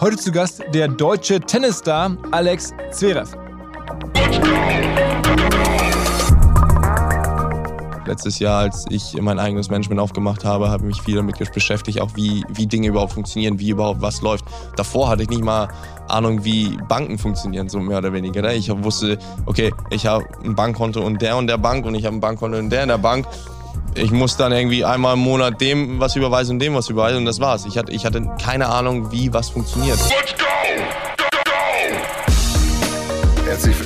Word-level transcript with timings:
Heute 0.00 0.16
zu 0.16 0.30
Gast 0.30 0.62
der 0.74 0.88
deutsche 0.88 1.40
Tennisstar 1.40 2.16
Alex 2.30 2.74
Zverev. 2.90 3.34
Letztes 8.06 8.38
Jahr, 8.38 8.60
als 8.60 8.84
ich 8.90 9.20
mein 9.20 9.38
eigenes 9.38 9.68
Management 9.68 10.00
aufgemacht 10.00 10.44
habe, 10.44 10.68
habe 10.68 10.84
ich 10.84 10.96
mich 10.96 11.02
viel 11.02 11.16
damit 11.16 11.36
beschäftigt, 11.52 12.00
auch 12.00 12.10
wie, 12.14 12.44
wie 12.48 12.66
Dinge 12.66 12.88
überhaupt 12.88 13.14
funktionieren, 13.14 13.58
wie 13.58 13.70
überhaupt 13.70 14.00
was 14.00 14.22
läuft. 14.22 14.44
Davor 14.76 15.08
hatte 15.08 15.24
ich 15.24 15.28
nicht 15.28 15.42
mal 15.42 15.68
Ahnung, 16.08 16.44
wie 16.44 16.76
Banken 16.88 17.18
funktionieren, 17.18 17.68
so 17.68 17.80
mehr 17.80 17.98
oder 17.98 18.12
weniger. 18.12 18.42
Ne? 18.42 18.54
Ich 18.54 18.70
wusste, 18.84 19.18
okay, 19.46 19.72
ich 19.90 20.06
habe 20.06 20.24
ein 20.44 20.54
Bankkonto 20.54 21.00
und 21.00 21.20
der 21.20 21.36
und 21.36 21.48
der 21.48 21.58
Bank 21.58 21.84
und 21.84 21.94
ich 21.96 22.04
habe 22.04 22.16
ein 22.16 22.20
Bankkonto 22.20 22.58
und 22.58 22.70
der 22.70 22.82
in 22.82 22.88
der 22.88 22.98
Bank. 22.98 23.26
Ich 23.98 24.10
muss 24.10 24.36
dann 24.36 24.52
irgendwie 24.52 24.84
einmal 24.84 25.14
im 25.14 25.20
Monat 25.20 25.58
dem 25.60 25.98
was 25.98 26.16
überweisen 26.16 26.56
und 26.56 26.58
dem 26.58 26.74
was 26.74 26.90
überweisen 26.90 27.20
und 27.20 27.24
das 27.24 27.40
war's. 27.40 27.64
Ich 27.64 27.78
hatte, 27.78 27.92
ich 27.92 28.04
hatte 28.04 28.28
keine 28.42 28.68
Ahnung, 28.68 29.10
wie 29.10 29.32
was 29.32 29.48
funktioniert. 29.48 29.98
Let's 29.98 30.34
go! 30.34 30.44
go, 31.16 31.24
go! 31.46 31.52
Herzlich 33.46 33.85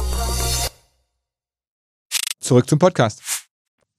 Zurück 2.41 2.67
zum 2.67 2.79
Podcast. 2.79 3.21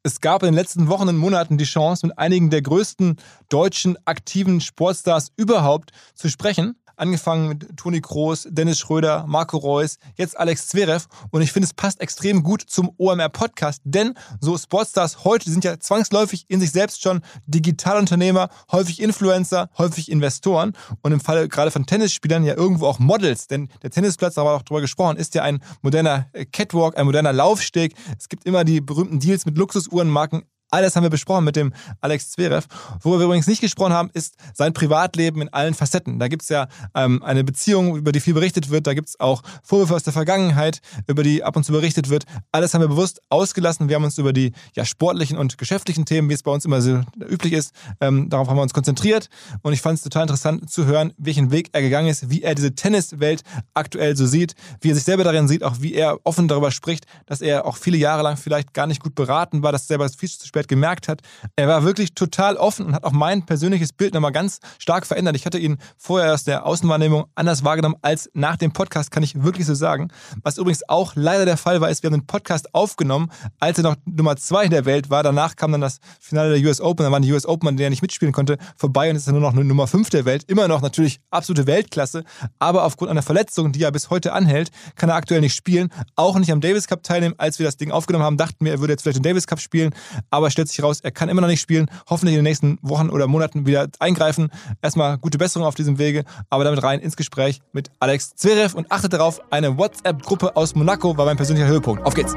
Es 0.02 0.20
gab 0.20 0.42
in 0.42 0.48
den 0.48 0.54
letzten 0.54 0.88
Wochen 0.88 1.08
und 1.08 1.16
Monaten 1.16 1.58
die 1.58 1.64
Chance, 1.64 2.08
mit 2.08 2.18
einigen 2.18 2.50
der 2.50 2.60
größten 2.60 3.16
deutschen 3.48 3.96
aktiven 4.04 4.60
Sportstars 4.60 5.28
überhaupt 5.36 5.92
zu 6.16 6.28
sprechen. 6.28 6.74
Angefangen 7.02 7.48
mit 7.48 7.76
Toni 7.76 8.00
Kroos, 8.00 8.46
Dennis 8.48 8.78
Schröder, 8.78 9.24
Marco 9.26 9.56
Reus, 9.56 9.96
jetzt 10.14 10.38
Alex 10.38 10.68
Zverev. 10.68 11.08
Und 11.32 11.42
ich 11.42 11.50
finde, 11.50 11.66
es 11.66 11.74
passt 11.74 12.00
extrem 12.00 12.44
gut 12.44 12.62
zum 12.64 12.92
OMR-Podcast, 12.96 13.82
denn 13.82 14.14
so 14.40 14.56
Sportstars 14.56 15.24
heute 15.24 15.50
sind 15.50 15.64
ja 15.64 15.80
zwangsläufig 15.80 16.44
in 16.46 16.60
sich 16.60 16.70
selbst 16.70 17.02
schon 17.02 17.22
Digitalunternehmer, 17.46 18.50
häufig 18.70 19.02
Influencer, 19.02 19.68
häufig 19.78 20.12
Investoren 20.12 20.74
und 21.02 21.10
im 21.10 21.18
Falle 21.18 21.48
gerade 21.48 21.72
von 21.72 21.86
Tennisspielern 21.86 22.44
ja 22.44 22.56
irgendwo 22.56 22.86
auch 22.86 23.00
Models, 23.00 23.48
denn 23.48 23.68
der 23.82 23.90
Tennisplatz, 23.90 24.34
da 24.34 24.42
haben 24.42 24.48
wir 24.48 24.54
auch 24.54 24.62
drüber 24.62 24.80
gesprochen, 24.80 25.16
ist 25.16 25.34
ja 25.34 25.42
ein 25.42 25.60
moderner 25.80 26.28
Catwalk, 26.52 26.96
ein 26.96 27.06
moderner 27.06 27.32
Laufsteg. 27.32 27.94
Es 28.16 28.28
gibt 28.28 28.44
immer 28.44 28.62
die 28.62 28.80
berühmten 28.80 29.18
Deals 29.18 29.44
mit 29.44 29.58
Luxusuhrenmarken 29.58 30.44
alles 30.72 30.96
haben 30.96 31.02
wir 31.02 31.10
besprochen 31.10 31.44
mit 31.44 31.54
dem 31.54 31.72
Alex 32.00 32.30
Zverev. 32.30 32.66
Worüber 33.02 33.20
wir 33.20 33.26
übrigens 33.26 33.46
nicht 33.46 33.60
gesprochen 33.60 33.92
haben, 33.92 34.10
ist 34.14 34.36
sein 34.54 34.72
Privatleben 34.72 35.42
in 35.42 35.48
allen 35.50 35.74
Facetten. 35.74 36.18
Da 36.18 36.28
gibt 36.28 36.42
es 36.42 36.48
ja 36.48 36.66
ähm, 36.94 37.22
eine 37.22 37.44
Beziehung, 37.44 37.96
über 37.96 38.10
die 38.10 38.20
viel 38.20 38.32
berichtet 38.32 38.70
wird. 38.70 38.86
Da 38.86 38.94
gibt 38.94 39.10
es 39.10 39.20
auch 39.20 39.42
Vorwürfe 39.62 39.94
aus 39.94 40.02
der 40.02 40.14
Vergangenheit, 40.14 40.80
über 41.06 41.22
die 41.22 41.44
ab 41.44 41.56
und 41.56 41.64
zu 41.64 41.72
berichtet 41.72 42.08
wird. 42.08 42.24
Alles 42.52 42.72
haben 42.72 42.80
wir 42.80 42.88
bewusst 42.88 43.20
ausgelassen. 43.28 43.88
Wir 43.88 43.96
haben 43.96 44.04
uns 44.04 44.16
über 44.16 44.32
die 44.32 44.52
ja, 44.74 44.86
sportlichen 44.86 45.36
und 45.36 45.58
geschäftlichen 45.58 46.06
Themen, 46.06 46.30
wie 46.30 46.34
es 46.34 46.42
bei 46.42 46.50
uns 46.50 46.64
immer 46.64 46.80
so 46.80 47.02
üblich 47.28 47.52
ist, 47.52 47.74
ähm, 48.00 48.30
darauf 48.30 48.48
haben 48.48 48.56
wir 48.56 48.62
uns 48.62 48.72
konzentriert. 48.72 49.28
Und 49.60 49.74
ich 49.74 49.82
fand 49.82 49.98
es 49.98 50.04
total 50.04 50.22
interessant 50.22 50.70
zu 50.70 50.86
hören, 50.86 51.12
welchen 51.18 51.50
Weg 51.50 51.68
er 51.72 51.82
gegangen 51.82 52.08
ist, 52.08 52.30
wie 52.30 52.42
er 52.42 52.54
diese 52.54 52.74
Tenniswelt 52.74 53.42
aktuell 53.74 54.16
so 54.16 54.26
sieht, 54.26 54.54
wie 54.80 54.90
er 54.90 54.94
sich 54.94 55.04
selber 55.04 55.24
darin 55.24 55.48
sieht, 55.48 55.64
auch 55.64 55.76
wie 55.80 55.92
er 55.92 56.18
offen 56.24 56.48
darüber 56.48 56.70
spricht, 56.70 57.04
dass 57.26 57.42
er 57.42 57.66
auch 57.66 57.76
viele 57.76 57.98
Jahre 57.98 58.22
lang 58.22 58.38
vielleicht 58.38 58.72
gar 58.72 58.86
nicht 58.86 59.02
gut 59.02 59.14
beraten 59.14 59.62
war, 59.62 59.72
dass 59.72 59.82
er 59.82 59.88
selber 59.88 60.08
viel 60.08 60.30
zu 60.30 60.46
spät 60.46 60.61
Arbeit 60.62 60.68
gemerkt 60.68 61.08
hat. 61.08 61.20
Er 61.56 61.68
war 61.68 61.84
wirklich 61.84 62.14
total 62.14 62.56
offen 62.56 62.86
und 62.86 62.94
hat 62.94 63.04
auch 63.04 63.12
mein 63.12 63.44
persönliches 63.44 63.92
Bild 63.92 64.14
nochmal 64.14 64.32
ganz 64.32 64.60
stark 64.78 65.06
verändert. 65.06 65.36
Ich 65.36 65.46
hatte 65.46 65.58
ihn 65.58 65.78
vorher 65.96 66.34
aus 66.34 66.44
der 66.44 66.66
Außenwahrnehmung 66.66 67.24
anders 67.34 67.64
wahrgenommen 67.64 67.96
als 68.02 68.30
nach 68.34 68.56
dem 68.56 68.72
Podcast, 68.72 69.10
kann 69.10 69.22
ich 69.22 69.42
wirklich 69.42 69.66
so 69.66 69.74
sagen. 69.74 70.08
Was 70.42 70.58
übrigens 70.58 70.88
auch 70.88 71.12
leider 71.16 71.44
der 71.44 71.56
Fall 71.56 71.80
war, 71.80 71.90
ist, 71.90 72.02
wir 72.02 72.08
haben 72.08 72.20
den 72.20 72.26
Podcast 72.26 72.74
aufgenommen, 72.74 73.30
als 73.58 73.78
er 73.78 73.84
noch 73.84 73.96
Nummer 74.04 74.36
zwei 74.36 74.64
in 74.64 74.70
der 74.70 74.84
Welt 74.84 75.10
war. 75.10 75.22
Danach 75.22 75.56
kam 75.56 75.72
dann 75.72 75.80
das 75.80 75.98
Finale 76.20 76.58
der 76.58 76.68
US 76.68 76.80
Open, 76.80 77.04
dann 77.04 77.12
waren 77.12 77.22
die 77.22 77.32
US 77.32 77.46
Open, 77.46 77.68
an 77.68 77.76
denen 77.76 77.86
er 77.86 77.90
nicht 77.90 78.02
mitspielen 78.02 78.32
konnte, 78.32 78.58
vorbei 78.76 79.10
und 79.10 79.16
ist 79.16 79.26
dann 79.26 79.34
nur 79.34 79.42
noch 79.42 79.52
eine 79.52 79.64
Nummer 79.64 79.86
fünf 79.86 80.10
der 80.10 80.24
Welt. 80.24 80.44
Immer 80.46 80.68
noch 80.68 80.80
natürlich 80.80 81.20
absolute 81.30 81.66
Weltklasse, 81.66 82.24
aber 82.58 82.84
aufgrund 82.84 83.10
einer 83.10 83.22
Verletzung, 83.22 83.72
die 83.72 83.82
er 83.82 83.90
bis 83.90 84.10
heute 84.10 84.32
anhält, 84.32 84.70
kann 84.94 85.08
er 85.08 85.16
aktuell 85.16 85.40
nicht 85.40 85.54
spielen. 85.54 85.88
Auch 86.16 86.38
nicht 86.38 86.52
am 86.52 86.60
Davis 86.60 86.86
Cup 86.86 87.02
teilnehmen. 87.02 87.34
Als 87.38 87.58
wir 87.58 87.66
das 87.66 87.76
Ding 87.76 87.90
aufgenommen 87.90 88.24
haben, 88.24 88.36
dachten 88.36 88.64
wir, 88.64 88.72
er 88.72 88.80
würde 88.80 88.92
jetzt 88.92 89.02
vielleicht 89.02 89.18
den 89.18 89.22
Davis 89.22 89.46
Cup 89.46 89.60
spielen, 89.60 89.94
aber 90.30 90.50
stellt 90.52 90.68
sich 90.68 90.82
raus, 90.82 91.00
er 91.00 91.10
kann 91.10 91.28
immer 91.28 91.40
noch 91.40 91.48
nicht 91.48 91.60
spielen. 91.60 91.90
Hoffentlich 92.08 92.34
in 92.34 92.38
den 92.38 92.44
nächsten 92.44 92.78
Wochen 92.82 93.10
oder 93.10 93.26
Monaten 93.26 93.66
wieder 93.66 93.88
eingreifen. 93.98 94.50
Erstmal 94.80 95.18
gute 95.18 95.38
Besserung 95.38 95.66
auf 95.66 95.74
diesem 95.74 95.98
Wege, 95.98 96.24
aber 96.50 96.64
damit 96.64 96.82
rein 96.82 97.00
ins 97.00 97.16
Gespräch 97.16 97.60
mit 97.72 97.90
Alex 97.98 98.36
Zverev 98.36 98.76
und 98.76 98.92
achtet 98.92 99.12
darauf, 99.12 99.40
eine 99.50 99.76
WhatsApp-Gruppe 99.76 100.56
aus 100.56 100.74
Monaco 100.74 101.16
war 101.16 101.24
mein 101.24 101.36
persönlicher 101.36 101.66
Höhepunkt. 101.66 102.04
Auf 102.04 102.14
geht's. 102.14 102.34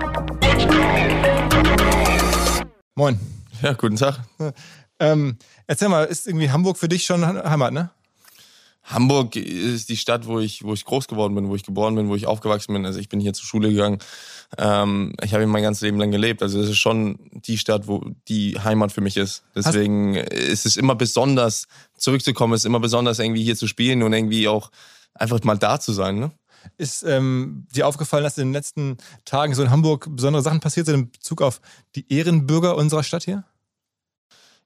Moin. 2.96 3.20
Ja, 3.62 3.74
guten 3.74 3.96
Tag. 3.96 4.20
Ähm, 5.00 5.38
erzähl 5.68 5.90
mal, 5.90 6.06
ist 6.06 6.28
irgendwie 6.28 6.50
Hamburg 6.50 6.78
für 6.78 6.88
dich 6.88 7.04
schon 7.04 7.26
Heimat, 7.26 7.74
ne? 7.74 7.90
Hamburg 8.86 9.36
ist 9.36 9.90
die 9.90 9.98
Stadt, 9.98 10.28
wo 10.28 10.40
ich, 10.40 10.64
wo 10.64 10.74
ich 10.74 10.86
groß 10.86 11.08
geworden 11.08 11.34
bin, 11.34 11.50
wo 11.50 11.56
ich 11.56 11.64
geboren 11.64 11.96
bin, 11.96 12.08
wo 12.08 12.16
ich 12.16 12.28
aufgewachsen 12.28 12.74
bin. 12.74 12.86
Also 12.86 13.00
ich 13.00 13.10
bin 13.10 13.20
hier 13.20 13.34
zur 13.34 13.46
Schule 13.46 13.70
gegangen. 13.70 13.98
Ähm, 14.60 15.14
ich 15.24 15.34
habe 15.34 15.44
hier 15.44 15.52
mein 15.52 15.64
ganzes 15.64 15.82
Leben 15.82 15.98
lang 15.98 16.12
gelebt. 16.12 16.44
Also 16.44 16.62
es 16.62 16.70
ist 16.70 16.78
schon 16.78 17.18
die 17.32 17.58
Stadt, 17.58 17.88
wo 17.88 18.06
die 18.28 18.60
Heimat 18.60 18.92
für 18.92 19.02
mich 19.02 19.18
ist. 19.18 19.44
Deswegen 19.56 20.18
Hast 20.18 20.34
ist 20.34 20.66
es 20.68 20.78
immer 20.78 20.94
besonders, 20.94 21.68
zurückzukommen, 21.98 22.54
ist 22.54 22.66
immer 22.66 22.80
besonders 22.80 23.18
irgendwie 23.18 23.44
hier 23.44 23.56
zu 23.56 23.68
spielen 23.68 24.04
und 24.04 24.14
irgendwie 24.14 24.48
auch 24.48 24.70
einfach 25.16 25.44
mal 25.44 25.58
da 25.58 25.80
zu 25.80 25.92
sein. 25.92 26.20
Ne? 26.20 26.32
Ist 26.78 27.04
ähm, 27.04 27.66
dir 27.74 27.88
aufgefallen, 27.88 28.24
dass 28.24 28.38
in 28.38 28.50
den 28.50 28.54
letzten 28.54 28.98
Tagen 29.26 29.56
so 29.56 29.64
in 29.64 29.72
Hamburg 29.72 30.08
besondere 30.12 30.44
Sachen 30.44 30.60
passiert 30.60 30.86
sind 30.86 30.96
in 30.96 31.12
Bezug 31.12 31.42
auf 31.42 31.60
die 31.96 32.06
Ehrenbürger 32.14 32.76
unserer 32.76 33.04
Stadt 33.04 33.24
hier? 33.24 33.46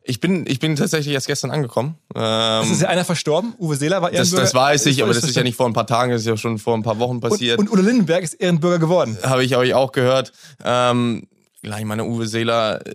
Ich 0.04 0.20
bin, 0.20 0.46
ich 0.48 0.60
bin 0.60 0.76
tatsächlich 0.76 1.14
erst 1.14 1.28
gestern 1.28 1.52
angekommen. 1.52 1.96
Ähm, 2.16 2.72
ist 2.72 2.82
ja 2.82 2.88
einer 2.88 3.06
verstorben. 3.06 3.54
Uwe 3.60 3.76
Seeler 3.76 4.02
war 4.02 4.12
Ehrenbürger. 4.12 4.42
Das, 4.42 4.52
das 4.52 4.60
weiß 4.60 4.86
ich, 4.88 5.04
aber 5.04 5.14
das 5.14 5.24
ist 5.24 5.36
ja 5.36 5.44
nicht 5.44 5.56
vor 5.56 5.68
ein 5.68 5.74
paar 5.74 5.88
Tagen, 5.88 6.12
das 6.12 6.22
ist 6.22 6.28
ja 6.28 6.38
schon 6.38 6.58
vor 6.58 6.76
ein 6.76 6.84
paar 6.84 7.00
Wochen 7.00 7.20
passiert. 7.20 7.60
Und, 7.60 7.70
und 7.70 7.74
Ulle 7.74 7.88
Lindenberg 7.88 8.24
ist 8.24 8.34
Ehrenbürger 8.36 8.80
geworden. 8.80 9.18
Habe 9.24 9.44
ich, 9.44 9.52
ich 9.52 9.74
auch 9.74 9.92
gehört. 9.92 10.32
Ähm, 10.64 11.28
ich 11.62 11.86
meine, 11.86 12.06
Uwe 12.06 12.28
Seeler, 12.28 12.86
äh, 12.86 12.94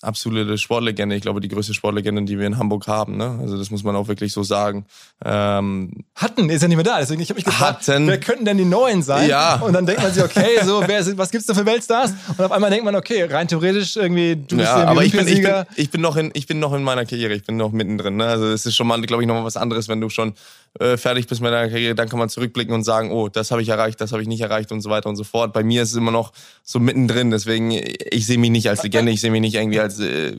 absolute 0.00 0.56
Sportlegende. 0.58 1.14
Ich 1.16 1.22
glaube, 1.22 1.40
die 1.40 1.48
größte 1.48 1.74
Sportlegende, 1.74 2.22
die 2.22 2.38
wir 2.38 2.46
in 2.46 2.58
Hamburg 2.58 2.86
haben. 2.86 3.16
Ne? 3.16 3.38
Also 3.40 3.58
das 3.58 3.70
muss 3.70 3.84
man 3.84 3.94
auch 3.96 4.08
wirklich 4.08 4.32
so 4.32 4.42
sagen. 4.42 4.86
Ähm, 5.24 6.04
hatten 6.14 6.48
ist 6.48 6.62
ja 6.62 6.68
nicht 6.68 6.76
mehr 6.76 6.84
da. 6.84 6.98
Deswegen 6.98 7.20
ich 7.20 7.28
habe 7.28 7.38
mich 7.38 7.44
gefragt, 7.44 7.86
Hatten. 7.88 8.06
wer 8.06 8.18
könnten 8.18 8.44
denn 8.44 8.58
die 8.58 8.64
Neuen 8.64 9.02
sein? 9.02 9.28
Ja. 9.28 9.56
Und 9.56 9.72
dann 9.72 9.86
denkt 9.86 10.02
man 10.02 10.12
sich, 10.12 10.22
okay, 10.22 10.58
so 10.64 10.82
wer 10.86 11.02
sind, 11.02 11.18
was 11.18 11.30
gibt's 11.30 11.46
da 11.46 11.54
für 11.54 11.66
Weltstars? 11.66 12.12
Und 12.36 12.44
auf 12.44 12.52
einmal 12.52 12.70
denkt 12.70 12.84
man, 12.84 12.94
okay, 12.94 13.24
rein 13.24 13.48
theoretisch 13.48 13.96
irgendwie 13.96 14.36
du 14.36 14.56
bist 14.56 14.68
ja, 14.68 14.80
irgendwie 14.80 14.90
aber 14.90 15.04
ich 15.04 15.12
bin, 15.12 15.28
ich, 15.28 15.42
bin, 15.42 15.64
ich, 15.76 15.90
bin 15.90 16.00
noch 16.00 16.16
in, 16.16 16.30
ich 16.34 16.46
bin 16.46 16.58
noch 16.58 16.72
in 16.72 16.82
meiner 16.82 17.04
Karriere, 17.04 17.34
ich 17.34 17.44
bin 17.44 17.56
noch 17.56 17.72
mittendrin. 17.72 18.16
Ne? 18.16 18.26
Also 18.26 18.46
es 18.46 18.66
ist 18.66 18.76
schon 18.76 18.86
mal, 18.86 19.00
glaube 19.02 19.22
ich, 19.22 19.26
noch 19.26 19.34
mal 19.34 19.44
was 19.44 19.56
anderes, 19.56 19.88
wenn 19.88 20.00
du 20.00 20.08
schon 20.08 20.34
äh, 20.80 20.96
fertig 20.96 21.26
bist 21.26 21.40
mit 21.40 21.52
deiner 21.52 21.68
Karriere, 21.68 21.94
dann 21.94 22.08
kann 22.08 22.18
man 22.18 22.28
zurückblicken 22.28 22.74
und 22.74 22.84
sagen, 22.84 23.12
oh, 23.12 23.28
das 23.28 23.50
habe 23.50 23.62
ich 23.62 23.68
erreicht, 23.68 24.00
das 24.00 24.12
habe 24.12 24.22
ich 24.22 24.28
nicht 24.28 24.40
erreicht 24.40 24.72
und 24.72 24.80
so 24.80 24.90
weiter 24.90 25.08
und 25.08 25.16
so 25.16 25.24
fort. 25.24 25.52
Bei 25.52 25.62
mir 25.62 25.82
ist 25.82 25.90
es 25.90 25.96
immer 25.96 26.10
noch 26.10 26.32
so 26.62 26.80
mittendrin, 26.80 27.30
deswegen, 27.30 27.70
ich 27.70 28.26
sehe 28.26 28.38
mich 28.38 28.50
nicht 28.50 28.68
als 28.68 28.82
Legende, 28.82 29.12
ich 29.12 29.20
sehe 29.20 29.30
mich 29.30 29.40
nicht 29.40 29.54
irgendwie 29.54 29.73
als 29.80 29.98
äh, 30.00 30.36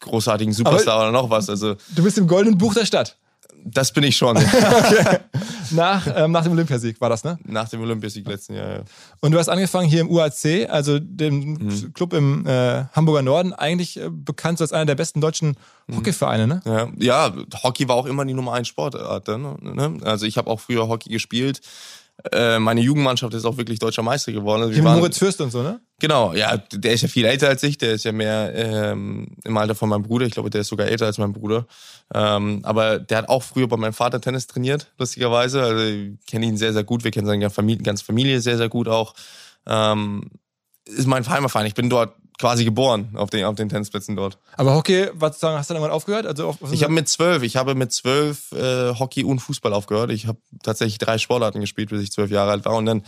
großartigen 0.00 0.52
Superstar 0.52 1.00
oder 1.00 1.12
noch 1.12 1.30
was. 1.30 1.48
Also 1.48 1.76
Du 1.94 2.02
bist 2.02 2.18
im 2.18 2.26
goldenen 2.26 2.58
Buch 2.58 2.74
der 2.74 2.84
Stadt. 2.86 3.16
das 3.64 3.92
bin 3.92 4.04
ich 4.04 4.16
schon. 4.16 4.36
Nach, 5.70 6.06
ähm, 6.14 6.30
nach 6.32 6.42
dem 6.42 6.52
Olympiasieg 6.52 7.00
war 7.00 7.08
das, 7.08 7.24
ne? 7.24 7.38
Nach 7.44 7.68
dem 7.68 7.80
Olympiasieg 7.80 8.28
letzten 8.28 8.54
Jahr. 8.54 8.70
Ja. 8.70 8.80
Und 9.20 9.32
du 9.32 9.38
hast 9.38 9.48
angefangen 9.48 9.88
hier 9.88 10.02
im 10.02 10.10
UAC, 10.10 10.68
also 10.68 10.98
dem 10.98 11.54
Mhm. 11.54 11.92
Club 11.94 12.12
im 12.12 12.46
äh, 12.46 12.84
Hamburger 12.92 13.22
Norden, 13.22 13.52
eigentlich 13.54 13.98
äh, 13.98 14.10
bekannt 14.10 14.58
so 14.58 14.64
als 14.64 14.72
einer 14.72 14.84
der 14.84 14.94
besten 14.94 15.20
deutschen 15.22 15.56
Mhm. 15.86 15.96
Hockeyvereine, 15.96 16.46
ne? 16.46 16.60
Ja, 16.66 16.88
ja, 16.98 17.34
Hockey 17.62 17.88
war 17.88 17.96
auch 17.96 18.06
immer 18.06 18.24
die 18.26 18.34
Nummer 18.34 18.52
eins 18.52 18.68
Sportart. 18.68 19.26
Ne? 19.28 19.98
Also 20.04 20.26
ich 20.26 20.36
habe 20.36 20.50
auch 20.50 20.60
früher 20.60 20.86
Hockey 20.88 21.08
gespielt. 21.08 21.60
Äh, 22.32 22.58
meine 22.58 22.80
Jugendmannschaft 22.80 23.34
ist 23.34 23.44
auch 23.44 23.56
wirklich 23.58 23.78
deutscher 23.78 24.02
Meister 24.02 24.32
geworden. 24.32 24.62
Also 24.62 24.82
waren- 24.84 24.98
Moritz 24.98 25.18
Fürst 25.18 25.40
und 25.40 25.50
so, 25.50 25.62
ne? 25.62 25.80
Genau, 26.00 26.32
ja, 26.32 26.56
der 26.72 26.92
ist 26.94 27.02
ja 27.02 27.08
viel 27.08 27.24
älter 27.26 27.48
als 27.48 27.62
ich, 27.62 27.76
der 27.78 27.92
ist 27.92 28.04
ja 28.04 28.12
mehr 28.12 28.52
ähm, 28.54 29.28
im 29.44 29.56
Alter 29.56 29.74
von 29.74 29.88
meinem 29.88 30.02
Bruder. 30.02 30.26
Ich 30.26 30.32
glaube, 30.32 30.48
der 30.50 30.62
ist 30.62 30.68
sogar 30.68 30.86
älter 30.86 31.06
als 31.06 31.18
mein 31.18 31.32
Bruder. 31.32 31.66
Ähm, 32.14 32.60
aber 32.62 32.98
der 32.98 33.18
hat 33.18 33.28
auch 33.28 33.42
früher 33.42 33.68
bei 33.68 33.76
meinem 33.76 33.92
Vater 33.92 34.20
Tennis 34.20 34.46
trainiert, 34.46 34.92
lustigerweise. 34.98 35.62
Also 35.62 35.82
ich 35.84 36.12
kenne 36.26 36.46
ihn 36.46 36.56
sehr, 36.56 36.72
sehr 36.72 36.84
gut. 36.84 37.04
Wir 37.04 37.10
kennen 37.10 37.26
seine 37.26 37.40
ganze 37.40 37.54
Familie, 37.56 37.82
ganze 37.82 38.04
Familie 38.04 38.40
sehr, 38.40 38.56
sehr 38.56 38.68
gut 38.68 38.88
auch. 38.88 39.14
Ähm, 39.66 40.30
ist 40.86 41.06
mein 41.06 41.28
Heimatverein. 41.28 41.66
Ich 41.66 41.74
bin 41.74 41.88
dort 41.90 42.14
quasi 42.38 42.64
geboren, 42.64 43.10
auf 43.14 43.30
den, 43.30 43.44
auf 43.44 43.54
den 43.54 43.68
Tennisplätzen 43.68 44.16
dort. 44.16 44.38
Aber 44.56 44.74
Hockey, 44.74 45.08
was 45.14 45.38
sagen, 45.38 45.56
hast 45.56 45.70
du 45.70 45.74
dann 45.74 45.82
irgendwann 45.82 45.96
aufgehört? 45.96 46.26
Also 46.26 46.48
auf, 46.48 46.56
Ich 46.72 46.82
habe 46.82 46.92
mit 46.92 47.08
zwölf, 47.08 47.42
ich 47.42 47.56
habe 47.56 47.74
mit 47.74 47.92
zwölf 47.92 48.52
äh, 48.52 48.94
Hockey 48.94 49.24
und 49.24 49.38
Fußball 49.38 49.72
aufgehört. 49.72 50.10
Ich 50.10 50.26
habe 50.26 50.38
tatsächlich 50.62 50.98
drei 50.98 51.18
Sportarten 51.18 51.60
gespielt, 51.60 51.90
bis 51.90 52.02
ich 52.02 52.12
zwölf 52.12 52.30
Jahre 52.30 52.50
alt 52.50 52.64
war. 52.64 52.74
Und 52.74 52.86
dann 52.86 53.04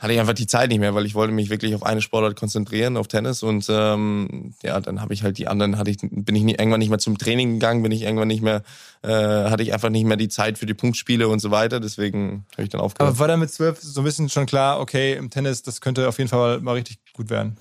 hatte 0.00 0.14
ich 0.14 0.20
einfach 0.20 0.32
die 0.32 0.46
Zeit 0.46 0.70
nicht 0.70 0.78
mehr, 0.78 0.94
weil 0.94 1.04
ich 1.04 1.14
wollte 1.14 1.32
mich 1.32 1.50
wirklich 1.50 1.74
auf 1.74 1.82
eine 1.82 2.00
Sportart 2.00 2.34
konzentrieren, 2.34 2.96
auf 2.96 3.06
Tennis. 3.06 3.42
Und 3.42 3.66
ähm, 3.68 4.54
ja, 4.62 4.80
dann 4.80 5.02
habe 5.02 5.12
ich 5.12 5.22
halt 5.22 5.36
die 5.36 5.46
anderen, 5.46 5.76
hatte 5.76 5.90
ich, 5.90 5.98
bin 6.00 6.34
ich 6.34 6.42
nie, 6.42 6.52
irgendwann 6.52 6.78
nicht 6.78 6.88
mehr 6.88 6.98
zum 6.98 7.18
Training 7.18 7.54
gegangen, 7.54 7.82
bin 7.82 7.92
ich 7.92 8.02
irgendwann 8.02 8.28
nicht 8.28 8.40
mehr, 8.42 8.62
äh, 9.02 9.08
hatte 9.08 9.62
ich 9.62 9.74
einfach 9.74 9.90
nicht 9.90 10.06
mehr 10.06 10.16
die 10.16 10.28
Zeit 10.28 10.56
für 10.56 10.64
die 10.64 10.72
Punktspiele 10.72 11.28
und 11.28 11.40
so 11.40 11.50
weiter. 11.50 11.80
Deswegen 11.80 12.46
habe 12.52 12.62
ich 12.62 12.70
dann 12.70 12.80
aufgehört. 12.80 13.10
aber 13.10 13.18
war 13.18 13.28
dann 13.28 13.40
mit 13.40 13.50
zwölf 13.50 13.78
so 13.78 14.00
ein 14.00 14.04
bisschen 14.04 14.30
schon 14.30 14.46
klar, 14.46 14.80
okay, 14.80 15.16
im 15.16 15.28
Tennis, 15.28 15.62
das 15.62 15.82
könnte 15.82 16.08
auf 16.08 16.16
jeden 16.16 16.30
Fall 16.30 16.60
mal 16.60 16.72
richtig 16.72 16.98
gut 17.12 17.28
werden. 17.28 17.58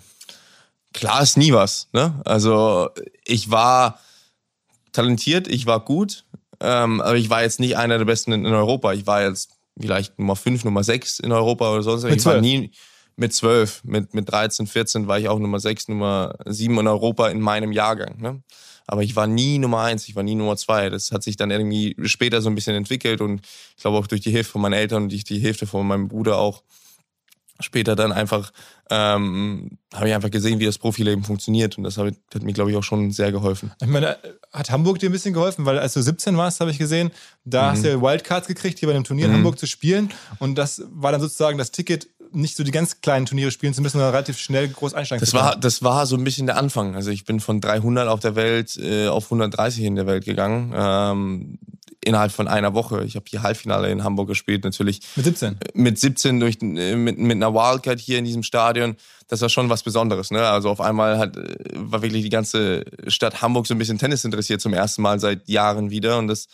Klar 0.94 1.22
ist 1.22 1.38
nie 1.38 1.54
was. 1.54 1.88
Ne? 1.94 2.20
Also 2.26 2.90
ich 3.24 3.52
war 3.52 4.00
talentiert, 4.92 5.48
ich 5.48 5.66
war 5.66 5.80
gut, 5.80 6.26
ähm, 6.60 7.02
aber 7.02 7.16
ich 7.16 7.30
war 7.30 7.42
jetzt 7.42 7.60
nicht 7.60 7.78
einer 7.78 7.98
der 7.98 8.06
Besten 8.06 8.32
in, 8.32 8.46
in 8.46 8.54
Europa. 8.54 8.94
Ich 8.94 9.08
war 9.08 9.24
jetzt 9.24 9.52
vielleicht 9.80 10.20
Nummer 10.20 10.36
5, 10.36 10.66
Nummer 10.66 10.84
6 10.84 11.20
in 11.20 11.32
Europa 11.32 11.72
oder 11.72 11.84
sonst 11.84 12.04
was. 12.04 12.12
Ich 12.12 12.26
war 12.26 12.34
12? 12.34 12.42
nie 12.42 12.72
mit 13.16 13.34
12, 13.34 13.84
mit, 13.84 14.14
mit 14.14 14.32
13, 14.32 14.66
14 14.66 15.08
war 15.08 15.20
ich 15.20 15.28
auch 15.28 15.40
Nummer 15.40 15.60
6, 15.60 15.90
Nummer 15.90 16.36
7 16.46 16.78
in 16.80 16.88
Europa 16.88 17.30
in 17.30 17.42
meinem 17.42 17.72
Jahrgang. 17.72 18.20
Ne? 18.20 18.42
Aber 18.88 19.04
ich 19.04 19.16
war 19.16 19.28
nie 19.28 19.60
Nummer 19.60 19.82
1, 19.82 20.08
ich 20.08 20.16
war 20.16 20.24
nie 20.24 20.36
Nummer 20.36 20.58
2. 20.58 20.90
Das 20.90 21.12
hat 21.12 21.24
sich 21.24 21.36
dann 21.36 21.52
irgendwie 21.52 21.96
später 22.06 22.42
so 22.42 22.50
ein 22.50 22.56
bisschen 22.56 22.76
entwickelt 22.76 23.22
und 23.22 23.42
ich 23.76 23.82
glaube 23.82 23.98
auch 23.98 24.08
durch 24.08 24.22
die 24.22 24.32
Hilfe 24.32 24.52
von 24.52 24.62
meinen 24.62 24.74
Eltern 24.74 25.04
und 25.04 25.12
durch 25.12 25.26
die 25.26 25.38
Hilfe 25.38 25.68
von 25.68 25.86
meinem 25.86 26.08
Bruder 26.08 26.38
auch 26.40 26.64
später 27.60 27.96
dann 27.96 28.12
einfach 28.12 28.52
ähm, 28.90 29.78
habe 29.94 30.08
ich 30.10 30.14
einfach 30.16 30.32
gesehen, 30.32 30.60
wie 30.60 30.66
das 30.66 30.78
Profileben 30.78 31.24
funktioniert 31.24 31.78
und 31.78 31.84
das 31.84 31.98
hat, 31.98 32.14
hat 32.34 32.44
mir, 32.44 32.54
glaube 32.54 32.72
ich, 32.72 32.78
auch 32.78 32.84
schon 32.84 33.12
sehr 33.12 33.32
geholfen. 33.32 33.72
Ich 33.82 33.88
meine, 33.88 34.18
hat 34.52 34.72
Hamburg 34.72 35.00
dir 35.00 35.10
ein 35.10 35.12
bisschen 35.12 35.34
geholfen? 35.34 35.66
Weil 35.66 35.80
als 35.80 35.94
du 35.94 36.02
17 36.02 36.36
warst, 36.38 36.60
habe 36.60 36.72
ich 36.72 36.78
gesehen, 36.80 37.12
da 37.46 37.72
hast 37.72 37.84
du 37.84 37.90
ja 37.90 38.02
Wildcards 38.02 38.48
gekriegt, 38.48 38.80
hier 38.80 38.88
bei 38.90 38.94
dem 38.94 39.04
Turnier 39.04 39.26
in 39.26 39.32
Mhm. 39.32 39.36
Hamburg 39.38 39.60
zu 39.60 39.68
spielen. 39.68 40.12
Und 40.40 40.56
das 40.56 40.82
war 40.92 41.12
dann 41.12 41.22
sozusagen 41.22 41.58
das 41.58 41.72
Ticket, 41.72 42.08
nicht 42.32 42.56
so 42.56 42.64
die 42.64 42.70
ganz 42.72 43.02
kleinen 43.02 43.26
Turniere 43.26 43.50
spielen 43.50 43.74
zu 43.74 43.82
müssen, 43.82 43.94
sondern 43.98 44.12
relativ 44.12 44.38
schnell 44.38 44.68
groß 44.70 44.94
einsteigen 44.94 45.20
Das 45.22 45.30
zu 45.32 45.38
können. 45.38 45.50
war, 45.50 45.56
das 45.56 45.82
war 45.82 46.06
so 46.06 46.16
ein 46.16 46.24
bisschen 46.24 46.46
der 46.46 46.58
Anfang. 46.58 46.94
Also 46.96 47.10
ich 47.10 47.26
bin 47.26 47.40
von 47.40 47.60
300 47.60 48.08
auf 48.08 48.20
der 48.20 48.36
Welt 48.36 48.78
äh, 48.78 49.08
auf 49.08 49.26
130 49.26 49.84
in 49.84 49.96
der 49.96 50.06
Welt 50.06 50.26
gegangen. 50.26 50.72
Ähm, 50.76 51.60
innerhalb 52.10 52.32
von 52.32 52.48
einer 52.48 52.74
Woche. 52.74 53.04
Ich 53.06 53.16
habe 53.16 53.26
die 53.30 53.40
Halbfinale 53.40 53.90
in 53.90 54.04
Hamburg 54.04 54.28
gespielt, 54.28 54.64
natürlich 54.64 55.02
Mit 55.16 55.26
17. 55.26 55.58
mit 55.76 56.00
17 56.00 56.40
durch 56.40 56.58
äh, 56.62 56.96
mit, 56.96 57.18
mit 57.20 57.36
einer 57.36 57.54
Wildcard 57.54 58.00
hier 58.00 58.18
in 58.18 58.26
diesem 58.26 58.44
Stadion, 58.44 58.96
das 59.28 59.42
war 59.42 59.50
schon 59.50 59.70
was 59.70 59.84
Besonderes. 59.84 60.32
Ne? 60.32 60.46
Also 60.46 60.70
auf 60.70 60.82
einmal 60.82 61.20
hat, 61.20 61.38
äh, 61.38 61.56
war 61.76 62.02
wirklich 62.02 62.24
die 62.24 62.30
ganze 62.30 62.84
Stadt 63.08 63.42
Hamburg 63.42 63.68
so 63.68 63.76
ein 63.76 63.78
bisschen 63.78 64.00
Tennis 64.00 64.26
interessiert 64.26 64.60
zum 64.60 64.74
ersten 64.74 65.04
Mal 65.04 65.20
seit 65.20 65.48
Jahren 65.48 65.92
wieder 65.92 66.18
und 66.18 66.28
das 66.28 66.48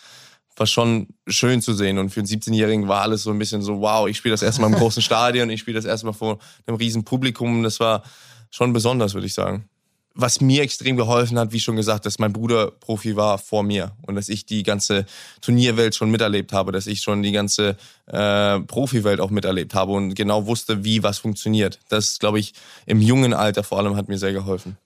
war 0.58 0.68
schon 0.68 1.08
schön 1.28 1.62
zu 1.62 1.74
sehen. 1.74 1.98
Und 1.98 2.10
für 2.10 2.20
einen 2.20 2.28
17-Jährigen 2.28 2.88
war 2.88 3.02
alles 3.02 3.24
so 3.24 3.32
ein 3.32 3.40
bisschen 3.40 3.62
so, 3.62 3.82
wow, 3.82 4.08
ich 4.08 4.18
spiele 4.18 4.34
das 4.34 4.42
erste 4.42 4.62
Mal 4.62 4.68
im 4.68 4.76
großen 4.76 5.02
Stadion, 5.10 5.50
ich 5.50 5.62
spiele 5.62 5.76
das 5.76 5.86
erste 5.86 6.06
Mal 6.06 6.14
vor 6.14 6.40
einem 6.66 6.78
riesen 6.78 7.04
Publikum. 7.04 7.64
Das 7.64 7.80
war 7.80 8.04
schon 8.52 8.74
besonders, 8.74 9.14
würde 9.14 9.28
ich 9.28 9.34
sagen. 9.34 9.70
Was 10.18 10.40
mir 10.40 10.64
extrem 10.64 10.96
geholfen 10.96 11.38
hat, 11.38 11.52
wie 11.52 11.60
schon 11.60 11.76
gesagt, 11.76 12.06
dass 12.06 12.20
mein 12.20 12.32
Bruder 12.32 12.72
Profi 12.72 13.18
war 13.18 13.38
vor 13.38 13.64
mir 13.64 13.92
und 14.04 14.16
dass 14.16 14.30
ich 14.30 14.46
die 14.46 14.64
ganze 14.64 15.06
Turnierwelt 15.42 15.94
schon 15.94 16.10
miterlebt 16.10 16.54
habe, 16.54 16.72
dass 16.72 16.88
ich 16.88 17.02
schon 17.02 17.22
die 17.22 17.34
ganze 17.34 17.76
äh, 18.08 18.60
Profiwelt 18.62 19.20
auch 19.20 19.30
miterlebt 19.30 19.74
habe 19.74 19.92
und 19.92 20.16
genau 20.16 20.48
wusste, 20.48 20.86
wie 20.86 21.04
was 21.04 21.18
funktioniert. 21.18 21.80
Das, 21.90 22.20
glaube 22.20 22.40
ich, 22.40 22.54
im 22.86 23.02
jungen 23.02 23.34
Alter 23.34 23.64
vor 23.64 23.78
allem 23.78 23.98
hat 23.98 24.08
mir 24.08 24.18
sehr 24.18 24.32
geholfen. 24.32 24.78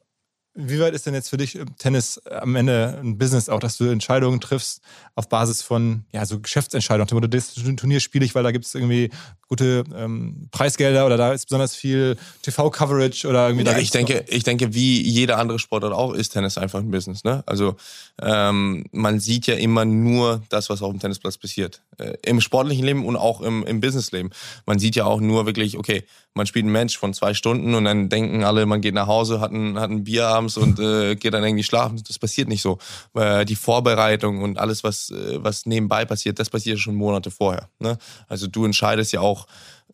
Wie 0.62 0.80
weit 0.80 0.94
ist 0.94 1.06
denn 1.06 1.14
jetzt 1.14 1.30
für 1.30 1.38
dich 1.38 1.56
im 1.56 1.78
Tennis 1.78 2.20
am 2.26 2.56
Ende 2.56 3.00
ein 3.02 3.18
Business 3.18 3.48
auch, 3.48 3.60
dass 3.60 3.78
du 3.78 3.86
Entscheidungen 3.86 4.42
triffst 4.42 4.82
auf 5.16 5.30
Basis 5.30 5.62
von 5.62 6.04
ja, 6.12 6.26
so 6.26 6.40
Geschäftsentscheidungen? 6.40 7.10
Motto, 7.14 7.28
Das 7.28 7.54
Turnier 7.54 8.02
spiele 8.02 8.26
ich, 8.26 8.36
weil 8.36 8.44
da 8.44 8.52
gibt 8.52 8.66
es 8.66 8.76
irgendwie 8.76 9.10
gute 9.48 9.84
ähm, 9.96 10.48
Preisgelder 10.52 11.06
oder 11.06 11.18
da 11.18 11.34
ist 11.34 11.46
besonders 11.48 11.76
viel 11.76 12.18
TV-Coverage 12.44 13.28
oder 13.28 13.48
irgendwie 13.48 13.66
Ja, 13.66 13.78
ich 13.78 13.92
denke, 13.92 14.26
ich 14.28 14.44
denke, 14.44 14.74
wie 14.74 15.02
jeder 15.02 15.40
andere 15.40 15.60
Sportart 15.60 15.94
auch, 15.94 16.14
ist 16.14 16.30
Tennis 16.30 16.58
einfach 16.58 16.80
ein 16.80 16.92
Business. 16.92 17.24
Ne? 17.24 17.42
Also 17.46 17.76
ähm, 18.22 18.86
man 18.92 19.20
sieht 19.20 19.48
ja 19.48 19.56
immer 19.56 19.86
nur 19.86 20.44
das, 20.50 20.70
was 20.70 20.82
auf 20.82 20.92
dem 20.92 21.00
Tennisplatz 21.00 21.38
passiert. 21.38 21.82
Äh, 21.98 22.14
Im 22.26 22.42
sportlichen 22.42 22.86
Leben 22.86 23.06
und 23.06 23.16
auch 23.16 23.42
im, 23.42 23.66
im 23.66 23.80
Businessleben. 23.80 24.32
Man 24.66 24.78
sieht 24.78 24.96
ja 24.96 25.06
auch 25.06 25.22
nur 25.22 25.46
wirklich, 25.46 25.78
okay, 25.78 26.04
man 26.40 26.48
spielt 26.48 26.66
ein 26.66 26.72
Match 26.72 26.98
von 26.98 27.14
zwei 27.14 27.34
Stunden 27.34 27.76
und 27.76 27.84
dann 27.84 28.08
denken 28.08 28.46
alle, 28.46 28.66
man 28.66 28.80
geht 28.80 28.94
nach 28.94 29.08
Hause, 29.08 29.42
hat 29.42 29.52
ein, 29.52 29.78
hat 29.78 29.90
ein 29.90 30.06
Bier 30.06 30.28
abends 30.28 30.56
und 30.56 30.80
äh, 30.80 31.16
geht 31.18 31.34
dann 31.34 31.44
irgendwie 31.44 31.66
schlafen. 31.66 32.02
Das 32.08 32.18
passiert 32.18 32.48
nicht 32.48 32.62
so. 32.62 32.78
Äh, 33.14 33.44
die 33.44 33.58
Vorbereitung 33.58 34.42
und 34.42 34.58
alles, 34.58 34.86
was, 34.86 35.10
äh, 35.10 35.44
was 35.44 35.66
nebenbei 35.66 36.06
passiert, 36.06 36.40
das 36.40 36.50
passiert 36.50 36.80
schon 36.80 36.96
Monate 36.96 37.30
vorher. 37.30 37.68
Ne? 37.80 37.98
Also 38.30 38.48
du 38.48 38.64
entscheidest 38.64 39.12
ja 39.12 39.20
auch 39.20 39.48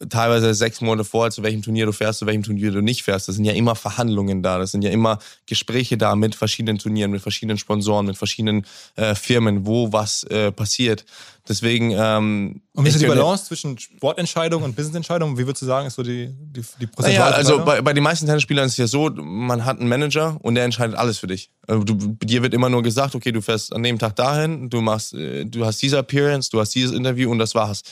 teilweise 0.10 0.54
sechs 0.54 0.82
Monate 0.82 1.08
vorher, 1.08 1.32
zu 1.32 1.44
welchem 1.44 1.62
Turnier 1.62 1.86
du 1.86 1.92
fährst, 1.92 2.20
zu 2.20 2.26
welchem 2.26 2.44
Turnier 2.44 2.72
du 2.72 2.82
nicht 2.82 3.04
fährst. 3.04 3.28
Das 3.28 3.36
sind 3.36 3.46
ja 3.46 3.54
immer 3.54 3.76
Verhandlungen 3.76 4.44
da, 4.44 4.60
das 4.60 4.72
sind 4.72 4.84
ja 4.84 4.90
immer 4.90 5.20
Gespräche 5.46 5.98
da 5.98 6.16
mit 6.16 6.36
verschiedenen 6.36 6.78
Turnieren, 6.78 7.12
mit 7.12 7.22
verschiedenen 7.22 7.58
Sponsoren, 7.58 8.06
mit 8.06 8.18
verschiedenen 8.18 8.66
äh, 8.96 9.16
Firmen, 9.16 9.66
wo 9.66 9.92
was 9.92 10.24
äh, 10.24 10.52
passiert. 10.52 11.06
Deswegen 11.48 11.92
ähm, 11.92 12.62
Und 12.74 12.86
wie 12.86 12.90
ist 12.90 13.00
die 13.00 13.06
Balance 13.06 13.46
zwischen 13.46 13.78
Sportentscheidungen 13.78 14.66
und 14.66 14.76
Businessentscheidungen? 14.76 15.38
Wie 15.38 15.46
würdest 15.46 15.62
du 15.62 15.68
sagen, 15.68 15.86
ist 15.86 15.96
so 15.96 16.02
die, 16.02 16.28
die, 16.28 16.62
die 16.62 16.86
Naja, 16.86 16.88
prozentuale 16.96 17.36
also 17.36 17.56
Verteilung? 17.58 17.66
bei, 17.66 17.82
bei 17.82 17.94
den 17.94 18.04
meisten 18.04 18.26
Tennisspielern 18.26 18.66
ist 18.66 18.74
es 18.74 18.78
ja 18.78 18.88
so, 18.88 19.12
man 19.12 19.64
hat 19.64 19.80
einen 19.80 19.88
Manager 19.88 20.38
und 20.42 20.56
der 20.56 20.64
entscheidet 20.64 20.96
alles 20.96 21.20
für 21.20 21.28
dich. 21.28 21.52
Also 21.68 21.84
du, 21.84 21.94
dir 22.24 22.42
wird 22.42 22.56
immer 22.56 22.70
nur 22.70 22.82
gesagt, 22.82 23.14
okay, 23.14 23.32
du 23.32 23.42
fährst 23.42 23.74
an 23.74 23.84
dem 23.84 24.00
Tag 24.00 24.16
dahin, 24.16 24.70
du 24.72 24.82
machst, 24.82 25.14
äh, 25.14 25.46
du 25.46 25.66
hast 25.66 25.82
diese 25.84 26.00
Appearance, 26.00 26.50
du 26.50 26.60
hast 26.60 26.74
dieses 26.74 26.96
Interview 26.96 27.30
und 27.30 27.38
das 27.38 27.54
war's. 27.54 27.84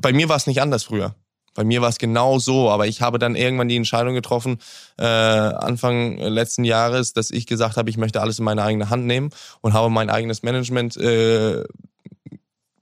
Bei 0.00 0.12
mir 0.12 0.28
war 0.28 0.36
es 0.36 0.46
nicht 0.46 0.60
anders 0.60 0.84
früher. 0.84 1.14
Bei 1.56 1.64
mir 1.64 1.80
war 1.80 1.88
es 1.88 1.98
genau 1.98 2.38
so, 2.38 2.70
aber 2.70 2.86
ich 2.86 3.00
habe 3.00 3.18
dann 3.18 3.34
irgendwann 3.34 3.68
die 3.68 3.76
Entscheidung 3.76 4.14
getroffen, 4.14 4.58
äh, 4.98 5.04
Anfang 5.04 6.18
letzten 6.18 6.64
Jahres, 6.64 7.14
dass 7.14 7.30
ich 7.30 7.46
gesagt 7.46 7.78
habe, 7.78 7.88
ich 7.88 7.96
möchte 7.96 8.20
alles 8.20 8.38
in 8.38 8.44
meine 8.44 8.62
eigene 8.62 8.90
Hand 8.90 9.06
nehmen 9.06 9.30
und 9.62 9.72
habe 9.72 9.88
mein 9.88 10.10
eigenes 10.10 10.42
Management 10.42 10.98
äh, 10.98 11.64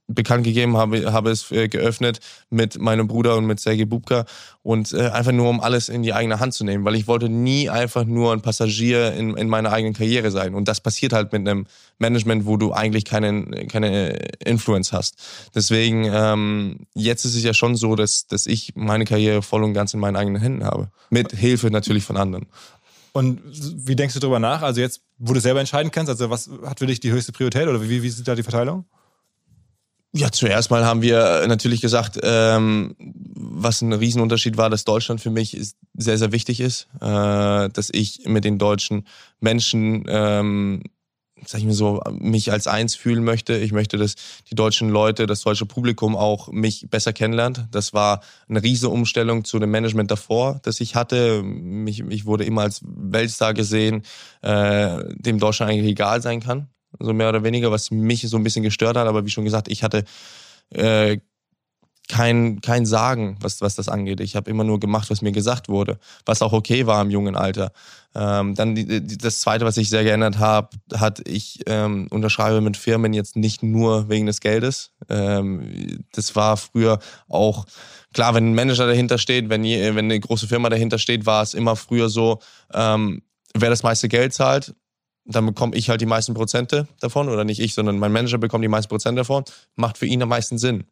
bekannt 0.07 0.43
gegeben, 0.43 0.77
habe, 0.77 1.11
habe 1.11 1.31
es 1.31 1.51
äh, 1.51 1.67
geöffnet 1.67 2.19
mit 2.49 2.79
meinem 2.79 3.07
Bruder 3.07 3.35
und 3.37 3.45
mit 3.45 3.59
Sergei 3.59 3.85
Bubka 3.85 4.25
und 4.61 4.93
äh, 4.93 5.09
einfach 5.09 5.31
nur, 5.31 5.49
um 5.49 5.59
alles 5.59 5.89
in 5.89 6.03
die 6.03 6.13
eigene 6.13 6.39
Hand 6.39 6.53
zu 6.53 6.63
nehmen, 6.63 6.85
weil 6.85 6.95
ich 6.95 7.07
wollte 7.07 7.29
nie 7.29 7.69
einfach 7.69 8.05
nur 8.05 8.33
ein 8.33 8.41
Passagier 8.41 9.13
in, 9.13 9.35
in 9.35 9.47
meiner 9.47 9.71
eigenen 9.71 9.93
Karriere 9.93 10.31
sein 10.31 10.53
und 10.53 10.67
das 10.67 10.79
passiert 10.79 11.13
halt 11.13 11.33
mit 11.33 11.47
einem 11.47 11.65
Management, 11.97 12.45
wo 12.45 12.57
du 12.57 12.71
eigentlich 12.71 13.05
keinen, 13.05 13.67
keine 13.67 14.09
Influence 14.43 14.93
hast. 14.93 15.15
Deswegen, 15.55 16.05
ähm, 16.11 16.87
jetzt 16.93 17.25
ist 17.25 17.35
es 17.35 17.43
ja 17.43 17.53
schon 17.53 17.75
so, 17.75 17.95
dass, 17.95 18.27
dass 18.27 18.45
ich 18.45 18.73
meine 18.75 19.05
Karriere 19.05 19.41
voll 19.41 19.63
und 19.63 19.73
ganz 19.73 19.93
in 19.93 19.99
meinen 19.99 20.15
eigenen 20.15 20.41
Händen 20.41 20.65
habe. 20.65 20.89
Mit 21.09 21.31
Hilfe 21.31 21.71
natürlich 21.71 22.03
von 22.03 22.17
anderen. 22.17 22.47
Und 23.13 23.39
wie 23.87 23.95
denkst 23.95 24.13
du 24.13 24.19
darüber 24.19 24.39
nach? 24.39 24.61
Also 24.61 24.81
jetzt, 24.81 25.01
wo 25.17 25.31
du 25.31 25.39
selber 25.39 25.61
entscheiden 25.61 25.89
kannst, 25.89 26.09
also 26.09 26.29
was 26.29 26.49
hat 26.65 26.79
für 26.79 26.85
dich 26.85 26.99
die 26.99 27.11
höchste 27.11 27.31
Priorität 27.31 27.65
oder 27.67 27.81
wie, 27.81 28.03
wie 28.03 28.07
ist 28.07 28.27
da 28.27 28.35
die 28.35 28.43
Verteilung? 28.43 28.83
Ja, 30.17 30.31
zuerst 30.31 30.71
mal 30.71 30.85
haben 30.85 31.01
wir 31.01 31.45
natürlich 31.45 31.81
gesagt, 31.81 32.17
ähm, 32.23 32.95
was 33.35 33.81
ein 33.81 33.91
Riesenunterschied 33.91 34.55
war, 34.55 34.69
dass 34.69 34.85
Deutschland 34.85 35.19
für 35.19 35.29
mich 35.29 35.57
ist, 35.57 35.75
sehr, 35.93 36.17
sehr 36.17 36.31
wichtig 36.31 36.61
ist, 36.61 36.87
äh, 37.01 37.67
dass 37.69 37.89
ich 37.91 38.21
mit 38.25 38.45
den 38.45 38.57
deutschen 38.57 39.05
Menschen 39.41 40.05
ähm, 40.07 40.83
sag 41.45 41.59
ich 41.59 41.65
mir 41.65 41.73
so, 41.73 42.01
mich 42.11 42.49
als 42.53 42.65
eins 42.65 42.95
fühlen 42.95 43.25
möchte. 43.25 43.57
Ich 43.57 43.73
möchte, 43.73 43.97
dass 43.97 44.15
die 44.49 44.55
deutschen 44.55 44.89
Leute, 44.89 45.25
das 45.25 45.41
deutsche 45.41 45.65
Publikum 45.65 46.15
auch 46.15 46.47
mich 46.49 46.87
besser 46.89 47.11
kennenlernt. 47.11 47.67
Das 47.71 47.93
war 47.93 48.21
eine 48.47 48.63
riesige 48.63 48.89
Umstellung 48.89 49.43
zu 49.43 49.59
dem 49.59 49.69
Management 49.71 50.11
davor, 50.11 50.61
das 50.63 50.79
ich 50.79 50.95
hatte. 50.95 51.43
Mich, 51.43 51.99
ich 51.99 52.25
wurde 52.25 52.45
immer 52.45 52.61
als 52.61 52.81
Weltstar 52.85 53.53
gesehen, 53.53 54.03
äh, 54.43 55.03
dem 55.15 55.39
Deutschland 55.39 55.73
eigentlich 55.73 55.91
egal 55.91 56.21
sein 56.21 56.39
kann. 56.39 56.69
So 56.99 57.13
mehr 57.13 57.29
oder 57.29 57.43
weniger, 57.43 57.71
was 57.71 57.91
mich 57.91 58.21
so 58.21 58.37
ein 58.37 58.43
bisschen 58.43 58.63
gestört 58.63 58.97
hat. 58.97 59.07
Aber 59.07 59.25
wie 59.25 59.29
schon 59.29 59.45
gesagt, 59.45 59.67
ich 59.67 59.83
hatte 59.83 60.03
äh, 60.71 61.17
kein, 62.07 62.61
kein 62.61 62.85
Sagen, 62.85 63.37
was, 63.41 63.61
was 63.61 63.75
das 63.75 63.89
angeht. 63.89 64.19
Ich 64.19 64.35
habe 64.35 64.49
immer 64.49 64.63
nur 64.63 64.79
gemacht, 64.79 65.09
was 65.09 65.21
mir 65.21 65.31
gesagt 65.31 65.69
wurde, 65.69 65.97
was 66.25 66.41
auch 66.41 66.53
okay 66.53 66.85
war 66.85 67.01
im 67.01 67.09
jungen 67.09 67.35
Alter. 67.35 67.71
Ähm, 68.13 68.55
dann 68.55 68.75
die, 68.75 68.85
die, 68.85 69.17
das 69.17 69.39
Zweite, 69.39 69.65
was 69.65 69.77
ich 69.77 69.89
sehr 69.89 70.03
geändert 70.03 70.37
habe, 70.39 70.69
hat, 70.93 71.27
ich 71.27 71.61
ähm, 71.65 72.07
unterschreibe 72.11 72.61
mit 72.61 72.77
Firmen 72.77 73.13
jetzt 73.13 73.35
nicht 73.35 73.63
nur 73.63 74.07
wegen 74.09 74.25
des 74.27 74.39
Geldes. 74.39 74.91
Ähm, 75.09 76.03
das 76.13 76.35
war 76.35 76.57
früher 76.57 76.99
auch, 77.27 77.65
klar, 78.13 78.35
wenn 78.35 78.51
ein 78.51 78.55
Manager 78.55 78.87
dahinter 78.87 79.17
steht, 79.17 79.49
wenn, 79.49 79.63
wenn 79.63 80.05
eine 80.05 80.19
große 80.19 80.47
Firma 80.47 80.69
dahinter 80.69 80.99
steht, 80.99 81.25
war 81.25 81.41
es 81.41 81.53
immer 81.53 81.75
früher 81.75 82.09
so, 82.09 82.39
ähm, 82.73 83.23
wer 83.53 83.69
das 83.69 83.83
meiste 83.83 84.07
Geld 84.07 84.33
zahlt, 84.33 84.75
dann 85.25 85.45
bekomme 85.45 85.75
ich 85.75 85.89
halt 85.89 86.01
die 86.01 86.05
meisten 86.05 86.33
Prozente 86.33 86.87
davon, 86.99 87.29
oder 87.29 87.43
nicht 87.43 87.59
ich, 87.59 87.73
sondern 87.73 87.99
mein 87.99 88.11
Manager 88.11 88.37
bekommt 88.37 88.63
die 88.63 88.69
meisten 88.69 88.89
Prozente 88.89 89.21
davon, 89.21 89.43
macht 89.75 89.97
für 89.97 90.05
ihn 90.05 90.21
am 90.21 90.29
meisten 90.29 90.57
Sinn 90.57 90.85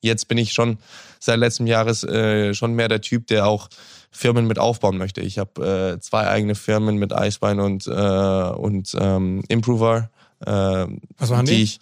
jetzt 0.00 0.28
bin 0.28 0.38
ich 0.38 0.52
schon 0.52 0.78
seit 1.18 1.38
letztem 1.38 1.66
Jahres 1.66 2.04
äh, 2.04 2.54
schon 2.54 2.74
mehr 2.74 2.88
der 2.88 3.00
Typ, 3.00 3.26
der 3.26 3.46
auch 3.46 3.68
Firmen 4.10 4.46
mit 4.46 4.58
aufbauen 4.58 4.98
möchte. 4.98 5.20
Ich 5.20 5.38
habe 5.38 5.96
äh, 5.96 6.00
zwei 6.00 6.28
eigene 6.28 6.54
Firmen 6.54 6.96
mit 6.96 7.12
Eisbein 7.12 7.60
und, 7.60 7.86
äh, 7.86 7.90
und 7.90 8.96
ähm, 8.98 9.42
Improver. 9.48 10.10
Äh, 10.40 10.86
Was 11.18 11.30
machen 11.30 11.46
die? 11.46 11.56
die 11.56 11.62
ich, 11.62 11.80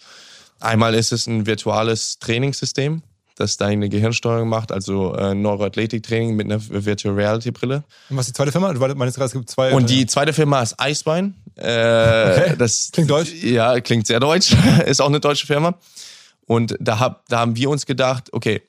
einmal 0.59 0.93
ist 0.93 1.11
es 1.11 1.27
ein 1.27 1.45
virtuelles 1.45 2.19
Trainingssystem, 2.19 3.01
das 3.35 3.57
deine 3.57 3.87
Gehirnsteuerung 3.87 4.49
macht, 4.49 4.71
also 4.71 5.13
äh, 5.15 5.35
Neuroathletiktraining 5.35 6.35
mit 6.35 6.47
einer 6.47 6.59
Virtual 6.69 7.13
Reality 7.13 7.51
Brille. 7.51 7.83
Und 8.09 8.17
was 8.17 8.27
ist 8.27 8.35
die 8.35 8.37
zweite 8.37 8.51
Firma? 8.51 8.73
Du 8.73 8.79
meinst 8.79 9.15
gerade, 9.15 9.27
es 9.27 9.33
gibt 9.33 9.49
zwei. 9.49 9.73
Und 9.73 9.89
die 9.89 10.05
zweite 10.07 10.33
Firma 10.33 10.61
ist 10.61 10.79
Eisbein. 10.79 11.35
Äh, 11.57 12.31
okay. 12.31 12.55
Das 12.57 12.89
klingt 12.91 13.09
deutsch. 13.09 13.33
Ja, 13.43 13.79
klingt 13.79 14.07
sehr 14.07 14.19
deutsch. 14.19 14.55
ist 14.85 15.01
auch 15.01 15.07
eine 15.07 15.19
deutsche 15.19 15.47
Firma. 15.47 15.77
Und 16.45 16.77
da, 16.79 16.99
hab, 16.99 17.27
da 17.27 17.39
haben 17.39 17.55
wir 17.55 17.69
uns 17.69 17.85
gedacht, 17.85 18.31
okay, 18.31 18.61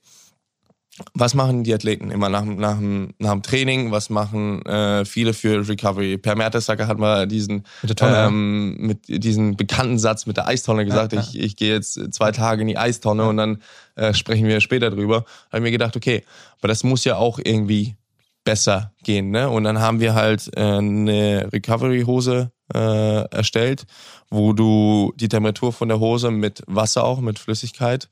was 1.14 1.34
machen 1.34 1.64
die 1.64 1.72
Athleten 1.72 2.10
immer 2.10 2.28
nach, 2.28 2.44
nach, 2.44 2.78
nach 2.80 3.32
dem 3.32 3.42
Training? 3.42 3.92
Was 3.92 4.10
machen 4.10 4.64
äh, 4.66 5.04
viele 5.04 5.32
für 5.32 5.68
Recovery? 5.68 6.18
Per 6.18 6.34
Mertesacker 6.34 6.88
hat 6.88 6.98
mal 6.98 7.28
diesen, 7.28 7.64
mit, 7.82 7.98
Tonne, 7.98 8.26
ähm, 8.26 8.76
mit 8.78 8.98
diesen 9.06 9.56
bekannten 9.56 9.98
Satz 9.98 10.26
mit 10.26 10.36
der 10.36 10.48
Eistonne 10.48 10.84
gesagt, 10.84 11.12
ja, 11.12 11.20
ja. 11.20 11.26
ich, 11.28 11.38
ich 11.38 11.56
gehe 11.56 11.72
jetzt 11.72 12.12
zwei 12.12 12.32
Tage 12.32 12.62
in 12.62 12.68
die 12.68 12.78
Eistonne 12.78 13.22
ja. 13.22 13.28
und 13.28 13.36
dann 13.36 13.62
äh, 13.94 14.12
sprechen 14.12 14.46
wir 14.46 14.60
später 14.60 14.90
drüber. 14.90 15.24
Da 15.50 15.58
habe 15.58 15.62
mir 15.62 15.70
gedacht, 15.70 15.96
okay, 15.96 16.24
aber 16.58 16.68
das 16.68 16.82
muss 16.82 17.04
ja 17.04 17.16
auch 17.16 17.38
irgendwie 17.42 17.96
besser 18.44 18.92
gehen. 19.04 19.30
Ne? 19.30 19.48
Und 19.48 19.64
dann 19.64 19.80
haben 19.80 20.00
wir 20.00 20.14
halt 20.14 20.50
äh, 20.56 20.60
eine 20.60 21.48
Recovery-Hose 21.52 22.50
äh, 22.74 23.24
erstellt, 23.30 23.86
wo 24.30 24.52
du 24.52 25.12
die 25.16 25.28
Temperatur 25.28 25.72
von 25.72 25.88
der 25.88 26.00
Hose 26.00 26.30
mit 26.30 26.62
Wasser 26.66 27.04
auch, 27.04 27.20
mit 27.20 27.38
Flüssigkeit, 27.38 28.08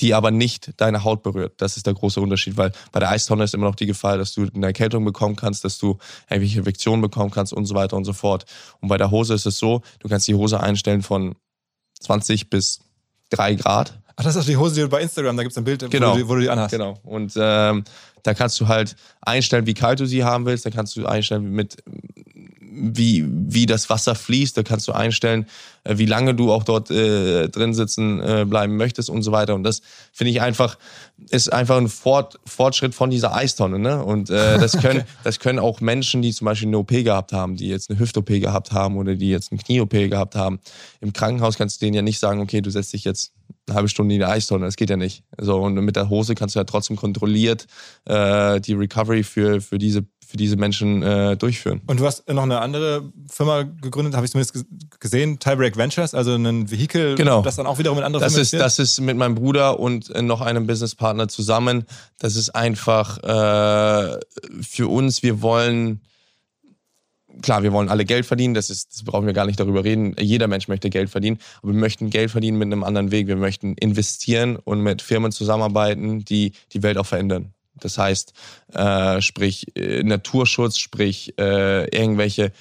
die 0.00 0.14
aber 0.14 0.30
nicht 0.30 0.72
deine 0.78 1.04
Haut 1.04 1.22
berührt. 1.22 1.54
Das 1.58 1.76
ist 1.76 1.86
der 1.86 1.94
große 1.94 2.20
Unterschied, 2.20 2.56
weil 2.56 2.72
bei 2.92 3.00
der 3.00 3.10
Eistonne 3.10 3.44
ist 3.44 3.54
immer 3.54 3.66
noch 3.66 3.76
die 3.76 3.86
Gefahr, 3.86 4.18
dass 4.18 4.34
du 4.34 4.48
eine 4.54 4.66
Erkältung 4.66 5.04
bekommen 5.04 5.36
kannst, 5.36 5.64
dass 5.64 5.78
du 5.78 5.98
irgendwelche 6.28 6.58
Infektionen 6.58 7.00
bekommen 7.00 7.30
kannst 7.30 7.52
und 7.52 7.66
so 7.66 7.74
weiter 7.74 7.96
und 7.96 8.04
so 8.04 8.12
fort. 8.12 8.44
Und 8.80 8.88
bei 8.88 8.98
der 8.98 9.10
Hose 9.10 9.34
ist 9.34 9.46
es 9.46 9.58
so, 9.58 9.82
du 10.00 10.08
kannst 10.08 10.26
die 10.26 10.34
Hose 10.34 10.60
einstellen 10.60 11.02
von 11.02 11.36
20 12.00 12.50
bis 12.50 12.80
3 13.30 13.54
Grad. 13.54 14.00
Ach, 14.16 14.24
das 14.24 14.36
ist 14.36 14.42
auch 14.42 14.46
die 14.46 14.56
Hose, 14.56 14.74
die 14.74 14.80
du 14.82 14.88
bei 14.88 15.02
Instagram, 15.02 15.36
da 15.36 15.42
gibt 15.42 15.52
es 15.52 15.58
ein 15.58 15.64
Bild, 15.64 15.90
genau. 15.90 16.14
wo, 16.14 16.18
du, 16.18 16.28
wo, 16.28 16.34
du, 16.34 16.40
die 16.40 16.50
anhast. 16.50 16.72
Genau. 16.72 16.98
Und 17.02 17.32
ähm, 17.36 17.84
da 18.22 18.34
kannst 18.34 18.60
du 18.60 18.68
halt 18.68 18.96
einstellen, 19.20 19.66
wie 19.66 19.74
kalt 19.74 20.00
du 20.00 20.06
sie 20.06 20.24
haben 20.24 20.46
willst. 20.46 20.64
Da 20.64 20.70
kannst 20.70 20.96
du 20.96 21.06
einstellen, 21.06 21.50
mit 21.50 21.82
wie, 22.74 23.24
wie 23.28 23.66
das 23.66 23.88
Wasser 23.88 24.14
fließt. 24.14 24.56
Da 24.56 24.62
kannst 24.62 24.88
du 24.88 24.92
einstellen, 24.92 25.46
äh, 25.84 25.96
wie 25.98 26.06
lange 26.06 26.34
du 26.34 26.52
auch 26.52 26.64
dort 26.64 26.90
äh, 26.90 27.48
drin 27.48 27.74
sitzen 27.74 28.20
äh, 28.20 28.44
bleiben 28.46 28.76
möchtest 28.76 29.10
und 29.10 29.22
so 29.22 29.32
weiter. 29.32 29.54
Und 29.54 29.62
das 29.62 29.80
finde 30.12 30.32
ich 30.32 30.40
einfach, 30.40 30.76
ist 31.30 31.52
einfach 31.52 31.76
ein 31.76 31.88
Fort, 31.88 32.38
Fortschritt 32.44 32.94
von 32.94 33.10
dieser 33.10 33.34
Eistonne. 33.34 33.78
Ne? 33.78 34.02
Und 34.02 34.30
äh, 34.30 34.58
das, 34.58 34.72
können, 34.72 35.00
okay. 35.00 35.08
das 35.22 35.38
können 35.38 35.58
auch 35.58 35.80
Menschen, 35.80 36.22
die 36.22 36.32
zum 36.32 36.46
Beispiel 36.46 36.68
eine 36.68 36.78
OP 36.78 36.90
gehabt 36.90 37.32
haben, 37.32 37.56
die 37.56 37.68
jetzt 37.68 37.90
eine 37.90 37.98
Hüft-OP 37.98 38.26
gehabt 38.26 38.72
haben 38.72 38.96
oder 38.96 39.14
die 39.14 39.30
jetzt 39.30 39.52
eine 39.52 39.60
Knie-OP 39.60 39.90
gehabt 39.90 40.34
haben. 40.34 40.60
Im 41.00 41.12
Krankenhaus 41.12 41.56
kannst 41.56 41.80
du 41.80 41.86
denen 41.86 41.94
ja 41.94 42.02
nicht 42.02 42.18
sagen, 42.18 42.40
okay, 42.40 42.60
du 42.60 42.70
setzt 42.70 42.92
dich 42.92 43.04
jetzt 43.04 43.32
eine 43.66 43.76
halbe 43.76 43.88
Stunde 43.88 44.14
in 44.14 44.20
die 44.20 44.26
Eistonne. 44.26 44.66
Das 44.66 44.76
geht 44.76 44.90
ja 44.90 44.96
nicht. 44.96 45.24
So, 45.38 45.60
und 45.60 45.74
mit 45.74 45.96
der 45.96 46.08
Hose 46.08 46.34
kannst 46.34 46.54
du 46.54 46.60
ja 46.60 46.64
trotzdem 46.64 46.96
kontrolliert 46.96 47.66
äh, 48.04 48.60
die 48.60 48.74
Recovery 48.74 49.22
für, 49.22 49.60
für 49.60 49.78
diese 49.78 50.04
für 50.26 50.38
diese 50.38 50.56
Menschen 50.56 51.02
äh, 51.02 51.36
durchführen. 51.36 51.80
Und 51.86 52.00
du 52.00 52.06
hast 52.06 52.28
noch 52.28 52.42
eine 52.42 52.60
andere 52.60 53.12
Firma 53.30 53.62
gegründet, 53.62 54.14
habe 54.14 54.26
ich 54.26 54.32
zumindest 54.32 54.66
gesehen, 54.98 55.38
Tiebreak 55.38 55.76
Ventures, 55.76 56.12
also 56.12 56.34
ein 56.34 56.70
Vehikel, 56.70 57.14
genau. 57.14 57.42
das 57.42 57.54
dann 57.54 57.66
auch 57.66 57.78
wiederum 57.78 57.98
in 57.98 58.04
andere 58.04 58.24
das 58.24 58.36
ist, 58.36 58.52
Das 58.52 58.80
ist 58.80 59.00
mit 59.00 59.16
meinem 59.16 59.36
Bruder 59.36 59.78
und 59.78 60.10
äh, 60.10 60.22
noch 60.22 60.40
einem 60.40 60.66
Businesspartner 60.66 61.28
zusammen. 61.28 61.84
Das 62.18 62.36
ist 62.36 62.50
einfach 62.50 63.18
äh, 63.18 64.18
für 64.60 64.88
uns, 64.88 65.22
wir 65.22 65.40
wollen 65.40 66.00
klar, 67.42 67.62
wir 67.62 67.72
wollen 67.72 67.88
alle 67.88 68.04
Geld 68.04 68.26
verdienen, 68.26 68.54
das, 68.54 68.70
ist, 68.70 68.92
das 68.92 69.04
brauchen 69.04 69.26
wir 69.26 69.32
gar 69.32 69.46
nicht 69.46 69.60
darüber 69.60 69.84
reden. 69.84 70.14
Jeder 70.18 70.48
Mensch 70.48 70.68
möchte 70.68 70.90
Geld 70.90 71.10
verdienen, 71.10 71.38
aber 71.62 71.72
wir 71.72 71.80
möchten 71.80 72.10
Geld 72.10 72.30
verdienen 72.30 72.58
mit 72.58 72.66
einem 72.66 72.84
anderen 72.84 73.10
Weg. 73.10 73.26
Wir 73.26 73.36
möchten 73.36 73.74
investieren 73.74 74.56
und 74.56 74.80
mit 74.80 75.02
Firmen 75.02 75.32
zusammenarbeiten, 75.32 76.24
die 76.24 76.52
die 76.72 76.82
Welt 76.82 76.98
auch 76.98 77.06
verändern. 77.06 77.52
Das 77.80 77.98
heißt, 77.98 78.32
äh, 78.72 79.20
sprich 79.20 79.76
äh, 79.76 80.02
Naturschutz, 80.02 80.78
sprich 80.78 81.34
äh, 81.38 81.84
irgendwelche 81.88 82.52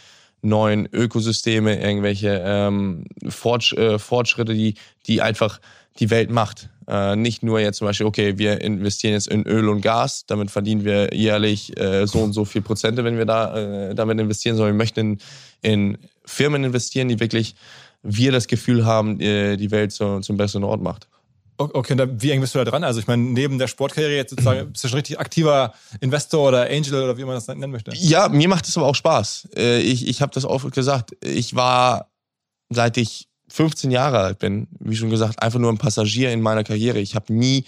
neuen 0.41 0.87
Ökosysteme, 0.91 1.79
irgendwelche 1.79 2.41
ähm, 2.45 3.05
Fortsch 3.29 3.73
äh, 3.73 3.99
Fortschritte, 3.99 4.53
die, 4.53 4.75
die 5.07 5.21
einfach 5.21 5.59
die 5.99 6.09
Welt 6.09 6.31
macht. 6.31 6.69
Äh, 6.87 7.15
nicht 7.15 7.43
nur 7.43 7.59
jetzt 7.59 7.77
zum 7.77 7.87
Beispiel, 7.87 8.05
okay, 8.05 8.37
wir 8.37 8.61
investieren 8.61 9.13
jetzt 9.13 9.27
in 9.27 9.45
Öl 9.45 9.69
und 9.69 9.81
Gas, 9.81 10.25
damit 10.25 10.51
verdienen 10.51 10.85
wir 10.85 11.13
jährlich 11.13 11.77
äh, 11.79 12.05
so 12.07 12.19
und 12.19 12.33
so 12.33 12.45
viel 12.45 12.61
Prozente, 12.61 13.03
wenn 13.03 13.17
wir 13.17 13.25
da 13.25 13.89
äh, 13.89 13.95
damit 13.95 14.19
investieren, 14.19 14.55
sondern 14.55 14.75
wir 14.75 14.77
möchten 14.77 14.99
in, 14.99 15.19
in 15.61 15.97
Firmen 16.25 16.63
investieren, 16.63 17.07
die 17.07 17.19
wirklich 17.19 17.55
wir 18.01 18.31
das 18.31 18.47
Gefühl 18.47 18.85
haben, 18.85 19.19
äh, 19.19 19.57
die 19.57 19.71
Welt 19.71 19.91
zu, 19.91 20.19
zum 20.19 20.37
besseren 20.37 20.63
Ort 20.63 20.81
macht. 20.81 21.07
Okay, 21.57 21.95
da, 21.95 22.07
wie 22.09 22.31
eng 22.31 22.41
bist 22.41 22.55
du 22.55 22.59
da 22.59 22.65
dran? 22.65 22.83
Also 22.83 22.99
ich 22.99 23.07
meine, 23.07 23.23
neben 23.23 23.59
der 23.59 23.67
Sportkarriere 23.67 24.15
jetzt 24.15 24.31
sozusagen, 24.31 24.71
bist 24.71 24.83
du 24.83 24.87
schon 24.87 24.97
richtig 24.97 25.19
aktiver 25.19 25.73
Investor 26.01 26.47
oder 26.47 26.63
Angel 26.63 27.03
oder 27.03 27.17
wie 27.17 27.23
man 27.23 27.35
das 27.35 27.47
nennen 27.47 27.71
möchte? 27.71 27.91
Ja, 27.93 28.27
mir 28.27 28.49
macht 28.49 28.67
es 28.67 28.75
aber 28.75 28.87
auch 28.87 28.95
Spaß. 28.95 29.49
Äh, 29.55 29.79
ich, 29.79 30.07
ich 30.07 30.21
habe 30.21 30.31
das 30.33 30.45
oft 30.45 30.69
gesagt. 30.71 31.15
Ich 31.21 31.55
war, 31.55 32.09
seit 32.69 32.97
ich 32.97 33.29
15 33.49 33.91
Jahre 33.91 34.19
alt 34.19 34.39
bin, 34.39 34.67
wie 34.79 34.95
schon 34.95 35.09
gesagt, 35.09 35.41
einfach 35.41 35.59
nur 35.59 35.71
ein 35.71 35.77
Passagier 35.77 36.31
in 36.31 36.41
meiner 36.41 36.63
Karriere. 36.63 36.99
Ich 36.99 37.15
habe 37.15 37.33
nie 37.33 37.65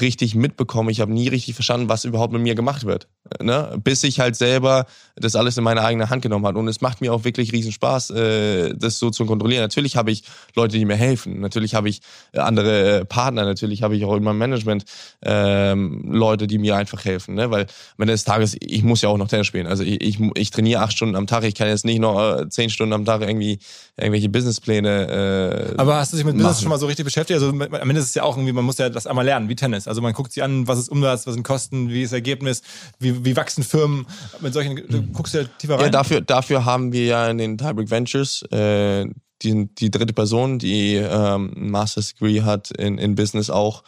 richtig 0.00 0.34
mitbekommen. 0.34 0.90
Ich 0.90 1.00
habe 1.00 1.12
nie 1.12 1.28
richtig 1.28 1.54
verstanden, 1.54 1.88
was 1.88 2.04
überhaupt 2.04 2.32
mit 2.32 2.42
mir 2.42 2.54
gemacht 2.54 2.84
wird. 2.84 3.08
Ne? 3.42 3.78
Bis 3.82 4.02
ich 4.04 4.20
halt 4.20 4.36
selber 4.36 4.86
das 5.16 5.36
alles 5.36 5.56
in 5.56 5.64
meine 5.64 5.82
eigene 5.82 6.10
Hand 6.10 6.22
genommen 6.22 6.46
habe. 6.46 6.58
Und 6.58 6.68
es 6.68 6.80
macht 6.80 7.00
mir 7.00 7.12
auch 7.12 7.24
wirklich 7.24 7.52
riesen 7.52 7.72
Spaß, 7.72 8.10
äh, 8.10 8.74
das 8.74 8.98
so 8.98 9.10
zu 9.10 9.26
kontrollieren. 9.26 9.62
Natürlich 9.62 9.96
habe 9.96 10.10
ich 10.10 10.22
Leute, 10.54 10.78
die 10.78 10.84
mir 10.84 10.96
helfen. 10.96 11.40
Natürlich 11.40 11.74
habe 11.74 11.88
ich 11.88 12.00
äh, 12.32 12.38
andere 12.38 13.00
äh, 13.00 13.04
Partner. 13.04 13.44
Natürlich 13.44 13.82
habe 13.82 13.96
ich 13.96 14.04
auch 14.04 14.16
in 14.16 14.22
meinem 14.22 14.38
Management 14.38 14.84
ähm, 15.22 16.04
Leute, 16.10 16.46
die 16.46 16.58
mir 16.58 16.76
einfach 16.76 17.04
helfen. 17.04 17.34
Ne? 17.34 17.50
Weil 17.50 17.62
am 17.62 18.02
Ende 18.02 18.12
des 18.12 18.24
Tages, 18.24 18.56
ich 18.60 18.82
muss 18.82 19.02
ja 19.02 19.08
auch 19.08 19.18
noch 19.18 19.28
Tennis 19.28 19.46
spielen. 19.46 19.66
Also 19.66 19.82
ich, 19.82 20.00
ich, 20.00 20.18
ich 20.34 20.50
trainiere 20.50 20.82
acht 20.82 20.92
Stunden 20.92 21.16
am 21.16 21.26
Tag. 21.26 21.44
Ich 21.44 21.54
kann 21.54 21.68
jetzt 21.68 21.84
nicht 21.84 21.98
noch 21.98 22.18
äh, 22.18 22.48
zehn 22.48 22.70
Stunden 22.70 22.92
am 22.92 23.04
Tag 23.04 23.22
irgendwie 23.22 23.58
irgendwelche 23.96 24.28
Businesspläne. 24.28 25.72
Äh, 25.72 25.74
Aber 25.76 25.96
hast 25.96 26.12
du 26.12 26.16
dich 26.16 26.24
mit 26.24 26.36
machen. 26.36 26.44
Business 26.44 26.62
schon 26.62 26.70
mal 26.70 26.78
so 26.78 26.86
richtig 26.86 27.04
beschäftigt? 27.04 27.40
Also 27.40 27.50
am 27.50 27.60
Ende 27.60 28.00
ist 28.00 28.08
es 28.08 28.14
ja 28.14 28.22
auch 28.22 28.36
irgendwie, 28.36 28.52
man 28.52 28.64
muss 28.64 28.78
ja 28.78 28.88
das 28.88 29.06
einmal 29.06 29.24
lernen, 29.24 29.48
wie 29.48 29.56
Tennis. 29.56 29.87
Also 29.88 30.02
man 30.02 30.12
guckt 30.12 30.32
sich 30.32 30.42
an, 30.42 30.68
was 30.68 30.78
ist 30.78 30.88
Umsatz, 30.88 31.26
was 31.26 31.34
sind 31.34 31.42
Kosten, 31.42 31.90
wie 31.90 32.02
ist 32.02 32.12
Ergebnis, 32.12 32.62
wie 32.98 33.24
wie 33.24 33.36
wachsen 33.36 33.64
Firmen 33.64 34.06
mit 34.40 34.52
solchen, 34.52 34.76
du 34.76 35.02
mhm. 35.02 35.12
guckst 35.12 35.34
ja 35.34 35.44
tiefer 35.44 35.74
rein. 35.74 35.86
Ja, 35.86 35.90
dafür, 35.90 36.20
dafür 36.20 36.64
haben 36.64 36.92
wir 36.92 37.04
ja 37.04 37.28
in 37.28 37.38
den 37.38 37.58
Tiebreak 37.58 37.90
Ventures 37.90 38.42
äh, 38.50 39.06
die, 39.42 39.68
die 39.74 39.90
dritte 39.90 40.12
Person, 40.12 40.58
die 40.58 40.94
ähm, 40.94 41.52
ein 41.56 41.70
Master's 41.70 42.14
Degree 42.14 42.42
hat 42.42 42.70
in, 42.72 42.98
in 42.98 43.14
Business 43.14 43.50
auch, 43.50 43.84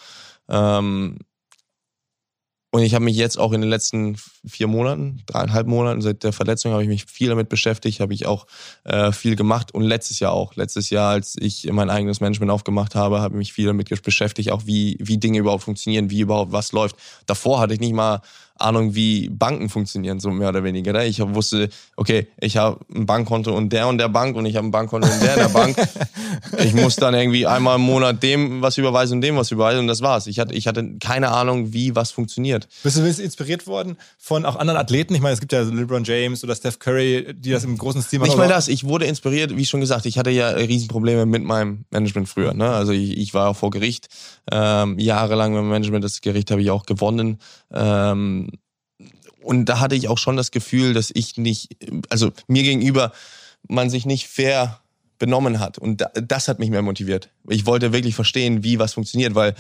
ähm, 0.49 1.19
Und 2.73 2.83
ich 2.83 2.95
habe 2.95 3.05
mich 3.05 3.17
jetzt 3.17 3.37
auch 3.37 3.53
in 3.53 3.63
den 3.63 3.71
letzten 3.71 4.17
vier 4.47 4.69
Monaten, 4.69 5.23
dreieinhalb 5.27 5.67
Monaten 5.67 6.03
seit 6.03 6.23
der 6.23 6.33
Verletzung, 6.33 6.73
habe 6.73 6.85
ich 6.85 6.89
mich 6.89 7.05
viel 7.05 7.29
damit 7.29 7.49
beschäftigt, 7.49 7.99
habe 7.99 8.15
ich 8.15 8.27
auch 8.27 8.47
äh, 8.85 9.11
viel 9.11 9.35
gemacht 9.35 9.75
und 9.75 9.83
letztes 9.83 10.21
Jahr 10.21 10.33
auch. 10.33 10.55
Letztes 10.55 10.89
Jahr, 10.91 11.11
als 11.11 11.37
ich 11.37 11.69
mein 11.73 11.91
eigenes 11.91 12.21
Management 12.21 12.53
aufgemacht 12.53 12.95
habe, 12.95 13.21
habe 13.21 13.35
ich 13.35 13.39
mich 13.39 13.53
viel 13.53 13.67
damit 13.67 13.91
beschäftigt, 14.03 14.53
auch 14.53 14.67
wie, 14.67 14.97
wie 15.01 15.19
Dinge 15.19 15.41
überhaupt 15.41 15.65
funktionieren, 15.65 16.11
wie 16.11 16.21
überhaupt 16.21 16.53
was 16.53 16.71
läuft. 16.71 16.95
Davor 17.27 17.59
hatte 17.59 17.75
ich 17.75 17.81
nicht 17.81 17.93
mal 17.93 18.23
Ahnung, 18.61 18.95
wie 18.95 19.29
Banken 19.29 19.69
funktionieren, 19.69 20.21
so 20.21 20.31
mehr 20.31 20.51
oder 20.51 20.65
weniger. 20.65 20.93
Ne? 20.93 21.07
Ich 21.07 21.21
wusste, 21.21 21.69
okay, 21.97 22.29
ich 22.41 22.57
habe 22.57 22.81
ein 22.95 23.07
Bankkonto 23.07 23.55
und 23.55 23.73
der 23.73 23.89
und 23.89 23.99
der 23.99 24.09
Bank 24.09 24.37
und 24.37 24.47
ich 24.47 24.57
habe 24.57 24.67
ein 24.67 24.71
Bankkonto 24.71 25.09
und 25.09 25.23
der 25.23 25.35
und 25.35 25.39
der 25.39 25.49
Bank. 25.49 25.77
Ich 26.59 26.75
muss 26.75 26.97
dann 26.97 27.15
irgendwie 27.15 27.47
einmal 27.47 27.77
im 27.77 27.83
Monat 27.83 28.23
dem 28.23 28.63
was 28.63 28.77
überweisen 28.77 29.15
und 29.15 29.21
dem 29.23 29.37
was 29.37 29.51
überweisen 29.51 29.81
und 29.81 29.87
das 29.87 30.03
war's. 30.03 30.27
Ich 30.27 30.39
hatte, 30.39 30.55
ich 30.55 30.67
hatte 30.67 30.97
keine 30.99 31.31
Ahnung, 31.31 31.73
wie 31.73 31.95
was 31.95 32.11
funktioniert. 32.11 32.69
Bist 32.83 32.97
du 32.97 33.05
inspiriert 33.05 33.67
worden 33.67 33.97
von 34.19 34.45
auch 34.45 34.57
anderen 34.57 34.79
Athleten? 34.79 35.15
Ich 35.15 35.21
meine, 35.21 35.35
es 35.35 35.41
gibt 35.41 35.53
ja 35.53 35.63
LeBron 35.63 36.05
James 36.05 36.43
oder 36.45 36.55
Steph 36.55 36.79
Curry, 36.79 37.35
die 37.35 37.51
das 37.51 37.65
im 37.65 37.79
großen 37.79 38.03
Stil 38.03 38.19
machen. 38.19 38.29
Nicht 38.29 38.39
mal 38.39 38.49
das. 38.49 38.69
Ich 38.69 38.85
wurde 38.85 39.07
inspiriert, 39.07 39.57
wie 39.57 39.67
schon 39.67 39.81
gesagt, 39.81 40.07
ich 40.07 40.19
hatte 40.19 40.31
ja 40.31 40.51
Riesenprobleme 40.51 41.27
mit 41.27 41.45
meinem 41.45 41.85
Management 41.91 42.29
früher. 42.29 42.55
Ne? 42.55 42.69
Also 42.69 42.93
ich, 42.93 43.17
ich 43.17 43.35
war 43.35 43.55
vor 43.55 43.71
Gericht 43.71 44.09
ähm, 44.51 44.99
jahrelang 44.99 45.53
mit 45.53 45.61
dem 45.61 45.69
Management. 45.69 46.05
Das 46.05 46.21
Gericht 46.21 46.51
habe 46.51 46.63
ich 46.63 46.71
auch 46.71 46.87
gewonnen. 46.87 47.39
Ähm, 47.73 48.50
und 49.43 49.67
da 49.67 49.81
hatte 49.81 49.95
ich 49.95 50.09
auch 50.09 50.19
schon 50.19 50.37
das 50.37 50.51
Gefühl, 50.51 50.95
dass 50.95 51.11
ich 51.13 51.37
nicht, 51.37 51.77
also 52.09 52.33
mir 52.47 52.63
gegenüber 52.63 53.13
man 53.69 53.91
sich 53.91 54.07
nicht 54.07 54.27
fair 54.27 54.81
benommen 55.19 55.61
hat. 55.61 55.79
Und 55.79 56.05
das 56.15 56.49
hat 56.49 56.59
mich 56.59 56.71
mehr 56.71 56.83
motiviert. 56.83 57.31
Ich 57.49 57.67
wollte 57.67 57.93
wirklich 57.93 58.15
verstehen, 58.15 58.65
wie 58.65 58.79
was 58.79 58.95
funktioniert, 58.95 59.35
weil 59.35 59.55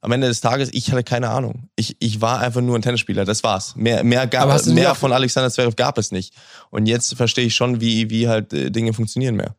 am 0.00 0.12
Ende 0.12 0.26
des 0.26 0.42
Tages, 0.42 0.68
ich 0.72 0.92
hatte 0.92 1.02
keine 1.02 1.30
Ahnung. 1.30 1.70
Ich, 1.76 1.96
ich 1.98 2.20
war 2.20 2.40
einfach 2.40 2.60
nur 2.60 2.76
ein 2.76 2.82
Tennisspieler, 2.82 3.24
das 3.24 3.42
war's. 3.42 3.74
Mehr, 3.74 4.04
mehr, 4.04 4.26
gab, 4.26 4.66
mehr 4.66 4.94
von 4.94 5.12
Alexander 5.12 5.50
Zverev 5.50 5.76
gab 5.76 5.96
es 5.96 6.12
nicht. 6.12 6.34
Und 6.70 6.84
jetzt 6.86 7.14
verstehe 7.14 7.46
ich 7.46 7.54
schon, 7.54 7.80
wie, 7.80 8.10
wie 8.10 8.28
halt 8.28 8.52
äh, 8.52 8.70
Dinge 8.70 8.92
funktionieren 8.92 9.36
mehr. 9.36 9.54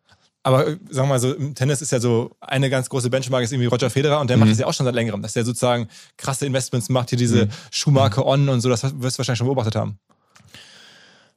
Aber 0.45 0.67
äh, 0.67 0.77
sagen 0.91 1.07
wir 1.07 1.13
mal 1.13 1.19
so, 1.19 1.33
im 1.33 1.55
Tennis 1.55 1.81
ist 1.81 1.91
ja 1.91 1.99
so 1.99 2.35
eine 2.39 2.69
ganz 2.69 2.87
große 2.87 3.09
Benchmark 3.09 3.43
ist 3.43 3.51
irgendwie 3.51 3.65
Roger 3.65 3.89
Federer 3.89 4.19
und 4.19 4.29
der 4.29 4.37
mhm. 4.37 4.41
macht 4.41 4.51
das 4.51 4.59
ja 4.59 4.67
auch 4.67 4.73
schon 4.73 4.85
seit 4.85 4.93
längerem, 4.93 5.23
dass 5.23 5.33
der 5.33 5.43
sozusagen 5.43 5.87
krasse 6.17 6.45
Investments 6.45 6.87
macht, 6.89 7.09
hier 7.09 7.17
diese 7.17 7.45
mhm. 7.45 7.49
Schuhmarke 7.71 8.23
On 8.23 8.47
und 8.47 8.61
so, 8.61 8.69
das 8.69 8.83
wirst 8.83 9.17
du 9.17 9.19
wahrscheinlich 9.19 9.39
schon 9.39 9.47
beobachtet 9.47 9.75
haben. 9.75 9.97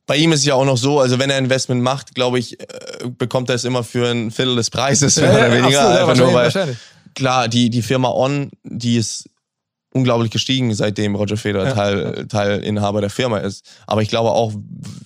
Bei 0.07 0.17
ihm 0.17 0.31
ist 0.33 0.41
es 0.41 0.47
ja 0.47 0.55
auch 0.55 0.65
noch 0.67 0.77
so, 0.77 1.00
also 1.00 1.19
wenn 1.19 1.31
er 1.31 1.38
Investment 1.38 1.83
macht, 1.83 2.15
glaube 2.15 2.38
ich, 2.38 2.61
äh, 2.61 2.67
bekommt 3.17 3.49
er 3.49 3.55
es 3.55 3.65
immer 3.65 3.83
für 3.83 4.11
ein 4.11 4.31
Viertel 4.31 4.57
des 4.57 4.69
Preises, 4.69 5.17
ja, 5.17 5.23
mehr 5.23 5.38
oder 5.38 5.53
weniger. 5.53 5.81
Absolut, 5.81 6.00
einfach 6.00 6.17
nur, 6.17 6.35
weil, 6.35 6.77
klar, 7.15 7.49
die, 7.49 7.71
die 7.71 7.83
Firma 7.83 8.11
On, 8.11 8.50
die 8.62 8.99
ist 8.99 9.31
unglaublich 9.95 10.31
gestiegen, 10.31 10.75
seitdem 10.75 11.15
Roger 11.15 11.38
Federer 11.38 11.69
ja. 11.69 11.75
Teil, 11.75 12.27
Teilinhaber 12.29 13.00
der 13.00 13.11
Firma 13.11 13.38
ist. 13.38 13.65
Aber 13.87 14.03
ich 14.03 14.11
glaube 14.11 14.33
auch, 14.33 14.53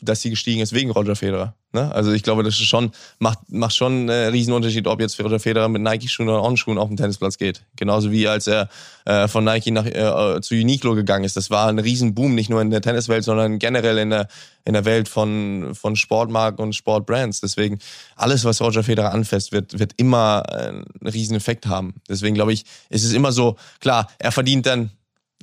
dass 0.00 0.22
sie 0.22 0.30
gestiegen 0.30 0.60
ist 0.60 0.72
wegen 0.72 0.90
Roger 0.90 1.14
Federer. 1.14 1.54
Ne? 1.72 1.90
Also 1.94 2.12
ich 2.12 2.22
glaube, 2.22 2.42
das 2.42 2.54
ist 2.54 2.66
schon, 2.66 2.92
macht, 3.18 3.38
macht 3.50 3.74
schon 3.74 4.10
einen 4.10 4.30
Riesenunterschied, 4.30 4.86
ob 4.86 5.00
jetzt 5.00 5.18
Roger 5.18 5.40
Federer 5.40 5.68
mit 5.68 5.80
Nike-Schuhen 5.80 6.28
oder 6.28 6.42
On-Schuhen 6.42 6.76
auf 6.76 6.88
den 6.88 6.98
Tennisplatz 6.98 7.38
geht. 7.38 7.62
Genauso 7.76 8.10
wie 8.10 8.28
als 8.28 8.46
er 8.46 8.68
äh, 9.06 9.26
von 9.26 9.44
Nike 9.44 9.70
nach, 9.70 9.86
äh, 9.86 10.40
zu 10.42 10.54
Uniqlo 10.54 10.94
gegangen 10.94 11.24
ist. 11.24 11.36
Das 11.36 11.50
war 11.50 11.68
ein 11.68 11.78
Riesenboom, 11.78 12.34
nicht 12.34 12.50
nur 12.50 12.60
in 12.60 12.70
der 12.70 12.82
Tenniswelt, 12.82 13.24
sondern 13.24 13.58
generell 13.58 13.96
in 13.98 14.10
der, 14.10 14.28
in 14.64 14.74
der 14.74 14.84
Welt 14.84 15.08
von, 15.08 15.74
von 15.74 15.96
Sportmarken 15.96 16.62
und 16.62 16.74
Sportbrands. 16.74 17.40
Deswegen, 17.40 17.78
alles, 18.16 18.44
was 18.44 18.60
Roger 18.60 18.82
Federer 18.82 19.12
anfasst, 19.12 19.52
wird, 19.52 19.78
wird 19.78 19.94
immer 19.96 20.42
einen 20.52 20.84
riesen 21.02 21.36
Effekt 21.36 21.66
haben. 21.66 21.94
Deswegen 22.08 22.34
glaube 22.34 22.52
ich, 22.52 22.64
ist 22.90 23.04
es 23.04 23.12
immer 23.12 23.32
so, 23.32 23.56
klar, 23.80 24.08
er 24.18 24.30
verdient 24.30 24.66
dann 24.66 24.90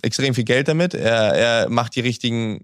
extrem 0.02 0.34
viel 0.34 0.44
Geld 0.44 0.68
damit. 0.68 0.94
Er, 0.94 1.34
er 1.34 1.70
macht 1.70 1.96
die 1.96 2.02
richtigen 2.02 2.64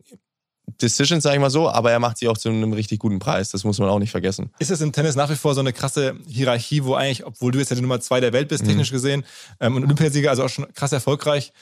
Decisions, 0.82 1.24
sage 1.24 1.36
ich 1.36 1.42
mal 1.42 1.50
so, 1.50 1.70
aber 1.70 1.92
er 1.92 2.00
macht 2.00 2.18
sie 2.18 2.28
auch 2.28 2.38
zu 2.38 2.50
einem 2.50 2.74
richtig 2.74 3.00
guten 3.00 3.20
Preis. 3.20 3.52
Das 3.52 3.64
muss 3.64 3.80
man 3.80 3.90
auch 3.90 4.00
nicht 4.00 4.12
vergessen. 4.12 4.52
Ist 4.60 4.72
es 4.72 4.82
im 4.82 4.92
Tennis 4.92 5.16
nach 5.16 5.30
wie 5.30 5.36
vor 5.36 5.54
so 5.54 5.62
eine 5.62 5.74
krasse 5.74 6.16
Hierarchie, 6.28 6.84
wo 6.84 6.96
eigentlich, 6.96 7.26
obwohl 7.26 7.52
du 7.52 7.60
jetzt 7.60 7.70
ja 7.70 7.76
die 7.76 7.82
Nummer 7.82 8.00
zwei 8.00 8.20
der 8.20 8.34
Welt 8.34 8.48
bist, 8.48 8.64
mhm. 8.64 8.70
technisch 8.70 8.92
gesehen, 8.92 9.24
ähm, 9.60 9.76
und 9.76 9.84
Olympiasieger, 9.84 10.30
also 10.30 10.44
auch 10.44 10.50
schon 10.50 10.72
krass 10.74 10.92
erfolgreich, 10.92 11.54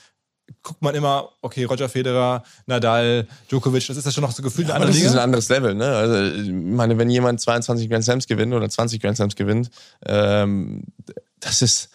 guckt 0.62 0.82
man 0.82 0.96
immer, 0.96 1.30
okay, 1.42 1.66
Roger 1.66 1.90
Federer, 1.90 2.44
Nadal, 2.66 3.28
Djokovic, 3.50 3.88
das 3.88 3.98
ist 3.98 4.06
das 4.06 4.14
schon 4.14 4.24
noch 4.24 4.32
so 4.32 4.44
gefühlt 4.44 4.70
ja, 4.70 4.76
eine 4.76 4.86
andere 4.86 4.92
Das 4.92 4.98
Liga? 4.98 5.10
ist 5.10 5.16
ein 5.16 5.24
anderes 5.24 5.50
Level, 5.50 5.74
ne? 5.76 5.86
Also, 5.86 6.42
ich 6.42 6.52
meine, 6.52 6.98
wenn 6.98 7.10
jemand 7.10 7.42
22 7.42 7.90
Grand 7.90 8.04
Slams 8.04 8.28
gewinnt 8.28 8.54
oder 8.54 8.70
20 8.70 9.02
Grand 9.02 9.18
Slams 9.18 9.36
gewinnt, 9.36 9.70
ähm, 10.06 10.84
das 11.40 11.62
ist, 11.62 11.90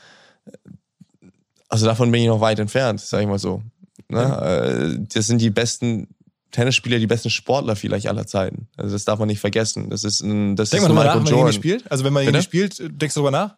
also 1.69 1.87
davon 1.87 2.11
bin 2.11 2.23
ich 2.23 2.29
noch 2.29 2.41
weit 2.41 2.59
entfernt, 2.59 3.01
sag 3.01 3.21
ich 3.23 3.27
mal 3.27 3.39
so. 3.39 3.63
Ne? 4.09 4.21
Ja. 4.21 4.45
Äh, 4.45 4.99
das 5.13 5.27
sind 5.27 5.41
die 5.41 5.51
besten 5.51 6.09
Tennisspieler, 6.51 6.99
die 6.99 7.07
besten 7.07 7.31
Sportler 7.31 7.77
vielleicht 7.77 8.09
aller 8.09 8.27
Zeiten. 8.27 8.69
Also 8.77 8.95
das 8.95 9.05
darf 9.05 9.19
man 9.19 9.29
nicht 9.29 9.41
vergessen. 9.41 9.91
Das 9.91 10.05
ist 10.05 10.21
ein, 10.21 10.57
das 10.57 10.71
Denk 10.71 10.83
ist 10.83 10.89
mal 10.89 10.95
Michael 10.95 11.21
nach, 11.21 11.29
Jordan. 11.29 11.37
Wenn 11.37 11.45
man 11.45 11.53
spielt? 11.53 11.93
Also 11.93 12.05
wenn 12.05 12.13
man 12.13 12.27
Bitte? 12.27 12.43
spielt, 12.43 12.79
denkst 12.79 13.15
du 13.15 13.21
darüber 13.21 13.31
nach? 13.31 13.57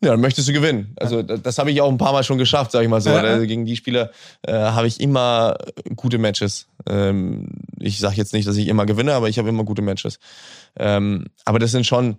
Ja, 0.00 0.12
dann 0.12 0.20
möchtest 0.20 0.46
du 0.46 0.52
gewinnen. 0.52 0.94
Also 0.96 1.22
das, 1.22 1.42
das 1.42 1.58
habe 1.58 1.72
ich 1.72 1.80
auch 1.80 1.90
ein 1.90 1.98
paar 1.98 2.12
Mal 2.12 2.22
schon 2.22 2.38
geschafft, 2.38 2.70
sag 2.70 2.82
ich 2.82 2.88
mal 2.88 3.00
so. 3.00 3.10
Ja. 3.10 3.16
Also, 3.16 3.46
gegen 3.46 3.64
die 3.64 3.74
Spieler 3.74 4.12
äh, 4.42 4.52
habe 4.52 4.86
ich 4.86 5.00
immer 5.00 5.56
gute 5.96 6.18
Matches. 6.18 6.68
Ähm, 6.88 7.48
ich 7.80 7.98
sage 7.98 8.14
jetzt 8.14 8.32
nicht, 8.32 8.46
dass 8.46 8.56
ich 8.56 8.68
immer 8.68 8.86
gewinne, 8.86 9.14
aber 9.14 9.28
ich 9.28 9.38
habe 9.40 9.48
immer 9.48 9.64
gute 9.64 9.82
Matches. 9.82 10.20
Ähm, 10.76 11.26
aber 11.44 11.58
das 11.58 11.72
sind 11.72 11.84
schon 11.84 12.18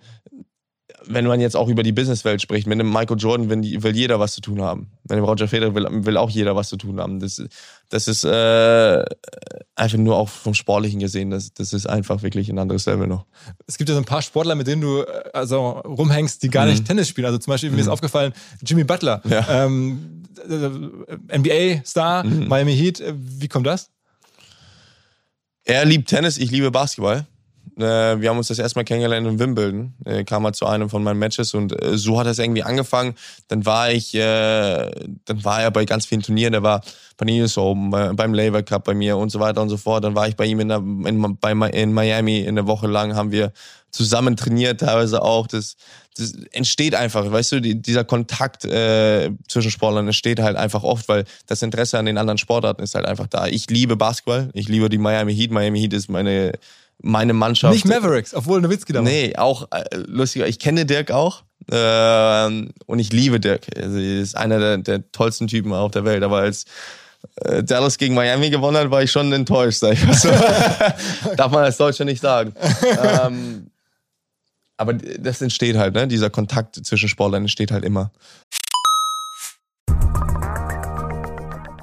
wenn 1.12 1.26
man 1.26 1.42
jetzt 1.42 1.56
auch 1.56 1.68
über 1.68 1.82
die 1.82 1.92
Businesswelt 1.92 2.40
spricht, 2.40 2.68
mit 2.68 2.80
einem 2.80 2.92
Michael 2.92 3.18
Jordan 3.18 3.50
will, 3.50 3.84
will, 3.84 3.96
jeder 3.96 4.20
was 4.20 4.34
zu 4.34 4.42
tun 4.42 4.62
haben. 4.62 4.92
Mit 5.10 5.18
dem 5.18 5.24
Roger 5.24 5.48
Federer 5.48 5.74
will, 5.74 5.88
will 6.06 6.18
auch 6.18 6.30
jeder 6.30 6.56
was 6.56 6.70
zu 6.70 6.78
tun 6.78 7.00
haben. 7.00 7.20
Das, 7.20 7.42
das 7.90 8.08
ist 8.08 8.24
äh, 8.24 9.04
einfach 9.76 9.98
nur 9.98 10.16
auch 10.16 10.30
vom 10.30 10.54
Sportlichen 10.54 11.00
gesehen, 11.00 11.32
das, 11.32 11.52
das 11.54 11.74
ist 11.74 11.88
einfach 11.88 12.22
wirklich 12.22 12.50
ein 12.50 12.60
anderes 12.60 12.86
Level 12.86 13.08
noch. 13.08 13.26
Es 13.66 13.80
gibt 13.80 13.90
ja 13.90 13.96
so 13.96 14.02
ein 14.02 14.06
paar 14.06 14.22
Sportler, 14.22 14.54
mit 14.54 14.68
denen 14.68 14.82
du 14.84 15.02
äh, 15.02 15.06
also 15.34 15.70
rumhängst, 15.80 16.44
die 16.44 16.50
gar 16.50 16.66
mhm. 16.66 16.72
nicht 16.72 16.86
Tennis 16.86 17.10
spielen. 17.10 17.26
Also 17.26 17.40
zum 17.40 17.52
Beispiel, 17.52 17.70
mhm. 17.72 17.78
mir 17.78 17.82
ist 17.82 17.88
mhm. 17.88 17.94
aufgefallen, 17.94 18.34
Jimmy 18.64 18.84
Butler, 18.84 19.22
ja. 19.28 19.66
ähm, 19.66 20.24
äh, 20.48 21.38
NBA-Star, 21.38 22.24
mhm. 22.24 22.48
Miami 22.48 22.76
Heat. 22.76 23.00
Äh, 23.00 23.14
wie 23.18 23.48
kommt 23.48 23.66
das? 23.66 23.90
Er 25.64 25.86
liebt 25.86 26.08
Tennis, 26.08 26.38
ich 26.38 26.52
liebe 26.52 26.70
Basketball. 26.70 27.26
Äh, 27.80 28.20
wir 28.20 28.30
haben 28.30 28.38
uns 28.38 28.50
das 28.50 28.60
erstmal 28.60 28.86
kennengelernt 28.86 29.26
in 29.26 29.40
Wimbledon. 29.40 29.94
Äh, 30.06 30.24
kam 30.24 30.44
mal 30.44 30.54
zu 30.54 30.66
einem 30.66 30.90
von 30.90 31.04
meinen 31.04 31.20
Matches 31.20 31.54
und 31.54 31.82
äh, 31.82 31.98
so 31.98 32.20
hat 32.20 32.28
es 32.28 32.40
irgendwie 32.40 32.64
angefangen. 32.64 33.16
Dann 33.48 33.66
war 33.66 33.92
ich, 33.92 34.14
äh, 34.16 34.92
dann 35.26 35.44
war 35.46 35.62
er 35.62 35.72
bei 35.72 35.86
ganz 35.86 36.06
vielen 36.06 36.22
Turnieren. 36.22 36.52
Der 36.52 36.64
war 36.64 36.82
bei 37.18 37.42
US 37.42 37.58
Open, 37.58 37.90
beim 37.92 38.34
Labour 38.34 38.64
Cup 38.64 38.84
bei 38.86 38.94
mir 38.94 39.18
und 39.18 39.30
so 39.30 39.40
weiter 39.40 39.62
und 39.62 39.70
so 39.70 39.78
fort. 39.78 40.04
Dann 40.04 40.16
war 40.16 40.28
ich 40.28 40.36
bei 40.36 40.46
ihm 40.46 40.60
in, 40.60 40.70
der, 40.70 40.78
in, 40.78 41.38
bei, 41.40 41.52
in 41.52 41.94
Miami 41.94 42.40
in 42.40 42.56
der 42.56 42.68
Woche 42.68 42.88
lang, 42.88 43.16
haben 43.16 43.32
wir 43.32 43.52
zusammen 43.92 44.36
trainiert, 44.36 44.82
teilweise 44.82 45.22
auch. 45.22 45.48
Das, 45.48 45.76
das 46.18 46.34
entsteht 46.52 46.96
einfach, 46.96 47.32
weißt 47.32 47.54
du, 47.54 47.60
die, 47.62 47.82
dieser 47.82 48.04
Kontakt 48.04 48.66
äh, 48.66 49.32
zwischen 49.48 49.72
Sportlern 49.72 50.08
entsteht 50.08 50.40
halt 50.40 50.58
einfach 50.58 50.84
oft, 50.84 51.08
weil 51.08 51.26
das 51.48 51.62
Interesse 51.62 51.98
an 51.98 52.06
den 52.06 52.18
anderen 52.18 52.38
Sportarten 52.38 52.84
ist 52.84 52.96
halt 52.96 53.06
einfach 53.06 53.28
da. 53.28 53.48
Ich 53.48 53.70
liebe 53.70 53.96
Basketball, 53.96 54.50
ich 54.54 54.68
liebe 54.68 54.90
die 54.90 54.98
Miami 54.98 55.36
Heat. 55.36 55.52
Miami 55.52 55.80
Heat 55.80 55.94
ist 55.94 56.10
meine 56.10 56.54
meine 57.02 57.34
Mannschaft. 57.34 57.74
Nicht 57.74 57.86
Mavericks, 57.86 58.34
obwohl 58.34 58.62
Nowitzki 58.62 58.94
da 58.94 59.00
war. 59.00 59.04
Nee, 59.04 59.36
auch 59.36 59.68
äh, 59.72 59.84
lustiger. 59.96 60.48
Ich 60.48 60.60
kenne 60.60 60.86
Dirk 60.86 61.12
auch 61.12 61.44
äh, 61.72 62.70
und 62.86 63.00
ich 63.00 63.12
liebe 63.12 63.40
Dirk. 63.40 63.68
Also, 63.76 63.98
er 63.98 64.22
ist 64.22 64.36
einer 64.36 64.60
der, 64.60 64.78
der 64.78 65.12
tollsten 65.12 65.48
Typen 65.48 65.74
auf 65.74 65.92
der 65.92 66.06
Welt. 66.06 66.24
Aber 66.24 66.38
als 66.40 66.66
äh, 67.36 67.64
Dallas 67.64 67.98
gegen 67.98 68.16
Miami 68.16 68.50
gewonnen 68.50 68.78
hat, 68.78 68.92
war 68.92 69.04
ich 69.04 69.12
schon 69.12 69.32
enttäuscht, 69.32 69.80
sag 69.80 69.94
ich 69.94 70.06
mal 70.06 70.14
so. 70.14 70.30
Darf 71.36 71.52
man 71.52 71.64
als 71.64 71.78
Deutscher 71.78 72.06
nicht 72.06 72.22
sagen. 72.22 72.54
ähm, 73.24 73.72
aber 74.78 74.94
das 74.94 75.42
entsteht 75.42 75.76
halt, 75.76 75.94
ne? 75.94 76.08
Dieser 76.08 76.30
Kontakt 76.30 76.76
zwischen 76.86 77.10
Sportlern 77.10 77.44
entsteht 77.44 77.72
halt 77.72 77.84
immer. 77.84 78.12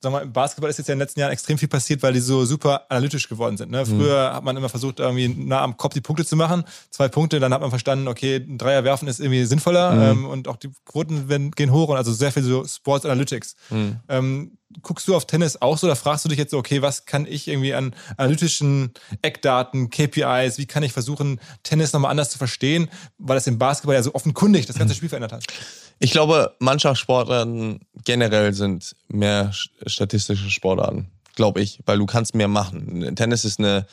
sag 0.00 0.12
mal, 0.12 0.22
im 0.22 0.32
Basketball 0.32 0.70
ist 0.70 0.78
jetzt 0.78 0.88
ja 0.88 0.94
in 0.94 0.98
den 0.98 1.04
letzten 1.04 1.20
Jahren 1.20 1.32
extrem 1.32 1.58
viel 1.58 1.68
passiert, 1.68 2.02
weil 2.02 2.12
die 2.12 2.20
so 2.20 2.44
super 2.44 2.86
analytisch 2.88 3.28
geworden 3.28 3.56
sind. 3.56 3.70
Ne? 3.70 3.84
Früher 3.84 4.30
mhm. 4.30 4.34
hat 4.34 4.44
man 4.44 4.56
immer 4.56 4.68
versucht, 4.68 4.98
irgendwie 4.98 5.28
nah 5.28 5.62
am 5.62 5.76
Kopf 5.76 5.94
die 5.94 6.00
Punkte 6.00 6.24
zu 6.24 6.36
machen. 6.36 6.64
Zwei 6.90 7.08
Punkte, 7.08 7.38
dann 7.38 7.52
hat 7.52 7.60
man 7.60 7.70
verstanden, 7.70 8.08
okay, 8.08 8.36
ein 8.36 8.58
Dreier 8.58 8.84
werfen 8.84 9.08
ist 9.08 9.20
irgendwie 9.20 9.44
sinnvoller 9.44 9.92
mhm. 9.92 10.02
ähm, 10.02 10.26
und 10.26 10.48
auch 10.48 10.56
die 10.56 10.70
Quoten 10.86 11.28
werden, 11.28 11.50
gehen 11.50 11.70
hoch 11.70 11.88
und 11.88 11.96
also 11.96 12.12
sehr 12.12 12.32
viel 12.32 12.42
so 12.42 12.64
Sports 12.64 13.04
Analytics. 13.04 13.56
Mhm. 13.70 13.96
Ähm, 14.08 14.58
guckst 14.82 15.08
du 15.08 15.16
auf 15.16 15.26
Tennis 15.26 15.60
auch 15.60 15.76
so, 15.76 15.86
da 15.86 15.94
fragst 15.94 16.24
du 16.24 16.28
dich 16.28 16.38
jetzt 16.38 16.52
so, 16.52 16.58
okay, 16.58 16.82
was 16.82 17.04
kann 17.04 17.26
ich 17.26 17.48
irgendwie 17.48 17.74
an 17.74 17.94
analytischen 18.16 18.92
Eckdaten, 19.22 19.90
KPIs, 19.90 20.58
wie 20.58 20.66
kann 20.66 20.82
ich 20.82 20.92
versuchen, 20.92 21.40
Tennis 21.62 21.92
nochmal 21.92 22.10
anders 22.10 22.30
zu 22.30 22.38
verstehen, 22.38 22.88
weil 23.18 23.34
das 23.34 23.46
im 23.46 23.58
Basketball 23.58 23.96
ja 23.96 24.02
so 24.02 24.14
offenkundig 24.14 24.66
das 24.66 24.78
ganze 24.78 24.94
mhm. 24.94 24.96
Spiel 24.96 25.08
verändert 25.08 25.32
hat? 25.32 25.44
Ich 25.98 26.12
glaube, 26.12 26.54
Mannschaftssportarten 26.60 27.80
generell 28.04 28.54
sind 28.54 28.94
mehr 29.08 29.52
statistische 29.86 30.50
Sportarten, 30.50 31.10
glaube 31.34 31.60
ich, 31.60 31.80
weil 31.84 31.98
du 31.98 32.06
kannst 32.06 32.34
mehr 32.34 32.48
machen. 32.48 33.14
Tennis 33.16 33.44
ist 33.44 33.58
eine 33.58 33.86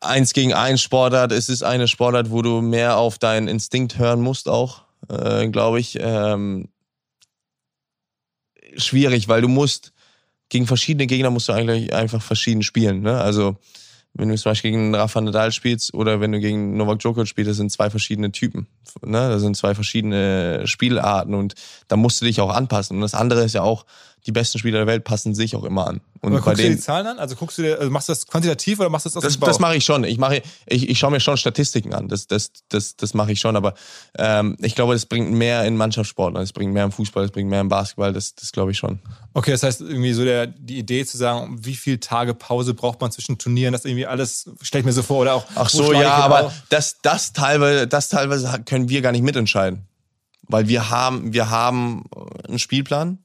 eins 0.00 0.32
gegen 0.32 0.54
eins 0.54 0.80
Sportart, 0.80 1.30
es 1.30 1.48
ist 1.48 1.62
eine 1.62 1.86
Sportart, 1.86 2.30
wo 2.30 2.42
du 2.42 2.62
mehr 2.62 2.96
auf 2.96 3.18
deinen 3.18 3.48
Instinkt 3.48 3.98
hören 3.98 4.20
musst 4.22 4.48
auch, 4.48 4.82
äh, 5.08 5.46
glaube 5.48 5.78
ich. 5.78 5.98
Ähm, 6.00 6.68
schwierig, 8.76 9.28
weil 9.28 9.42
du 9.42 9.48
musst 9.48 9.92
gegen 10.48 10.66
verschiedene 10.66 11.06
Gegner 11.06 11.30
musst 11.30 11.48
du 11.48 11.52
eigentlich 11.52 11.94
einfach 11.94 12.22
verschieden 12.22 12.62
spielen. 12.62 13.02
Ne? 13.02 13.20
Also 13.20 13.56
wenn 14.14 14.28
du 14.28 14.36
zum 14.36 14.50
Beispiel 14.50 14.72
gegen 14.72 14.94
Rafa 14.94 15.20
Nadal 15.20 15.52
spielst 15.52 15.94
oder 15.94 16.20
wenn 16.20 16.32
du 16.32 16.40
gegen 16.40 16.76
Novak 16.76 16.98
Djokovic 16.98 17.28
spielst, 17.28 17.50
das 17.50 17.56
sind 17.56 17.70
zwei 17.70 17.90
verschiedene 17.90 18.32
Typen. 18.32 18.66
Ne? 19.02 19.28
Das 19.28 19.42
sind 19.42 19.56
zwei 19.56 19.74
verschiedene 19.74 20.66
Spielarten 20.66 21.34
und 21.34 21.54
da 21.86 21.96
musst 21.96 22.20
du 22.20 22.26
dich 22.26 22.40
auch 22.40 22.50
anpassen. 22.50 22.96
Und 22.96 23.02
das 23.02 23.14
andere 23.14 23.44
ist 23.44 23.54
ja 23.54 23.62
auch, 23.62 23.86
die 24.26 24.32
besten 24.32 24.58
Spieler 24.58 24.78
der 24.78 24.86
Welt 24.86 25.04
passen 25.04 25.34
sich 25.34 25.56
auch 25.56 25.64
immer 25.64 25.86
an. 25.86 26.00
Und 26.20 26.32
Aber 26.32 26.42
guckst 26.42 26.58
du 26.58 26.62
dir 26.64 26.70
die 26.70 26.78
Zahlen 26.78 27.06
an? 27.06 27.18
Also 27.18 27.34
guckst 27.34 27.56
du 27.56 27.62
dir, 27.62 27.78
also 27.78 27.90
machst 27.90 28.08
du 28.08 28.12
das 28.12 28.26
quantitativ 28.26 28.78
oder 28.80 28.90
machst 28.90 29.06
du 29.06 29.08
das 29.08 29.16
aus 29.16 29.22
das, 29.22 29.32
dem 29.34 29.40
Bauch? 29.40 29.46
Das 29.48 29.58
mache 29.58 29.76
ich 29.76 29.84
schon. 29.84 30.04
Ich 30.04 30.18
mache, 30.18 30.42
ich, 30.66 30.88
ich 30.88 30.98
schaue 30.98 31.10
mir 31.10 31.20
schon 31.20 31.38
Statistiken 31.38 31.94
an. 31.94 32.08
Das, 32.08 32.26
das, 32.26 32.52
das, 32.68 32.96
das 32.96 33.14
mache 33.14 33.32
ich 33.32 33.40
schon. 33.40 33.56
Aber 33.56 33.74
ähm, 34.18 34.56
ich 34.60 34.74
glaube, 34.74 34.92
das 34.92 35.06
bringt 35.06 35.32
mehr 35.32 35.64
in 35.64 35.76
Mannschaftssport. 35.76 36.36
Es 36.36 36.52
bringt 36.52 36.74
mehr 36.74 36.84
im 36.84 36.92
Fußball, 36.92 37.24
es 37.24 37.30
bringt 37.30 37.48
mehr 37.48 37.62
im 37.62 37.70
Basketball. 37.70 38.12
Das, 38.12 38.34
das 38.34 38.52
glaube 38.52 38.72
ich 38.72 38.78
schon. 38.78 38.98
Okay, 39.32 39.52
das 39.52 39.62
heißt 39.62 39.80
irgendwie 39.80 40.12
so 40.12 40.24
der, 40.24 40.46
die 40.46 40.78
Idee 40.78 41.06
zu 41.06 41.16
sagen, 41.16 41.58
wie 41.64 41.74
viele 41.74 42.00
Tage 42.00 42.34
Pause 42.34 42.74
braucht 42.74 43.00
man 43.00 43.10
zwischen 43.12 43.38
Turnieren, 43.38 43.72
das 43.72 43.84
irgendwie 43.84 44.06
alles 44.06 44.50
stelle 44.60 44.80
ich 44.80 44.86
mir 44.86 44.92
so 44.92 45.02
vor 45.02 45.18
oder 45.18 45.34
auch. 45.34 45.46
Ach 45.54 45.68
so, 45.68 45.92
ja, 45.92 46.14
aber 46.14 46.52
das, 46.68 46.96
das 47.02 47.32
teilweise, 47.32 47.86
das 47.86 48.08
teilweise 48.08 48.62
können 48.66 48.88
wir 48.88 49.02
gar 49.02 49.12
nicht 49.12 49.22
mitentscheiden, 49.22 49.86
weil 50.42 50.68
wir 50.68 50.90
haben, 50.90 51.32
wir 51.32 51.48
haben 51.48 52.04
einen 52.46 52.58
Spielplan 52.58 53.18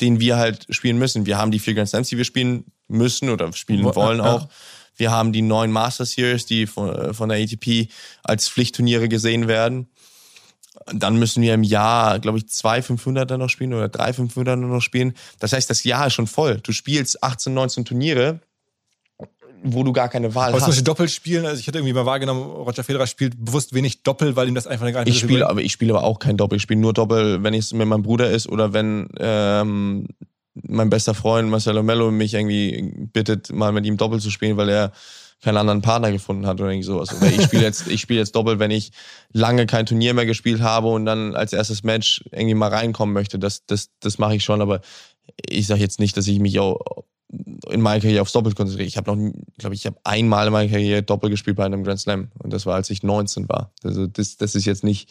den 0.00 0.20
wir 0.20 0.36
halt 0.36 0.66
spielen 0.70 0.98
müssen. 0.98 1.26
Wir 1.26 1.38
haben 1.38 1.50
die 1.50 1.58
vier 1.58 1.74
Grand 1.74 1.88
Slams, 1.88 2.08
die 2.08 2.16
wir 2.16 2.24
spielen 2.24 2.64
müssen 2.88 3.28
oder 3.28 3.52
spielen 3.52 3.84
wollen 3.84 4.20
auch. 4.20 4.48
Wir 4.96 5.12
haben 5.12 5.32
die 5.32 5.42
neun 5.42 5.70
Master 5.70 6.04
Series, 6.04 6.46
die 6.46 6.66
von, 6.66 7.14
von 7.14 7.28
der 7.28 7.38
ATP 7.38 7.88
als 8.24 8.48
Pflichtturniere 8.48 9.08
gesehen 9.08 9.46
werden. 9.46 9.88
Dann 10.92 11.18
müssen 11.18 11.42
wir 11.42 11.54
im 11.54 11.62
Jahr, 11.62 12.18
glaube 12.18 12.38
ich, 12.38 12.48
zwei 12.48 12.80
500er 12.80 13.36
noch 13.36 13.48
spielen 13.48 13.74
oder 13.74 13.88
drei 13.88 14.10
500er 14.10 14.56
noch 14.56 14.80
spielen. 14.80 15.14
Das 15.38 15.52
heißt, 15.52 15.68
das 15.70 15.84
Jahr 15.84 16.06
ist 16.06 16.14
schon 16.14 16.26
voll. 16.26 16.60
Du 16.62 16.72
spielst 16.72 17.22
18, 17.22 17.52
19 17.54 17.84
Turniere 17.84 18.40
wo 19.62 19.82
du 19.82 19.92
gar 19.92 20.08
keine 20.08 20.34
Wahl 20.34 20.48
aber 20.48 20.56
hast. 20.56 20.64
Zum 20.64 20.70
Beispiel 20.70 20.84
Doppel 20.84 21.08
spielen, 21.08 21.46
also 21.46 21.58
ich 21.60 21.66
hatte 21.66 21.78
irgendwie 21.78 21.92
mal 21.92 22.06
wahrgenommen, 22.06 22.42
Roger 22.42 22.84
Federer 22.84 23.06
spielt 23.06 23.44
bewusst 23.44 23.74
wenig 23.74 24.02
Doppel, 24.02 24.36
weil 24.36 24.48
ihm 24.48 24.54
das 24.54 24.66
einfach 24.66 24.90
gar 24.92 25.04
nicht 25.04 25.14
ich 25.14 25.20
spiele, 25.20 25.48
aber 25.48 25.60
Ich 25.60 25.72
spiele 25.72 25.94
aber 25.94 26.04
auch 26.04 26.18
kein 26.18 26.36
Doppel. 26.36 26.56
Ich 26.56 26.62
spiele 26.62 26.80
nur 26.80 26.92
Doppel, 26.92 27.42
wenn 27.42 27.54
es 27.54 27.72
mit 27.72 27.86
meinem 27.86 28.02
Bruder 28.02 28.30
ist 28.30 28.48
oder 28.48 28.72
wenn 28.72 29.08
ähm, 29.18 30.06
mein 30.54 30.90
bester 30.90 31.14
Freund 31.14 31.50
Marcelo 31.50 31.82
Mello 31.82 32.10
mich 32.10 32.34
irgendwie 32.34 32.92
bittet, 33.12 33.52
mal 33.52 33.72
mit 33.72 33.86
ihm 33.86 33.96
Doppel 33.96 34.20
zu 34.20 34.30
spielen, 34.30 34.56
weil 34.56 34.68
er 34.68 34.92
keinen 35.42 35.56
anderen 35.56 35.82
Partner 35.82 36.10
gefunden 36.10 36.46
hat 36.46 36.60
oder 36.60 36.70
irgendwie 36.70 36.86
sowas. 36.86 37.14
Oder 37.14 37.30
ich 37.30 37.42
spiele 37.42 37.62
jetzt, 37.62 37.86
ich 37.86 38.00
spiele 38.00 38.18
jetzt 38.18 38.34
Doppel, 38.34 38.58
wenn 38.58 38.72
ich 38.72 38.90
lange 39.32 39.66
kein 39.66 39.86
Turnier 39.86 40.14
mehr 40.14 40.26
gespielt 40.26 40.60
habe 40.60 40.88
und 40.88 41.06
dann 41.06 41.36
als 41.36 41.52
erstes 41.52 41.84
Match 41.84 42.24
irgendwie 42.32 42.54
mal 42.54 42.70
reinkommen 42.70 43.12
möchte. 43.12 43.38
Das, 43.38 43.64
das, 43.66 43.90
das 44.00 44.18
mache 44.18 44.34
ich 44.34 44.42
schon, 44.42 44.60
aber 44.60 44.80
ich 45.48 45.68
sage 45.68 45.80
jetzt 45.80 46.00
nicht, 46.00 46.16
dass 46.16 46.26
ich 46.26 46.40
mich 46.40 46.58
auch 46.58 46.80
in 47.30 47.80
meiner 47.80 48.00
Karriere 48.00 48.22
aufs 48.22 48.32
Doppel 48.32 48.54
konzentriert. 48.54 48.88
Ich 48.88 48.96
habe 48.96 49.14
noch, 49.14 49.32
glaube 49.58 49.74
ich, 49.74 49.82
ich 49.82 49.86
habe 49.86 49.98
einmal 50.04 50.46
in 50.46 50.52
meiner 50.52 50.70
Karriere 50.70 51.02
Doppel 51.02 51.30
gespielt 51.30 51.56
bei 51.56 51.64
einem 51.64 51.84
Grand 51.84 52.00
Slam 52.00 52.28
und 52.38 52.52
das 52.52 52.64
war, 52.64 52.74
als 52.74 52.88
ich 52.90 53.02
19 53.02 53.48
war. 53.48 53.72
Also 53.84 54.06
das, 54.06 54.36
das 54.38 54.54
ist 54.54 54.64
jetzt 54.64 54.82
nicht, 54.82 55.10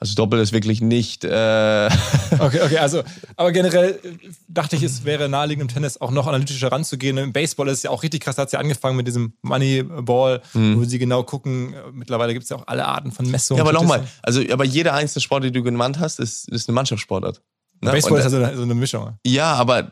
also 0.00 0.14
Doppel 0.14 0.40
ist 0.40 0.52
wirklich 0.52 0.80
nicht. 0.80 1.24
Äh 1.24 1.86
okay, 2.38 2.60
okay, 2.62 2.78
also, 2.78 3.02
aber 3.36 3.52
generell 3.52 4.00
dachte 4.48 4.76
ich, 4.76 4.82
es 4.82 5.04
wäre 5.04 5.28
naheliegend 5.28 5.70
im 5.70 5.74
Tennis 5.74 6.00
auch 6.00 6.10
noch 6.10 6.26
analytischer 6.26 6.72
ranzugehen. 6.72 7.18
Im 7.18 7.32
Baseball 7.32 7.68
ist 7.68 7.78
es 7.78 7.82
ja 7.84 7.90
auch 7.90 8.02
richtig 8.02 8.22
krass, 8.22 8.36
da 8.36 8.42
hat 8.42 8.48
es 8.48 8.52
ja 8.52 8.58
angefangen 8.58 8.96
mit 8.96 9.06
diesem 9.06 9.34
Moneyball, 9.42 10.40
mhm. 10.54 10.78
wo 10.78 10.84
sie 10.84 10.98
genau 10.98 11.24
gucken. 11.24 11.74
Mittlerweile 11.92 12.32
gibt 12.32 12.44
es 12.44 12.50
ja 12.50 12.56
auch 12.56 12.66
alle 12.66 12.86
Arten 12.86 13.12
von 13.12 13.30
Messungen. 13.30 13.58
Ja, 13.58 13.64
aber 13.64 13.72
nochmal, 13.72 14.06
also 14.22 14.40
aber 14.50 14.64
jeder 14.64 14.94
einzelne 14.94 15.20
Sport, 15.20 15.44
den 15.44 15.52
du 15.52 15.62
genannt 15.62 15.98
hast, 15.98 16.20
ist, 16.20 16.48
ist 16.48 16.68
eine 16.68 16.74
Mannschaftssportart. 16.74 17.42
Ne? 17.80 17.90
Baseball 17.90 18.18
ist 18.18 18.24
also 18.24 18.56
so 18.56 18.62
eine 18.62 18.74
Mischung. 18.74 19.18
Ja, 19.26 19.54
aber 19.54 19.90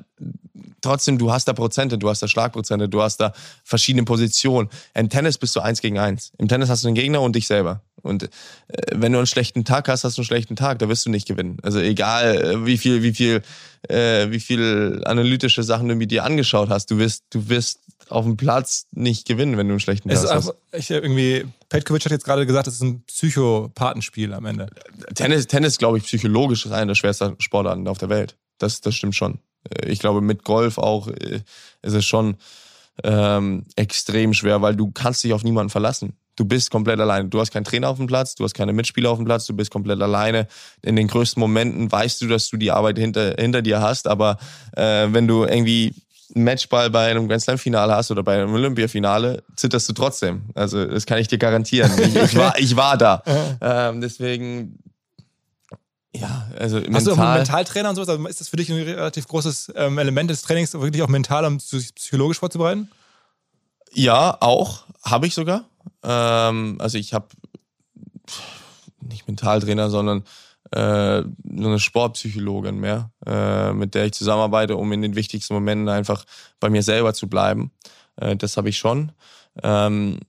trotzdem, 0.83 1.19
du 1.19 1.33
hast 1.33 1.49
da 1.49 1.53
Prozente, 1.53 1.97
du 1.97 2.11
hast 2.11 2.23
da 2.23 2.29
Schlagprozente, 2.29 2.89
du 2.89 3.03
hast 3.03 3.19
da 3.19 3.33
verschiedene 3.65 4.05
Positionen. 4.05 4.69
Im 4.95 5.09
Tennis 5.09 5.39
bist 5.39 5.57
du 5.57 5.61
eins 5.61 5.81
gegen 5.81 5.99
eins. 5.99 6.33
Im 6.39 6.49
Tennis 6.49 6.69
hast 6.69 6.85
du 6.85 6.89
einen 6.89 6.95
Gegner 6.95 7.23
und 7.23 7.35
dich 7.35 7.47
selber. 7.47 7.81
Und 8.03 8.25
äh, 8.25 8.29
wenn 8.93 9.13
du 9.13 9.19
einen 9.19 9.27
schlechten 9.27 9.65
Tag 9.65 9.89
hast, 9.89 10.05
hast 10.05 10.19
du 10.19 10.21
einen 10.21 10.27
schlechten 10.27 10.57
Tag, 10.57 10.81
da 10.81 10.89
wirst 10.89 11.07
du 11.07 11.11
nicht 11.11 11.27
gewinnen. 11.27 11.59
Also 11.63 11.79
egal, 11.79 12.37
äh, 12.37 12.67
wie 12.67 12.77
viel, 12.77 13.03
wie 13.03 13.15
viel, 13.15 13.43
äh, 13.89 14.31
wie 14.31 14.41
viel 14.41 15.03
analytische 15.05 15.63
Sachen 15.63 15.89
du 15.89 15.95
mit 15.95 16.11
dir 16.11 16.25
angeschaut 16.25 16.69
hast, 16.69 16.91
du 16.91 16.99
wirst, 16.99 17.25
du 17.31 17.49
wirst 17.49 17.79
auf 18.09 18.25
dem 18.25 18.37
Platz 18.37 18.87
nicht 18.93 19.27
gewinnen, 19.27 19.57
wenn 19.57 19.69
du 19.69 19.75
einen 19.75 19.81
schlechten 19.81 20.09
Tag 20.09 20.19
hast. 20.19 20.27
Einfach, 20.27 20.53
ich 20.73 20.91
irgendwie, 20.91 21.47
Petkovic 21.69 22.05
hat 22.05 22.13
jetzt 22.13 22.25
gerade 22.25 22.45
gesagt, 22.47 22.67
es 22.67 22.75
ist 22.75 22.83
ein 22.83 23.03
Psychopathenspiel 23.05 24.35
am 24.35 24.45
Ende. 24.47 24.67
Tennis, 25.15 25.47
Tennis, 25.47 25.79
glaube 25.79 25.99
ich, 25.99 26.05
psychologisch 26.05 26.67
ist 26.67 26.73
einer 26.73 26.87
der 26.87 26.95
schwersten 26.95 27.37
Sportarten 27.39 27.87
auf 27.89 27.99
der 27.99 28.09
Welt. 28.09 28.37
Das, 28.59 28.81
das 28.81 28.95
stimmt 28.95 29.15
schon. 29.15 29.39
Äh, 29.71 29.89
ich 29.89 29.99
glaube, 29.99 30.21
mit 30.21 30.45
Golf 30.45 30.79
auch 30.79 31.09
äh, 31.09 31.41
ist 31.83 31.95
es 31.95 32.05
schon 32.05 32.37
ähm, 33.05 33.65
extrem 33.77 34.35
schwer, 34.35 34.63
weil 34.63 34.77
du 34.77 34.91
kannst 34.91 35.25
dich 35.25 35.33
auf 35.33 35.45
niemanden 35.45 35.71
verlassen. 35.71 36.15
Du 36.37 36.47
bist 36.47 36.71
komplett 36.71 36.99
alleine. 36.99 37.29
Du 37.29 37.41
hast 37.41 37.53
keinen 37.53 37.65
Trainer 37.65 37.89
auf 37.89 37.99
dem 37.99 38.07
Platz, 38.07 38.35
du 38.35 38.45
hast 38.45 38.55
keine 38.55 38.73
Mitspieler 38.73 39.11
auf 39.11 39.19
dem 39.19 39.27
Platz, 39.27 39.47
du 39.47 39.55
bist 39.55 39.71
komplett 39.71 40.01
alleine. 40.01 40.47
In 40.81 40.97
den 40.97 41.09
größten 41.09 41.41
Momenten 41.41 41.93
weißt 41.93 42.23
du, 42.23 42.29
dass 42.29 42.49
du 42.49 42.57
die 42.57 42.71
Arbeit 42.71 42.99
hinter, 42.99 43.35
hinter 43.39 43.61
dir 43.61 43.81
hast, 43.81 44.09
aber 44.09 44.39
äh, 44.75 45.09
wenn 45.11 45.29
du 45.29 45.45
irgendwie 45.45 45.95
einen 46.35 46.45
Matchball 46.45 46.89
bei 46.89 47.11
einem 47.11 47.29
Grand 47.29 47.43
Slam 47.43 47.59
Finale 47.59 47.95
hast 47.95 48.11
oder 48.11 48.23
bei 48.23 48.41
einem 48.41 48.55
Olympia-Finale, 48.55 49.43
zitterst 49.57 49.89
du 49.91 49.93
trotzdem. 49.93 50.43
Also 50.55 50.85
das 50.87 51.05
kann 51.05 51.19
ich 51.19 51.29
dir 51.29 51.39
garantieren. 51.39 51.91
Ich, 51.99 52.17
ich 52.17 52.37
war, 52.37 52.59
ich 52.59 52.77
war 52.77 52.97
da. 52.97 53.23
ähm, 53.61 54.01
deswegen 54.01 54.79
ja, 56.15 56.51
also 56.59 56.77
mental. 56.77 56.95
Hast 56.95 57.07
du 57.07 57.13
auch 57.13 57.19
einen 57.19 57.35
Mentaltrainer 57.35 57.89
und 57.89 57.97
sowas? 57.97 58.09
Also 58.11 58.27
ist 58.27 58.41
das 58.41 58.49
für 58.49 58.57
dich 58.57 58.71
ein 58.71 58.77
relativ 58.77 59.27
großes 59.29 59.73
ähm, 59.77 59.99
Element 59.99 60.31
des 60.31 60.43
Trainings, 60.43 60.75
wirklich 60.75 61.03
auch 61.03 61.09
mental 61.09 61.45
und 61.47 61.65
psychologisch 61.95 62.39
vorzubereiten? 62.39 62.91
Ja, 63.95 64.37
auch. 64.41 64.85
Habe 65.03 65.27
ich 65.27 65.35
sogar. 65.35 65.65
Ähm, 66.03 66.77
also 66.81 66.99
ich 66.99 67.15
habe 67.15 67.29
nicht 69.01 69.27
Mentaltrainer, 69.27 69.89
sondern 69.89 70.25
äh, 70.71 71.23
so 71.23 71.69
eine 71.69 71.79
Sportpsychologin 71.79 72.79
mehr, 72.79 73.11
äh, 73.27 73.73
mit 73.73 73.95
der 73.95 74.07
ich 74.07 74.13
zusammenarbeite, 74.13 74.77
um 74.77 74.93
in 74.93 75.03
den 75.03 75.17
wichtigsten 75.17 75.55
Momenten 75.55 75.89
einfach 75.89 76.25
bei 76.61 76.69
mir 76.69 76.83
selber 76.83 77.15
zu 77.15 77.29
bleiben. 77.29 77.73
Äh, 78.17 78.37
das 78.37 78.57
habe 78.59 78.69
ich 78.69 78.77
schon. 78.77 79.13
Ähm, 79.63 80.21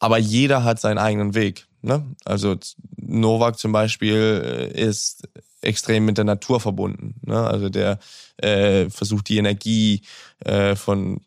aber 0.00 0.18
jeder 0.18 0.64
hat 0.64 0.80
seinen 0.80 0.98
eigenen 0.98 1.34
Weg. 1.34 1.67
Ne? 1.82 2.04
Also 2.24 2.56
Novak 2.96 3.58
zum 3.58 3.72
Beispiel 3.72 4.70
äh, 4.74 4.80
ist 4.80 5.28
extrem 5.60 6.04
mit 6.04 6.18
der 6.18 6.24
Natur 6.24 6.60
verbunden. 6.60 7.14
Ne? 7.24 7.38
Also 7.38 7.68
der 7.68 7.98
äh, 8.38 8.88
versucht 8.90 9.28
die 9.28 9.38
Energie 9.38 10.02
äh, 10.40 10.76
von 10.76 11.20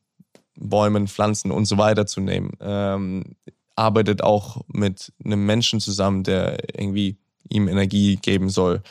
Bäumen, 0.56 1.08
Pflanzen 1.08 1.52
und 1.52 1.66
so 1.66 1.78
weiter 1.78 2.06
zu 2.06 2.22
nehmen. 2.22 2.52
Ähm, 2.60 3.36
arbeitet 3.76 4.22
auch 4.22 4.62
mit 4.68 5.12
einem 5.24 5.46
Menschen 5.46 5.80
zusammen, 5.80 6.24
der 6.24 6.58
irgendwie 6.78 7.18
ihm 7.50 7.68
Energie 7.68 8.18
geben 8.18 8.50
soll. 8.50 8.82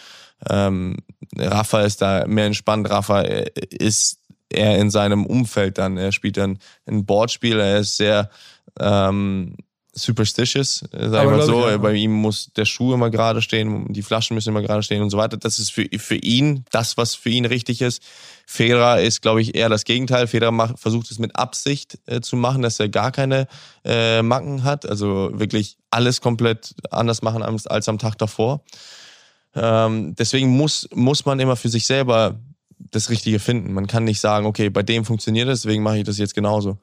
Ähm, 0.49 0.97
Rafa 1.37 1.83
ist 1.83 2.03
da 2.03 2.27
mehr 2.27 2.47
entspannt. 2.47 2.89
Rafa 2.89 3.23
äh, 3.23 3.51
ist 3.71 4.19
eher 4.49 4.79
in 4.79 4.91
seinem 4.91 5.27
Umfeld 5.27 5.79
dann. 5.79 5.97
Er 5.97 6.13
spielt 6.13 6.37
dann 6.37 6.59
ein 6.87 7.05
Boardspiel. 7.05 7.59
Er 7.61 7.79
ist 7.79 7.97
sehr 7.97 8.31
ähm, 8.79 9.57
superstitious, 9.93 10.83
äh, 10.93 11.09
sag 11.09 11.25
ich 11.25 11.31
mal 11.31 11.43
so. 11.43 11.65
Ich, 11.65 11.73
ja. 11.73 11.79
Bei 11.79 11.95
ihm 11.95 12.13
muss 12.13 12.51
der 12.57 12.65
Schuh 12.65 12.95
immer 12.95 13.11
gerade 13.11 13.43
stehen, 13.43 13.93
die 13.93 14.03
Flaschen 14.03 14.35
müssen 14.35 14.51
immer 14.51 14.63
gerade 14.63 14.83
stehen 14.83 15.03
und 15.03 15.11
so 15.11 15.19
weiter. 15.19 15.37
Das 15.37 15.59
ist 15.59 15.71
für, 15.73 15.87
für 15.99 16.17
ihn 16.17 16.65
das, 16.71 16.97
was 16.97 17.15
für 17.15 17.31
ihn 17.31 17.45
richtig 17.45 17.81
ist. 17.83 18.03
Federer 18.47 19.01
ist, 19.01 19.23
glaube 19.23 19.43
ich, 19.43 19.55
eher 19.55 19.69
das 19.69 19.85
Gegenteil. 19.85 20.27
Federer 20.27 20.53
macht, 20.53 20.79
versucht 20.79 21.11
es 21.11 21.19
mit 21.19 21.37
Absicht 21.37 21.99
äh, 22.07 22.21
zu 22.21 22.37
machen, 22.37 22.63
dass 22.63 22.81
er 22.81 22.89
gar 22.89 23.13
keine 23.13 23.47
äh, 23.85 24.23
Macken 24.23 24.65
hat. 24.65 24.87
Also 24.87 25.31
wirklich 25.33 25.77
alles 25.91 26.21
komplett 26.21 26.75
anders 26.91 27.23
machen 27.23 27.43
als, 27.43 27.67
als 27.67 27.89
am 27.89 27.99
Tag 27.99 28.19
davor. 28.19 28.63
Ähm, 29.55 30.15
deswegen 30.17 30.49
muss, 30.49 30.89
muss 30.95 31.25
man 31.25 31.41
immer 31.41 31.57
für 31.57 31.69
sich 31.69 31.87
selber 31.87 32.39
das 32.91 33.11
Richtige 33.11 33.39
finden. 33.39 33.73
Man 33.73 33.87
kann 33.87 34.05
nicht 34.05 34.21
sagen, 34.21 34.47
okay, 34.47 34.71
bei 34.71 34.83
dem 34.83 35.05
funktioniert 35.05 35.49
es, 35.49 35.63
deswegen 35.63 35.83
mache 35.83 35.99
ich 35.99 36.05
das 36.05 36.19
jetzt 36.19 36.35
genauso 36.35 36.79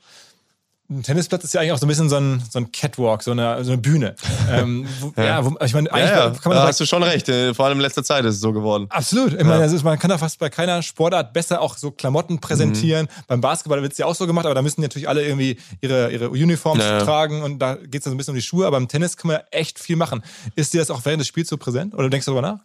ein 0.89 1.03
Tennisplatz 1.03 1.43
ist 1.43 1.53
ja 1.53 1.59
eigentlich 1.59 1.73
auch 1.73 1.77
so 1.79 1.85
ein 1.85 1.89
bisschen 1.89 2.09
so 2.09 2.15
ein, 2.15 2.41
so 2.49 2.59
ein 2.59 2.71
Catwalk, 2.71 3.21
so 3.21 3.31
eine, 3.31 3.63
so 3.65 3.73
eine 3.73 3.81
Bühne. 3.81 4.15
ähm, 4.51 4.87
wo, 5.01 5.11
ja. 5.17 5.25
ja 5.25 5.45
wo, 5.45 5.57
ich 5.63 5.73
meine, 5.73 5.91
eigentlich 5.91 6.11
ja, 6.11 6.27
ja. 6.27 6.29
kann 6.29 6.49
man 6.49 6.57
da 6.57 6.67
hast 6.67 6.79
du 6.79 6.85
schon 6.85 7.03
recht. 7.03 7.27
Äh, 7.27 7.53
vor 7.53 7.65
allem 7.65 7.77
in 7.77 7.81
letzter 7.81 8.03
Zeit 8.03 8.23
ist 8.23 8.35
es 8.35 8.41
so 8.41 8.53
geworden. 8.53 8.87
Absolut. 8.89 9.33
Ich 9.33 9.43
meine, 9.43 9.65
ist, 9.65 9.83
man 9.83 9.99
kann 9.99 10.09
da 10.09 10.17
fast 10.17 10.39
bei 10.39 10.49
keiner 10.49 10.81
Sportart 10.81 11.33
besser 11.33 11.59
auch 11.59 11.77
so 11.77 11.91
Klamotten 11.91 12.39
präsentieren. 12.39 13.07
Mhm. 13.07 13.23
Beim 13.27 13.41
Basketball 13.41 13.81
wird 13.81 13.91
es 13.91 13.97
ja 13.97 14.05
auch 14.05 14.15
so 14.15 14.27
gemacht, 14.27 14.45
aber 14.45 14.55
da 14.55 14.61
müssen 14.61 14.81
natürlich 14.81 15.09
alle 15.09 15.25
irgendwie 15.25 15.57
ihre, 15.81 16.11
ihre 16.11 16.29
Uniforms 16.29 16.83
tragen 17.03 17.43
und 17.43 17.59
da 17.59 17.75
geht 17.75 17.95
es 17.95 18.03
dann 18.03 18.11
so 18.11 18.15
ein 18.15 18.17
bisschen 18.17 18.31
um 18.31 18.37
die 18.37 18.41
Schuhe. 18.41 18.65
Aber 18.65 18.77
im 18.77 18.87
Tennis 18.87 19.17
kann 19.17 19.29
man 19.29 19.41
echt 19.51 19.79
viel 19.79 19.97
machen. 19.97 20.23
Ist 20.55 20.73
dir 20.73 20.79
das 20.79 20.89
auch 20.89 21.03
während 21.03 21.19
des 21.19 21.27
Spiels 21.27 21.49
so 21.49 21.57
präsent 21.57 21.95
oder 21.95 22.09
denkst 22.09 22.25
du 22.25 22.31
darüber 22.31 22.47
nach? 22.47 22.59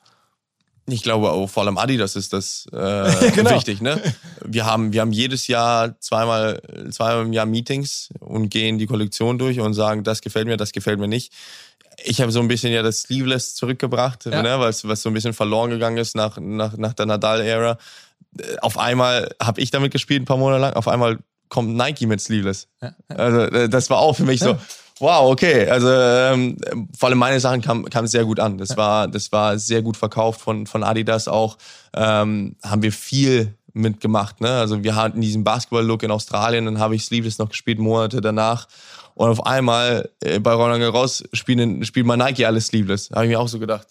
Ich 0.86 1.02
glaube 1.02 1.30
auch 1.30 1.48
vor 1.48 1.62
allem 1.62 1.78
Adidas 1.78 2.16
ist 2.16 2.32
das 2.32 2.66
äh, 2.72 3.30
genau. 3.34 3.50
wichtig. 3.50 3.80
Ne? 3.80 4.00
Wir 4.44 4.66
haben 4.66 4.92
wir 4.92 5.00
haben 5.00 5.12
jedes 5.12 5.46
Jahr 5.46 5.98
zweimal 6.00 6.60
zweimal 6.90 7.26
im 7.26 7.32
Jahr 7.32 7.46
Meetings 7.46 8.08
und 8.18 8.48
gehen 8.48 8.78
die 8.78 8.86
Kollektion 8.86 9.38
durch 9.38 9.60
und 9.60 9.74
sagen, 9.74 10.02
das 10.02 10.20
gefällt 10.20 10.46
mir, 10.46 10.56
das 10.56 10.72
gefällt 10.72 10.98
mir 10.98 11.08
nicht. 11.08 11.32
Ich 12.04 12.20
habe 12.20 12.32
so 12.32 12.40
ein 12.40 12.48
bisschen 12.48 12.72
ja 12.72 12.82
das 12.82 13.02
Sleeveless 13.02 13.54
zurückgebracht, 13.54 14.24
ja. 14.24 14.42
ne? 14.42 14.58
was 14.58 14.86
was 14.86 15.02
so 15.02 15.10
ein 15.10 15.14
bisschen 15.14 15.34
verloren 15.34 15.70
gegangen 15.70 15.98
ist 15.98 16.16
nach 16.16 16.38
nach 16.40 16.76
nach 16.76 16.94
der 16.94 17.06
Nadal-Ära. 17.06 17.78
Auf 18.60 18.78
einmal 18.78 19.30
habe 19.40 19.60
ich 19.60 19.70
damit 19.70 19.92
gespielt 19.92 20.22
ein 20.22 20.24
paar 20.24 20.38
Monate 20.38 20.60
lang. 20.60 20.72
Auf 20.72 20.88
einmal 20.88 21.18
kommt 21.48 21.76
Nike 21.76 22.06
mit 22.06 22.20
Sleeveless. 22.20 22.66
Ja. 22.80 22.94
Also 23.08 23.40
äh, 23.40 23.68
das 23.68 23.88
war 23.88 23.98
auch 23.98 24.14
für 24.14 24.24
mich 24.24 24.40
so 24.40 24.58
Wow, 25.02 25.32
okay. 25.32 25.68
Also 25.68 25.90
ähm, 25.90 26.56
vor 26.96 27.08
allem 27.08 27.18
meine 27.18 27.40
Sachen 27.40 27.60
kamen 27.60 27.90
kam 27.90 28.06
sehr 28.06 28.24
gut 28.24 28.38
an. 28.38 28.56
Das 28.56 28.76
war, 28.76 29.08
das 29.08 29.32
war 29.32 29.58
sehr 29.58 29.82
gut 29.82 29.96
verkauft 29.96 30.40
von, 30.40 30.64
von 30.64 30.84
Adidas 30.84 31.26
auch. 31.26 31.58
Ähm, 31.92 32.54
haben 32.62 32.82
wir 32.82 32.92
viel 32.92 33.52
mitgemacht. 33.72 34.40
Ne? 34.40 34.48
Also 34.48 34.84
wir 34.84 34.94
hatten 34.94 35.20
diesen 35.20 35.42
Basketball-Look 35.42 36.04
in 36.04 36.12
Australien, 36.12 36.66
dann 36.66 36.78
habe 36.78 36.94
ich 36.94 37.04
Sleeveless 37.04 37.38
noch 37.38 37.48
gespielt, 37.48 37.80
Monate 37.80 38.20
danach. 38.20 38.68
Und 39.14 39.28
auf 39.28 39.44
einmal 39.44 40.08
äh, 40.20 40.38
bei 40.38 40.52
Roland 40.52 40.80
Garros 40.80 41.24
spielen, 41.32 41.84
spielt 41.84 42.06
mal 42.06 42.16
Nike 42.16 42.46
alles 42.46 42.66
Sleeveless. 42.66 43.10
Habe 43.12 43.24
ich 43.24 43.30
mir 43.30 43.40
auch 43.40 43.48
so 43.48 43.58
gedacht. 43.58 43.88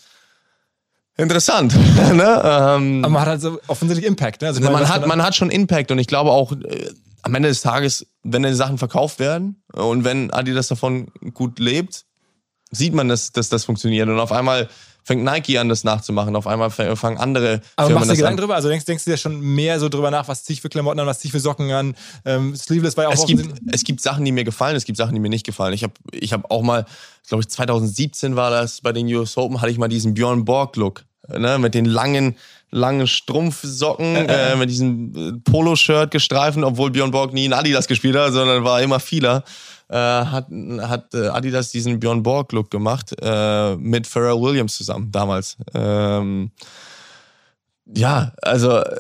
Interessant. 1.18 1.76
ne? 2.14 2.42
ähm, 2.42 3.04
Aber 3.04 3.10
man 3.10 3.22
hat 3.22 3.28
also 3.28 3.60
offensichtlich 3.68 4.08
Impact. 4.08 4.44
Ne? 4.44 4.48
Also 4.48 4.62
man, 4.62 4.88
hat, 4.88 5.06
man 5.06 5.22
hat 5.22 5.36
schon 5.36 5.52
Impact 5.52 5.92
und 5.92 6.00
ich 6.00 6.08
glaube 6.08 6.32
auch, 6.32 6.54
äh, 6.54 6.90
am 7.24 7.36
Ende 7.36 7.50
des 7.50 7.62
Tages, 7.62 8.06
wenn 8.24 8.44
die 8.44 8.54
Sachen 8.54 8.78
verkauft 8.78 9.20
werden 9.20 9.62
und 9.74 10.04
wenn 10.04 10.32
Adidas 10.32 10.68
davon 10.68 11.08
gut 11.34 11.60
lebt, 11.60 12.06
sieht 12.72 12.94
man, 12.94 13.10
dass, 13.10 13.32
dass 13.32 13.50
das 13.50 13.66
funktioniert. 13.66 14.08
Und 14.08 14.20
auf 14.20 14.32
einmal 14.32 14.70
fängt 15.04 15.24
Nike 15.24 15.58
an, 15.58 15.70
das 15.70 15.84
nachzumachen. 15.84 16.36
Auf 16.36 16.48
einmal 16.48 16.70
fangen 16.70 17.18
andere 17.18 17.62
Aber 17.76 17.88
Firmen 17.88 17.94
machst 17.96 18.10
du 18.10 18.14
dir 18.14 18.18
Gedanken 18.18 18.40
drüber? 18.40 18.56
Also 18.56 18.70
denkst, 18.70 18.86
denkst 18.86 19.06
du 19.06 19.12
dir 19.12 19.18
schon 19.18 19.40
mehr 19.42 19.80
so 19.80 19.90
drüber 19.90 20.12
nach, 20.12 20.28
was 20.28 20.44
ziehe 20.44 20.56
ich 20.56 20.62
für 20.62 20.70
Klamotten 20.70 21.00
an, 21.00 21.08
was 21.08 21.20
ziehe 21.20 21.30
ich 21.30 21.34
für 21.34 21.40
Socken 21.40 21.72
an? 21.72 21.96
Ähm, 22.26 22.56
Sleeveless 22.56 22.98
war 22.98 23.06
ja 23.06 23.10
auch 23.10 23.14
es 23.14 23.26
gibt, 23.26 23.62
es 23.72 23.84
gibt 23.84 24.02
Sachen, 24.02 24.26
die 24.26 24.32
mir 24.32 24.44
gefallen, 24.44 24.76
es 24.76 24.86
gibt 24.86 24.98
Sachen, 24.98 25.14
die 25.14 25.20
mir 25.20 25.30
nicht 25.30 25.46
gefallen. 25.46 25.74
Ich 25.74 25.84
habe 25.84 25.94
ich 26.12 26.34
hab 26.34 26.50
auch 26.52 26.62
mal, 26.62 26.86
glaube 27.28 27.42
ich, 27.42 27.50
2017 27.50 28.36
war 28.36 28.52
das 28.52 28.82
bei 28.82 28.92
den 28.92 29.08
US 29.14 29.38
Open, 29.38 29.62
hatte 29.62 29.72
ich 29.72 29.78
mal 29.78 29.88
diesen 29.88 30.14
Björn 30.14 30.46
Borg-Look. 30.46 31.04
Ne, 31.28 31.60
mit 31.60 31.76
den 31.76 31.86
langen, 31.86 32.36
langen 32.72 33.06
Strumpfsocken, 33.06 34.16
äh, 34.16 34.56
mit 34.56 34.70
diesem 34.70 35.14
äh, 35.16 35.32
Poloshirt 35.52 36.12
gestreifen, 36.12 36.64
obwohl 36.64 36.90
Björn 36.90 37.12
Borg 37.12 37.34
nie 37.34 37.46
in 37.46 37.54
Adidas 37.54 37.88
gespielt 37.88 38.16
hat, 38.16 38.34
sondern 38.34 38.64
war 38.64 38.82
immer 38.82 39.00
vieler. 39.00 39.44
Äh, 39.90 39.96
hat, 39.98 40.48
hat 40.82 41.14
äh, 41.14 41.28
Adidas 41.28 41.72
diesen 41.72 42.00
Björn 42.00 42.24
Borg-Look 42.24 42.72
gemacht, 42.72 43.14
äh, 43.22 43.76
mit 43.76 44.08
Pharrell 44.08 44.40
Williams 44.40 44.78
zusammen 44.78 45.12
damals. 45.12 45.58
Ähm, 45.74 46.52
ja, 47.94 48.32
also 48.42 48.78
äh, 48.78 48.96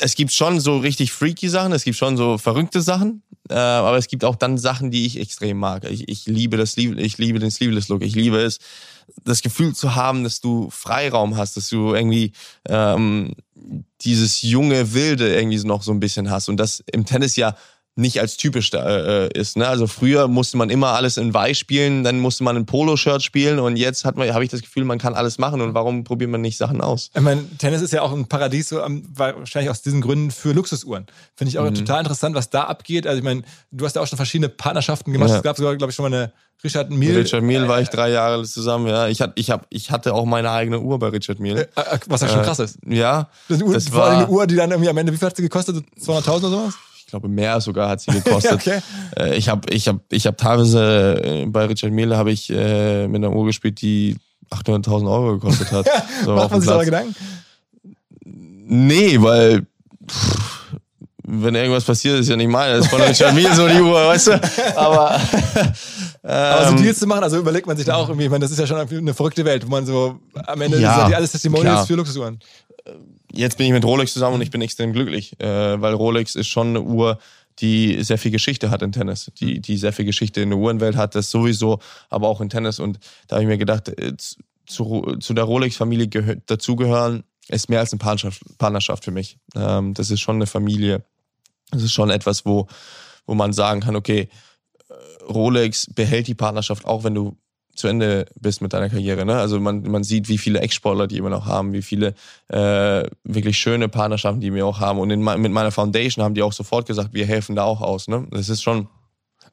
es 0.00 0.16
gibt 0.16 0.32
schon 0.32 0.58
so 0.58 0.78
richtig 0.78 1.12
freaky 1.12 1.48
Sachen, 1.48 1.72
es 1.72 1.84
gibt 1.84 1.96
schon 1.96 2.16
so 2.16 2.38
verrückte 2.38 2.80
Sachen, 2.80 3.22
äh, 3.48 3.54
aber 3.54 3.96
es 3.96 4.08
gibt 4.08 4.24
auch 4.24 4.34
dann 4.34 4.58
Sachen, 4.58 4.90
die 4.90 5.06
ich 5.06 5.20
extrem 5.20 5.58
mag. 5.58 5.84
Ich, 5.84 6.08
ich 6.08 6.26
liebe 6.26 6.56
das, 6.56 6.76
ich 6.76 7.18
liebe 7.18 7.38
den 7.38 7.52
Sleeveless 7.52 7.88
Look, 7.88 8.02
ich 8.02 8.16
liebe 8.16 8.38
es, 8.38 8.58
das 9.24 9.42
Gefühl 9.42 9.74
zu 9.74 9.94
haben, 9.94 10.24
dass 10.24 10.40
du 10.40 10.68
Freiraum 10.70 11.36
hast, 11.36 11.56
dass 11.56 11.68
du 11.68 11.94
irgendwie 11.94 12.32
ähm, 12.68 13.34
dieses 14.02 14.42
junge 14.42 14.92
Wilde 14.92 15.34
irgendwie 15.34 15.62
noch 15.64 15.82
so 15.82 15.92
ein 15.92 16.00
bisschen 16.00 16.30
hast. 16.30 16.48
Und 16.48 16.58
das 16.58 16.82
im 16.92 17.04
Tennis 17.04 17.36
ja 17.36 17.56
nicht 17.96 18.20
als 18.20 18.36
typisch 18.36 18.72
äh, 18.72 19.26
äh, 19.26 19.38
ist. 19.38 19.56
Ne? 19.56 19.68
Also 19.68 19.86
früher 19.86 20.26
musste 20.26 20.56
man 20.56 20.68
immer 20.68 20.88
alles 20.88 21.16
in 21.16 21.32
Weiß 21.32 21.56
spielen, 21.56 22.02
dann 22.02 22.18
musste 22.18 22.42
man 22.42 22.56
ein 22.56 22.66
Poloshirt 22.66 23.22
spielen 23.22 23.60
und 23.60 23.76
jetzt 23.76 24.04
hat 24.04 24.16
man, 24.16 24.32
habe 24.34 24.42
ich 24.44 24.50
das 24.50 24.62
Gefühl, 24.62 24.84
man 24.84 24.98
kann 24.98 25.14
alles 25.14 25.38
machen 25.38 25.60
und 25.60 25.74
warum 25.74 26.02
probiert 26.02 26.30
man 26.30 26.40
nicht 26.40 26.56
Sachen 26.56 26.80
aus? 26.80 27.10
Ich 27.14 27.20
meine, 27.20 27.44
Tennis 27.58 27.82
ist 27.82 27.92
ja 27.92 28.02
auch 28.02 28.12
ein 28.12 28.26
Paradies, 28.26 28.68
so, 28.70 28.80
wahrscheinlich 29.14 29.70
aus 29.70 29.82
diesen 29.82 30.00
Gründen 30.00 30.32
für 30.32 30.52
Luxusuhren. 30.52 31.06
Finde 31.36 31.50
ich 31.50 31.58
auch 31.58 31.70
mhm. 31.70 31.74
total 31.74 32.00
interessant, 32.00 32.34
was 32.34 32.50
da 32.50 32.64
abgeht. 32.64 33.06
Also 33.06 33.18
ich 33.18 33.24
meine, 33.24 33.42
du 33.70 33.84
hast 33.84 33.94
ja 33.94 34.02
auch 34.02 34.06
schon 34.08 34.16
verschiedene 34.16 34.48
Partnerschaften 34.48 35.12
gemacht. 35.12 35.30
Ja. 35.30 35.36
Es 35.36 35.42
gab 35.42 35.56
sogar, 35.56 35.76
glaube 35.76 35.90
ich, 35.90 35.96
schon 35.96 36.10
mal 36.10 36.16
eine 36.16 36.32
Richard 36.64 36.90
Miel. 36.90 37.16
Richard 37.16 37.42
Miel 37.42 37.68
war 37.68 37.80
ich 37.80 37.90
drei 37.90 38.10
Jahre 38.10 38.42
zusammen, 38.44 38.86
ja. 38.86 39.06
Ich, 39.06 39.20
hat, 39.20 39.32
ich, 39.36 39.50
hab, 39.50 39.66
ich 39.68 39.90
hatte 39.90 40.14
auch 40.14 40.24
meine 40.24 40.50
eigene 40.50 40.80
Uhr 40.80 40.98
bei 40.98 41.08
Richard 41.08 41.38
Miel. 41.38 41.58
Äh, 41.58 41.80
äh 41.80 41.98
was 42.06 42.22
ja 42.22 42.28
schon 42.28 42.42
krass 42.42 42.58
ist. 42.58 42.78
Ja. 42.88 43.28
Das, 43.48 43.62
Uhr, 43.62 43.74
das 43.74 43.92
war 43.92 44.10
eine 44.10 44.28
Uhr, 44.28 44.46
die 44.46 44.56
dann 44.56 44.70
irgendwie 44.70 44.88
am 44.88 44.96
Ende, 44.96 45.12
wie 45.12 45.16
viel 45.16 45.28
hat 45.28 45.36
sie 45.36 45.42
gekostet? 45.42 45.76
200.000 46.00 46.28
oder 46.30 46.50
sowas? 46.50 46.74
Glaube 47.14 47.28
mehr 47.28 47.60
sogar 47.60 47.88
hat 47.88 48.00
sie 48.00 48.10
gekostet. 48.22 48.52
okay. 48.52 48.80
Äh, 49.16 49.36
ich 49.36 49.48
habe 49.48 49.72
ich 49.72 49.86
hab, 49.86 50.00
ich 50.10 50.26
hab 50.26 50.36
teilweise 50.36 51.22
äh, 51.22 51.46
bei 51.46 51.66
Richard 51.66 51.92
Miele 51.92 52.16
habe 52.16 52.32
ich 52.32 52.50
äh, 52.50 53.06
mit 53.06 53.24
einer 53.24 53.34
Uhr 53.34 53.46
gespielt, 53.46 53.80
die 53.80 54.16
800.000 54.50 55.10
Euro 55.10 55.32
gekostet 55.34 55.70
hat. 55.72 55.86
So 56.24 56.34
Macht 56.34 56.50
man 56.50 56.60
sich 56.60 56.70
aber 56.70 56.84
Gedanken? 56.84 57.14
Nee, 58.24 59.20
weil 59.20 59.66
pff, 60.10 60.72
wenn 61.26 61.54
irgendwas 61.54 61.84
passiert, 61.84 62.18
ist 62.18 62.28
ja 62.28 62.36
nicht 62.36 62.48
meine. 62.48 62.76
Das 62.76 62.86
ist 62.86 62.90
von 62.90 63.00
Richard 63.00 63.34
Miele 63.34 63.54
so 63.54 63.68
die 63.68 63.80
Uhr, 63.80 64.08
weißt 64.08 64.26
du? 64.28 64.40
Aber, 64.76 65.20
ähm, 66.24 66.30
aber 66.30 66.68
so 66.70 66.76
Deals 66.76 66.98
zu 66.98 67.06
machen, 67.06 67.22
also 67.22 67.38
überlegt 67.38 67.66
man 67.66 67.76
sich 67.76 67.84
da 67.86 67.96
auch 67.96 68.08
irgendwie, 68.08 68.24
ich 68.24 68.30
meine, 68.30 68.42
das 68.42 68.50
ist 68.50 68.58
ja 68.58 68.66
schon 68.66 68.78
eine 68.78 69.14
verrückte 69.14 69.44
Welt, 69.44 69.66
wo 69.66 69.70
man 69.70 69.84
so 69.84 70.18
am 70.46 70.60
Ende 70.62 70.80
ja, 70.80 71.04
alles 71.04 71.32
Testimonials 71.32 71.86
für 71.86 71.94
Luxusuhren 71.94 72.38
jetzt 73.36 73.58
bin 73.58 73.66
ich 73.66 73.72
mit 73.72 73.84
Rolex 73.84 74.12
zusammen 74.12 74.36
und 74.36 74.40
ich 74.40 74.50
bin 74.50 74.62
extrem 74.62 74.92
glücklich, 74.92 75.38
äh, 75.40 75.80
weil 75.80 75.94
Rolex 75.94 76.34
ist 76.34 76.48
schon 76.48 76.68
eine 76.68 76.82
Uhr, 76.82 77.18
die 77.60 78.02
sehr 78.02 78.18
viel 78.18 78.30
Geschichte 78.30 78.70
hat 78.70 78.82
in 78.82 78.92
Tennis, 78.92 79.30
die, 79.38 79.60
die 79.60 79.76
sehr 79.76 79.92
viel 79.92 80.04
Geschichte 80.04 80.40
in 80.40 80.50
der 80.50 80.58
Uhrenwelt 80.58 80.96
hat, 80.96 81.14
das 81.14 81.30
sowieso, 81.30 81.78
aber 82.10 82.28
auch 82.28 82.40
in 82.40 82.48
Tennis. 82.48 82.80
Und 82.80 82.98
da 83.28 83.36
habe 83.36 83.44
ich 83.44 83.48
mir 83.48 83.58
gedacht, 83.58 83.88
äh, 83.88 84.16
zu, 84.66 85.16
zu 85.20 85.34
der 85.34 85.44
Rolex-Familie 85.44 86.42
dazugehören, 86.46 87.24
ist 87.48 87.68
mehr 87.68 87.80
als 87.80 87.92
eine 87.92 87.98
Partnerschaft, 87.98 88.42
Partnerschaft 88.58 89.04
für 89.04 89.10
mich. 89.10 89.38
Ähm, 89.54 89.94
das 89.94 90.10
ist 90.10 90.20
schon 90.20 90.36
eine 90.36 90.46
Familie. 90.46 91.04
Das 91.70 91.82
ist 91.82 91.92
schon 91.92 92.10
etwas, 92.10 92.46
wo, 92.46 92.66
wo 93.26 93.34
man 93.34 93.52
sagen 93.52 93.80
kann, 93.80 93.96
okay, 93.96 94.28
äh, 94.88 94.94
Rolex 95.24 95.86
behält 95.94 96.26
die 96.26 96.34
Partnerschaft, 96.34 96.86
auch 96.86 97.04
wenn 97.04 97.14
du 97.14 97.36
zu 97.74 97.88
Ende 97.88 98.26
bist 98.40 98.62
mit 98.62 98.72
deiner 98.72 98.88
Karriere. 98.88 99.24
Ne? 99.24 99.36
Also 99.36 99.60
man, 99.60 99.82
man 99.82 100.04
sieht, 100.04 100.28
wie 100.28 100.38
viele 100.38 100.60
Ex-Sportler 100.60 101.06
die 101.06 101.18
immer 101.18 101.30
noch 101.30 101.46
haben, 101.46 101.72
wie 101.72 101.82
viele 101.82 102.14
äh, 102.48 103.04
wirklich 103.24 103.58
schöne 103.58 103.88
Partnerschaften 103.88 104.40
die 104.40 104.52
wir 104.54 104.66
auch 104.66 104.80
haben. 104.80 104.98
Und 104.98 105.10
in, 105.10 105.22
mit 105.22 105.52
meiner 105.52 105.70
Foundation 105.70 106.24
haben 106.24 106.34
die 106.34 106.42
auch 106.42 106.52
sofort 106.52 106.86
gesagt, 106.86 107.12
wir 107.12 107.26
helfen 107.26 107.56
da 107.56 107.64
auch 107.64 107.80
aus. 107.80 108.08
Ne? 108.08 108.26
Das 108.30 108.48
ist 108.48 108.62
schon 108.62 108.88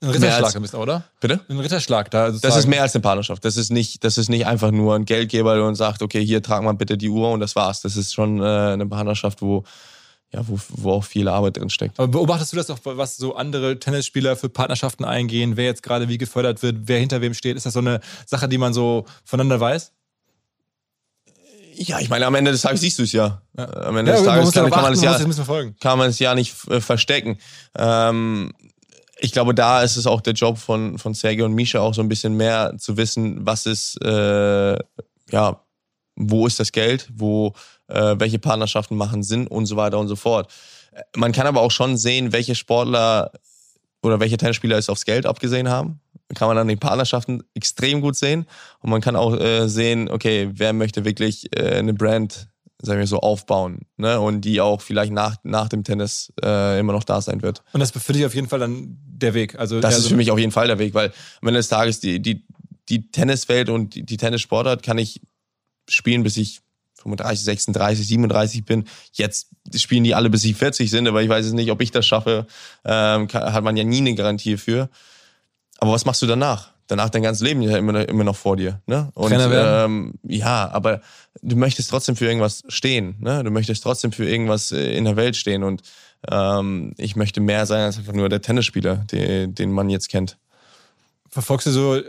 ein 0.01 0.09
Ritterschlag 0.09 0.59
bisschen, 0.59 0.79
oder? 0.79 1.03
Bitte? 1.19 1.41
Ein 1.47 1.59
Ritterschlag 1.59 2.09
da. 2.09 2.31
Das 2.31 2.57
ist 2.57 2.67
mehr 2.67 2.81
als 2.81 2.95
eine 2.95 3.03
Partnerschaft. 3.03 3.45
Das 3.45 3.55
ist 3.55 3.71
nicht, 3.71 4.03
das 4.03 4.17
ist 4.17 4.29
nicht 4.29 4.47
einfach 4.47 4.71
nur 4.71 4.95
ein 4.95 5.05
Geldgeber, 5.05 5.53
der 5.55 5.65
uns 5.65 5.77
sagt, 5.77 6.01
okay, 6.01 6.25
hier 6.25 6.41
trag 6.41 6.63
mal 6.63 6.73
bitte 6.73 6.97
die 6.97 7.09
Uhr 7.09 7.29
und 7.29 7.39
das 7.39 7.55
war's. 7.55 7.81
Das 7.81 7.95
ist 7.95 8.13
schon 8.13 8.41
äh, 8.41 8.43
eine 8.43 8.87
Partnerschaft, 8.87 9.41
wo 9.43 9.63
ja, 10.33 10.47
wo, 10.47 10.57
wo 10.69 10.91
auch 10.93 11.03
viel 11.03 11.27
Arbeit 11.27 11.57
drin 11.57 11.69
steckt. 11.69 11.99
Aber 11.99 12.07
beobachtest 12.07 12.53
du 12.53 12.57
das 12.57 12.69
auch, 12.69 12.79
was 12.83 13.17
so 13.17 13.35
andere 13.35 13.79
Tennisspieler 13.79 14.35
für 14.35 14.49
Partnerschaften 14.49 15.03
eingehen, 15.03 15.57
wer 15.57 15.65
jetzt 15.65 15.83
gerade 15.83 16.07
wie 16.07 16.17
gefördert 16.17 16.63
wird, 16.63 16.77
wer 16.85 16.99
hinter 16.99 17.21
wem 17.21 17.33
steht? 17.33 17.57
Ist 17.57 17.65
das 17.65 17.73
so 17.73 17.79
eine 17.79 17.99
Sache, 18.25 18.47
die 18.47 18.57
man 18.57 18.73
so 18.73 19.05
voneinander 19.25 19.59
weiß? 19.59 19.91
Ja, 21.73 21.99
ich 21.99 22.09
meine, 22.09 22.25
am 22.25 22.35
Ende 22.35 22.51
des 22.51 22.61
Tages 22.61 22.81
siehst 22.81 22.99
du 22.99 23.03
es 23.03 23.11
ja. 23.11 23.41
Ja. 23.57 23.65
Am 23.73 23.97
Ende 23.97 24.11
Ja, 24.11 24.17
des 24.17 24.25
Tages 24.25 24.51
kann, 24.51 24.69
kann 24.69 24.81
man 24.83 24.93
man 24.93 25.03
ja, 25.03 25.71
kann 25.79 25.97
man 25.97 26.09
es 26.09 26.19
ja 26.19 26.35
nicht 26.35 26.55
äh, 26.69 26.79
verstecken. 26.79 27.37
Ähm, 27.77 28.53
ich 29.19 29.31
glaube, 29.31 29.53
da 29.53 29.81
ist 29.81 29.97
es 29.97 30.07
auch 30.07 30.21
der 30.21 30.33
Job 30.33 30.57
von, 30.57 30.97
von 30.97 31.13
Sergio 31.13 31.45
und 31.45 31.53
Misha 31.53 31.79
auch 31.79 31.93
so 31.93 32.01
ein 32.01 32.09
bisschen 32.09 32.35
mehr 32.35 32.73
zu 32.77 32.97
wissen, 32.97 33.45
was 33.45 33.65
ist, 33.65 34.01
äh, 34.03 34.77
ja, 35.31 35.61
wo 36.15 36.47
ist 36.47 36.59
das 36.59 36.71
Geld, 36.71 37.09
wo, 37.13 37.53
äh, 37.91 38.19
welche 38.19 38.39
Partnerschaften 38.39 38.95
machen 38.95 39.23
Sinn 39.23 39.47
und 39.47 39.65
so 39.65 39.75
weiter 39.75 39.99
und 39.99 40.07
so 40.07 40.15
fort. 40.15 40.51
Äh, 40.91 41.01
Man 41.15 41.31
kann 41.31 41.47
aber 41.47 41.61
auch 41.61 41.71
schon 41.71 41.97
sehen, 41.97 42.31
welche 42.33 42.55
Sportler 42.55 43.31
oder 44.03 44.19
welche 44.19 44.37
Tennisspieler 44.37 44.77
es 44.77 44.89
aufs 44.89 45.05
Geld 45.05 45.25
abgesehen 45.25 45.69
haben. 45.69 45.99
Kann 46.33 46.47
man 46.47 46.57
an 46.57 46.67
den 46.67 46.79
Partnerschaften 46.79 47.43
extrem 47.53 48.01
gut 48.01 48.15
sehen. 48.15 48.45
Und 48.79 48.89
man 48.89 49.01
kann 49.01 49.15
auch 49.15 49.37
äh, 49.37 49.67
sehen, 49.67 50.09
okay, 50.09 50.49
wer 50.53 50.71
möchte 50.73 51.03
wirklich 51.05 51.55
äh, 51.57 51.75
eine 51.77 51.93
Brand, 51.93 52.47
sagen 52.81 52.99
wir 52.99 53.05
so, 53.07 53.19
aufbauen. 53.19 53.81
Ne? 53.97 54.19
Und 54.19 54.41
die 54.41 54.61
auch 54.61 54.81
vielleicht 54.81 55.11
nach, 55.11 55.35
nach 55.43 55.67
dem 55.69 55.83
Tennis 55.83 56.31
äh, 56.41 56.79
immer 56.79 56.93
noch 56.93 57.03
da 57.03 57.19
sein 57.21 57.41
wird. 57.43 57.61
Und 57.73 57.81
das 57.81 57.91
ist 57.91 58.01
für 58.03 58.13
dich 58.13 58.25
auf 58.25 58.33
jeden 58.33 58.47
Fall 58.47 58.59
dann 58.59 58.97
der 59.05 59.33
Weg. 59.33 59.59
Also 59.59 59.81
Das 59.81 59.91
eher 59.93 59.97
ist 59.97 60.03
so- 60.05 60.09
für 60.11 60.15
mich 60.15 60.31
auf 60.31 60.39
jeden 60.39 60.53
Fall 60.53 60.67
der 60.67 60.79
Weg, 60.79 60.93
weil 60.93 61.11
am 61.41 61.47
Ende 61.49 61.59
des 61.59 61.67
Tages 61.67 61.99
die, 61.99 62.21
die, 62.21 62.45
die 62.89 63.11
Tenniswelt 63.11 63.69
und 63.69 63.93
die, 63.93 64.03
die 64.03 64.17
Tennissportart 64.17 64.81
kann 64.83 64.97
ich 64.97 65.21
spielen, 65.89 66.23
bis 66.23 66.37
ich 66.37 66.61
35, 67.01 67.43
36, 67.43 68.07
37 68.07 68.65
bin. 68.65 68.85
Jetzt 69.13 69.49
spielen 69.75 70.03
die 70.03 70.15
alle, 70.15 70.29
bis 70.29 70.41
sie 70.41 70.53
40 70.53 70.89
sind, 70.89 71.07
aber 71.07 71.21
ich 71.21 71.29
weiß 71.29 71.45
es 71.45 71.53
nicht, 71.53 71.71
ob 71.71 71.81
ich 71.81 71.91
das 71.91 72.05
schaffe. 72.05 72.47
Ähm, 72.85 73.27
kann, 73.27 73.53
hat 73.53 73.63
man 73.63 73.77
ja 73.77 73.83
nie 73.83 73.99
eine 73.99 74.15
Garantie 74.15 74.57
für. 74.57 74.89
Aber 75.79 75.91
was 75.91 76.05
machst 76.05 76.21
du 76.21 76.27
danach? 76.27 76.71
Danach 76.87 77.09
dein 77.09 77.23
ganzes 77.23 77.41
Leben 77.41 77.61
ja 77.61 77.77
immer, 77.77 78.07
immer 78.07 78.23
noch 78.23 78.35
vor 78.35 78.57
dir. 78.57 78.81
Ne? 78.85 79.11
Und 79.13 79.29
Trainer 79.29 79.49
werden. 79.49 79.91
ähm, 79.91 80.13
ja, 80.23 80.69
aber 80.71 81.01
du 81.41 81.55
möchtest 81.55 81.89
trotzdem 81.89 82.15
für 82.15 82.25
irgendwas 82.25 82.63
stehen. 82.67 83.15
Ne? 83.19 83.43
Du 83.43 83.49
möchtest 83.49 83.81
trotzdem 83.81 84.11
für 84.11 84.27
irgendwas 84.27 84.71
äh, 84.71 84.95
in 84.95 85.05
der 85.05 85.15
Welt 85.15 85.37
stehen. 85.37 85.63
Und 85.63 85.83
ähm, 86.29 86.93
ich 86.97 87.15
möchte 87.15 87.39
mehr 87.39 87.65
sein 87.65 87.85
als 87.85 87.97
einfach 87.97 88.13
nur 88.13 88.29
der 88.29 88.41
Tennisspieler, 88.41 88.97
den, 89.11 89.55
den 89.55 89.71
man 89.71 89.89
jetzt 89.89 90.09
kennt. 90.09 90.37
Verfolgst 91.29 91.65
du 91.67 91.71
so 91.71 91.95
äh, 91.95 92.03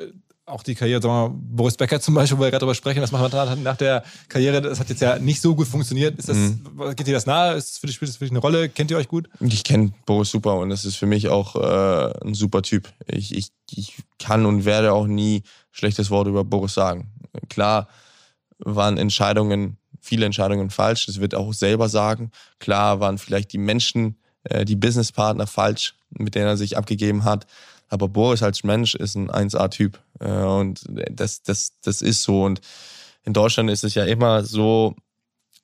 auch 0.44 0.62
die 0.62 0.74
Karriere, 0.74 1.00
sagen 1.00 1.14
wir 1.14 1.28
mal, 1.28 1.34
Boris 1.40 1.76
Becker 1.76 2.00
zum 2.00 2.14
Beispiel, 2.14 2.36
wo 2.36 2.42
wir 2.42 2.50
gerade 2.50 2.60
drüber 2.64 2.74
sprechen, 2.74 3.00
was 3.00 3.12
macht 3.12 3.32
man 3.32 3.62
nach 3.62 3.76
der 3.76 4.02
Karriere? 4.28 4.60
Das 4.60 4.80
hat 4.80 4.88
jetzt 4.88 5.00
ja 5.00 5.18
nicht 5.18 5.40
so 5.40 5.54
gut 5.54 5.68
funktioniert. 5.68 6.18
Ist 6.18 6.28
das, 6.28 6.36
Mhm. 6.36 6.96
Geht 6.96 7.06
dir 7.06 7.14
das 7.14 7.26
nahe? 7.26 7.54
Ist 7.54 7.70
das 7.70 7.78
für 7.78 7.86
dich, 7.86 7.94
spielt 7.96 8.08
das 8.08 8.16
für 8.16 8.24
dich 8.24 8.32
eine 8.32 8.40
Rolle? 8.40 8.68
Kennt 8.68 8.90
ihr 8.90 8.96
euch 8.96 9.08
gut? 9.08 9.28
Ich 9.40 9.62
kenne 9.62 9.92
Boris 10.04 10.30
super 10.30 10.56
und 10.56 10.70
das 10.70 10.84
ist 10.84 10.96
für 10.96 11.06
mich 11.06 11.28
auch 11.28 11.54
äh, 11.56 12.26
ein 12.26 12.34
super 12.34 12.62
Typ. 12.62 12.92
Ich, 13.06 13.34
ich, 13.36 13.48
ich 13.70 13.96
kann 14.18 14.44
und 14.44 14.64
werde 14.64 14.92
auch 14.92 15.06
nie 15.06 15.42
schlechtes 15.70 16.10
Wort 16.10 16.26
über 16.26 16.42
Boris 16.44 16.74
sagen. 16.74 17.12
Klar 17.48 17.88
waren 18.58 18.98
Entscheidungen, 18.98 19.76
viele 20.00 20.26
Entscheidungen 20.26 20.70
falsch, 20.70 21.06
das 21.06 21.20
wird 21.20 21.34
er 21.34 21.40
auch 21.40 21.52
selber 21.54 21.88
sagen. 21.88 22.32
Klar 22.58 22.98
waren 23.00 23.18
vielleicht 23.18 23.52
die 23.52 23.58
Menschen, 23.58 24.16
äh, 24.44 24.64
die 24.64 24.76
Businesspartner 24.76 25.46
falsch, 25.46 25.94
mit 26.10 26.34
denen 26.34 26.46
er 26.46 26.56
sich 26.56 26.76
abgegeben 26.76 27.24
hat. 27.24 27.46
Aber 27.88 28.08
Boris 28.08 28.42
als 28.42 28.64
Mensch 28.64 28.94
ist 28.94 29.16
ein 29.16 29.30
1A-Typ. 29.30 29.98
Äh, 30.22 30.44
und 30.44 30.84
das, 31.10 31.42
das, 31.42 31.72
das 31.82 32.02
ist 32.02 32.22
so. 32.22 32.44
Und 32.44 32.60
in 33.24 33.32
Deutschland 33.32 33.70
ist 33.70 33.84
es 33.84 33.94
ja 33.94 34.04
immer 34.04 34.44
so, 34.44 34.94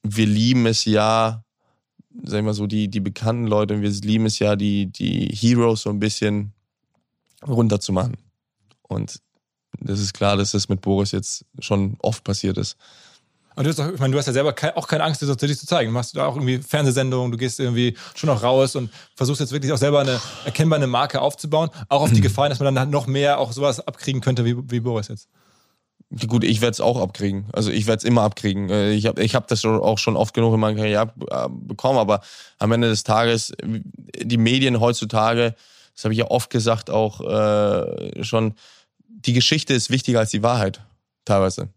wir 0.02 0.26
lieben 0.26 0.66
es 0.66 0.84
ja, 0.84 1.44
sag 2.22 2.38
ich 2.38 2.44
mal 2.44 2.54
so, 2.54 2.66
die, 2.66 2.88
die 2.88 3.00
bekannten 3.00 3.46
Leute, 3.46 3.74
und 3.74 3.82
wir 3.82 3.90
lieben 3.90 4.26
es 4.26 4.38
ja, 4.38 4.56
die, 4.56 4.86
die 4.86 5.28
Heroes 5.34 5.82
so 5.82 5.90
ein 5.90 6.00
bisschen 6.00 6.52
runterzumachen. 7.46 8.16
Und 8.82 9.20
das 9.80 10.00
ist 10.00 10.14
klar, 10.14 10.36
dass 10.36 10.52
das 10.52 10.68
mit 10.68 10.80
Boris 10.80 11.12
jetzt 11.12 11.44
schon 11.60 11.96
oft 12.00 12.24
passiert 12.24 12.58
ist. 12.58 12.76
Und 13.58 13.64
du 13.64 13.70
hast, 13.70 13.80
auch, 13.80 13.92
ich 13.92 13.98
meine, 13.98 14.12
du 14.12 14.18
hast 14.18 14.26
ja 14.26 14.32
selber 14.32 14.52
kei- 14.52 14.76
auch 14.76 14.86
keine 14.86 15.02
Angst, 15.02 15.20
das 15.20 15.36
dich 15.36 15.58
zu 15.58 15.66
zeigen. 15.66 15.90
Du 15.90 15.92
machst 15.92 16.16
da 16.16 16.26
auch 16.26 16.36
irgendwie 16.36 16.58
Fernsehsendungen, 16.58 17.32
du 17.32 17.36
gehst 17.36 17.58
irgendwie 17.58 17.96
schon 18.14 18.28
noch 18.28 18.44
raus 18.44 18.76
und 18.76 18.88
versuchst 19.16 19.40
jetzt 19.40 19.50
wirklich 19.50 19.72
auch 19.72 19.78
selber 19.78 19.98
eine 19.98 20.20
erkennbare 20.44 20.86
Marke 20.86 21.20
aufzubauen. 21.20 21.68
Auch 21.88 22.02
auf 22.02 22.12
die 22.12 22.20
Gefahr, 22.20 22.48
dass 22.48 22.60
man 22.60 22.72
dann 22.72 22.90
noch 22.90 23.08
mehr 23.08 23.40
auch 23.40 23.50
sowas 23.50 23.80
abkriegen 23.80 24.20
könnte 24.20 24.44
wie, 24.44 24.56
wie 24.70 24.78
Boris 24.78 25.08
jetzt. 25.08 25.28
Gut, 26.28 26.44
ich 26.44 26.60
werde 26.60 26.70
es 26.70 26.80
auch 26.80 27.00
abkriegen. 27.00 27.46
Also 27.52 27.72
ich 27.72 27.88
werde 27.88 27.98
es 27.98 28.04
immer 28.04 28.22
abkriegen. 28.22 28.70
Äh, 28.70 28.92
Ich 28.92 29.06
habe 29.06 29.20
ich 29.24 29.34
hab 29.34 29.48
das 29.48 29.64
auch 29.64 29.98
schon 29.98 30.16
oft 30.16 30.34
genug 30.34 30.54
in 30.54 30.60
meiner 30.60 30.76
Karriere 30.76 31.12
äh, 31.28 31.48
bekommen, 31.50 31.98
aber 31.98 32.20
am 32.60 32.70
Ende 32.70 32.88
des 32.88 33.02
Tages, 33.02 33.52
die 33.64 34.38
Medien 34.38 34.78
heutzutage, 34.78 35.56
das 35.96 36.04
habe 36.04 36.14
ich 36.14 36.20
ja 36.20 36.30
oft 36.30 36.50
gesagt, 36.50 36.90
auch 36.90 37.20
äh, 37.20 38.22
schon, 38.22 38.54
die 39.08 39.32
Geschichte 39.32 39.74
ist 39.74 39.90
wichtiger 39.90 40.20
als 40.20 40.30
die 40.30 40.44
Wahrheit, 40.44 40.80
teilweise. 41.24 41.70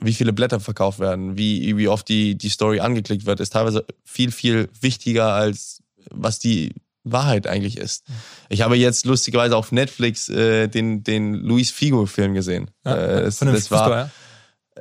Wie 0.00 0.12
viele 0.12 0.32
Blätter 0.32 0.60
verkauft 0.60 1.00
werden, 1.00 1.36
wie, 1.36 1.76
wie 1.76 1.88
oft 1.88 2.08
die, 2.08 2.36
die 2.36 2.48
Story 2.50 2.80
angeklickt 2.80 3.26
wird, 3.26 3.40
ist 3.40 3.52
teilweise 3.52 3.84
viel, 4.04 4.30
viel 4.30 4.68
wichtiger 4.80 5.32
als 5.32 5.82
was 6.10 6.38
die 6.38 6.72
Wahrheit 7.04 7.46
eigentlich 7.46 7.76
ist. 7.76 8.04
Ich 8.48 8.62
habe 8.62 8.76
jetzt 8.76 9.06
lustigerweise 9.06 9.56
auf 9.56 9.72
Netflix 9.72 10.28
äh, 10.28 10.68
den, 10.68 11.02
den 11.02 11.34
Luis 11.34 11.70
Figo-Film 11.70 12.34
gesehen. 12.34 12.70
Ja, 12.84 12.94
äh, 12.94 13.20
es, 13.22 13.38
das 13.38 13.70
war, 13.70 13.84
Fußball, 13.84 13.98
ja? 13.98 14.10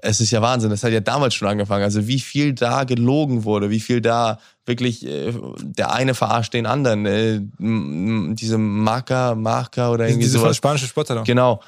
es 0.02 0.20
ist 0.20 0.32
ja 0.32 0.42
Wahnsinn, 0.42 0.70
das 0.70 0.84
hat 0.84 0.92
ja 0.92 1.00
damals 1.00 1.36
schon 1.36 1.48
angefangen. 1.48 1.84
Also 1.84 2.08
wie 2.08 2.20
viel 2.20 2.54
da 2.54 2.84
gelogen 2.84 3.44
wurde, 3.44 3.70
wie 3.70 3.80
viel 3.80 4.02
da 4.02 4.40
wirklich 4.66 5.06
äh, 5.06 5.34
der 5.62 5.92
eine 5.94 6.14
verarscht 6.14 6.54
den 6.54 6.66
anderen. 6.66 7.06
Äh, 7.06 7.40
diese 7.60 8.58
Marker, 8.58 9.36
Marker 9.36 9.92
oder 9.92 10.08
irgendwie 10.08 10.26
Diese 10.26 10.40
sowas. 10.40 10.58
spanische 10.58 10.88
Sportzeitung. 10.88 11.24
Genau. 11.24 11.62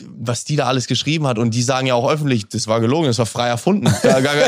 Äh, 0.00 0.04
Was 0.18 0.44
die 0.44 0.56
da 0.56 0.66
alles 0.66 0.86
geschrieben 0.86 1.26
hat 1.26 1.38
und 1.38 1.54
die 1.54 1.62
sagen 1.62 1.86
ja 1.86 1.94
auch 1.94 2.10
öffentlich, 2.10 2.48
das 2.48 2.66
war 2.66 2.80
gelogen, 2.80 3.06
das 3.06 3.18
war 3.18 3.26
frei 3.26 3.48
erfunden. 3.48 3.92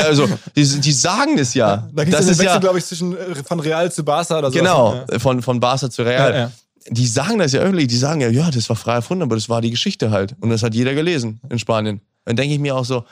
Also 0.05 0.27
die, 0.55 0.65
die 0.65 0.91
sagen 0.91 1.37
das 1.37 1.53
ja. 1.53 1.87
Da 1.93 2.03
gibt 2.03 2.17
es 2.17 2.27
Wechsel, 2.27 2.45
ja 2.45 2.57
glaube 2.57 2.79
ich, 2.79 2.85
zwischen 2.85 3.15
äh, 3.15 3.35
von 3.43 3.59
Real 3.59 3.91
zu 3.91 4.03
Barca 4.03 4.39
oder 4.39 4.51
so. 4.51 4.57
genau 4.57 5.05
von 5.19 5.41
von 5.41 5.59
Barca 5.59 5.89
zu 5.89 6.03
Real. 6.03 6.33
Ja, 6.33 6.39
ja. 6.39 6.51
Die 6.89 7.05
sagen 7.07 7.39
das 7.39 7.51
ja 7.51 7.61
öffentlich, 7.61 7.87
die 7.87 7.97
sagen 7.97 8.21
ja, 8.21 8.29
ja, 8.29 8.49
das 8.49 8.67
war 8.69 8.75
frei 8.75 8.95
erfunden, 8.95 9.23
aber 9.23 9.35
das 9.35 9.49
war 9.49 9.61
die 9.61 9.69
Geschichte 9.69 10.11
halt 10.11 10.35
und 10.39 10.49
das 10.49 10.63
hat 10.63 10.73
jeder 10.73 10.93
gelesen 10.93 11.39
in 11.49 11.59
Spanien. 11.59 12.01
Dann 12.25 12.35
denke 12.35 12.53
ich 12.53 12.59
mir 12.59 12.75
auch 12.75 12.85
so, 12.85 13.05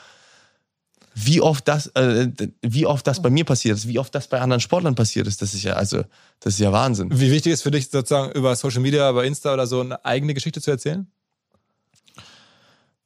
wie 1.14 1.40
oft 1.40 1.66
das, 1.66 1.88
äh, 1.88 2.28
wie 2.62 2.86
oft 2.86 3.06
das 3.06 3.20
bei 3.20 3.30
mir 3.30 3.44
passiert 3.44 3.76
ist, 3.76 3.88
wie 3.88 3.98
oft 3.98 4.14
das 4.14 4.28
bei 4.28 4.40
anderen 4.40 4.60
Sportlern 4.60 4.94
passiert 4.94 5.26
ist, 5.26 5.42
das 5.42 5.54
ist 5.54 5.62
ja 5.62 5.74
also, 5.74 6.02
das 6.40 6.54
ist 6.54 6.60
ja 6.60 6.72
Wahnsinn. 6.72 7.08
Wie 7.12 7.30
wichtig 7.30 7.52
ist 7.52 7.62
für 7.62 7.70
dich 7.70 7.90
sozusagen 7.90 8.32
über 8.32 8.54
Social 8.56 8.80
Media, 8.80 9.10
über 9.10 9.24
Insta 9.24 9.52
oder 9.52 9.66
so 9.66 9.80
eine 9.80 10.04
eigene 10.04 10.34
Geschichte 10.34 10.60
zu 10.60 10.70
erzählen? 10.70 11.06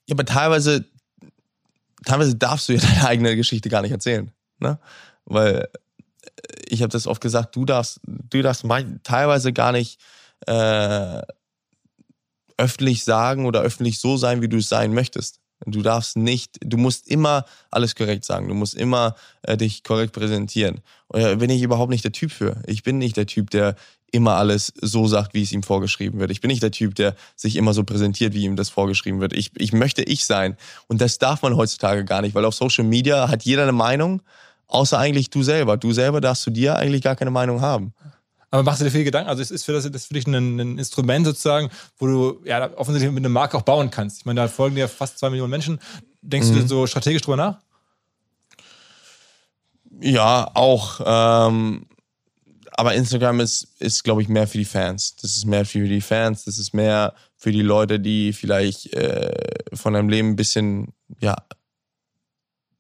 Ja, 0.06 0.14
aber 0.14 0.24
teilweise, 0.24 0.84
teilweise 2.04 2.36
darfst 2.36 2.68
du 2.68 2.74
ja 2.74 2.80
deine 2.86 3.06
eigene 3.06 3.36
Geschichte 3.36 3.68
gar 3.68 3.82
nicht 3.82 3.92
erzählen, 3.92 4.30
ne? 4.58 4.78
Weil 5.24 5.56
äh, 5.60 5.68
ich 6.68 6.82
habe 6.82 6.92
das 6.92 7.06
oft 7.06 7.20
gesagt, 7.20 7.56
du 7.56 7.64
darfst, 7.64 8.00
du 8.06 8.42
darfst 8.42 8.64
teilweise 9.02 9.52
gar 9.52 9.72
nicht 9.72 10.00
äh, 10.46 11.22
öffentlich 12.56 13.04
sagen 13.04 13.46
oder 13.46 13.62
öffentlich 13.62 13.98
so 13.98 14.16
sein, 14.16 14.42
wie 14.42 14.48
du 14.48 14.58
es 14.58 14.68
sein 14.68 14.92
möchtest. 14.94 15.40
Du 15.66 15.82
darfst 15.82 16.16
nicht, 16.16 16.58
du 16.60 16.76
musst 16.76 17.08
immer 17.08 17.44
alles 17.70 17.94
korrekt 17.94 18.24
sagen. 18.24 18.48
Du 18.48 18.54
musst 18.54 18.74
immer 18.74 19.14
äh, 19.42 19.56
dich 19.56 19.82
korrekt 19.82 20.12
präsentieren. 20.12 20.80
Da 21.08 21.36
bin 21.36 21.50
ich 21.50 21.62
überhaupt 21.62 21.90
nicht 21.90 22.04
der 22.04 22.12
Typ 22.12 22.32
für. 22.32 22.60
Ich 22.66 22.82
bin 22.82 22.98
nicht 22.98 23.16
der 23.16 23.26
Typ, 23.26 23.50
der 23.50 23.76
immer 24.14 24.36
alles 24.36 24.72
so 24.80 25.06
sagt, 25.08 25.34
wie 25.34 25.42
es 25.42 25.52
ihm 25.52 25.62
vorgeschrieben 25.64 26.20
wird. 26.20 26.30
Ich 26.30 26.40
bin 26.40 26.48
nicht 26.48 26.62
der 26.62 26.70
Typ, 26.70 26.94
der 26.94 27.16
sich 27.34 27.56
immer 27.56 27.74
so 27.74 27.82
präsentiert, 27.84 28.32
wie 28.32 28.44
ihm 28.44 28.54
das 28.56 28.70
vorgeschrieben 28.70 29.20
wird. 29.20 29.32
Ich, 29.32 29.50
ich 29.58 29.72
möchte 29.72 30.02
ich 30.02 30.24
sein. 30.24 30.56
Und 30.86 31.00
das 31.00 31.18
darf 31.18 31.42
man 31.42 31.56
heutzutage 31.56 32.04
gar 32.04 32.22
nicht, 32.22 32.34
weil 32.34 32.44
auf 32.44 32.54
Social 32.54 32.84
Media 32.84 33.28
hat 33.28 33.42
jeder 33.42 33.64
eine 33.64 33.72
Meinung, 33.72 34.22
außer 34.68 34.98
eigentlich 34.98 35.30
du 35.30 35.42
selber. 35.42 35.76
Du 35.76 35.92
selber 35.92 36.20
darfst 36.20 36.44
zu 36.44 36.50
dir 36.50 36.76
eigentlich 36.76 37.02
gar 37.02 37.16
keine 37.16 37.32
Meinung 37.32 37.60
haben. 37.60 37.92
Aber 38.52 38.62
machst 38.62 38.80
du 38.80 38.84
dir 38.84 38.92
viel 38.92 39.02
Gedanken? 39.02 39.28
Also 39.28 39.42
es 39.42 39.50
ist 39.50 39.64
für, 39.64 39.72
das, 39.72 39.90
das 39.90 40.06
für 40.06 40.14
dich 40.14 40.28
ein, 40.28 40.60
ein 40.60 40.78
Instrument 40.78 41.26
sozusagen, 41.26 41.70
wo 41.98 42.06
du 42.06 42.40
ja 42.44 42.70
offensichtlich 42.76 43.12
mit 43.12 43.22
einer 43.22 43.28
Marke 43.28 43.56
auch 43.56 43.62
bauen 43.62 43.90
kannst. 43.90 44.18
Ich 44.20 44.26
meine, 44.26 44.42
da 44.42 44.46
folgen 44.48 44.76
dir 44.76 44.86
fast 44.88 45.18
zwei 45.18 45.28
Millionen 45.30 45.50
Menschen. 45.50 45.80
Denkst 46.22 46.48
Mhm. 46.50 46.54
du 46.60 46.68
so 46.68 46.86
strategisch 46.86 47.22
drüber 47.22 47.36
nach? 47.36 47.58
Ja, 50.00 50.50
auch. 50.54 51.00
Ähm, 51.04 51.86
aber 52.76 52.94
Instagram 52.94 53.40
ist, 53.40 53.68
ist 53.78 54.04
glaube 54.04 54.22
ich, 54.22 54.28
mehr 54.28 54.46
für 54.46 54.58
die 54.58 54.64
Fans. 54.64 55.16
Das 55.16 55.36
ist 55.36 55.46
mehr 55.46 55.64
für 55.64 55.86
die 55.86 56.00
Fans. 56.00 56.44
Das 56.44 56.58
ist 56.58 56.74
mehr 56.74 57.14
für 57.36 57.52
die 57.52 57.62
Leute, 57.62 58.00
die 58.00 58.32
vielleicht 58.32 58.92
äh, 58.94 59.32
von 59.72 59.94
deinem 59.94 60.08
Leben 60.08 60.30
ein 60.30 60.36
bisschen, 60.36 60.92
ja, 61.20 61.36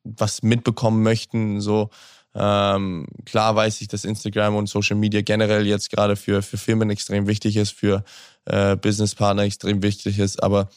was 0.04 0.42
mitbekommen 0.42 1.02
möchten. 1.02 1.60
So 1.60 1.90
ähm, 2.34 3.06
klar 3.24 3.54
weiß 3.54 3.80
ich, 3.80 3.88
dass 3.88 4.04
Instagram 4.04 4.56
und 4.56 4.68
Social 4.68 4.96
Media 4.96 5.22
generell 5.22 5.66
jetzt 5.66 5.90
gerade 5.90 6.16
für, 6.16 6.42
für 6.42 6.58
Firmen 6.58 6.90
extrem 6.90 7.26
wichtig 7.26 7.56
ist, 7.56 7.72
für 7.72 8.04
äh, 8.46 8.76
Businesspartner 8.76 9.44
extrem 9.44 9.82
wichtig 9.82 10.18
ist, 10.18 10.42
aber 10.42 10.68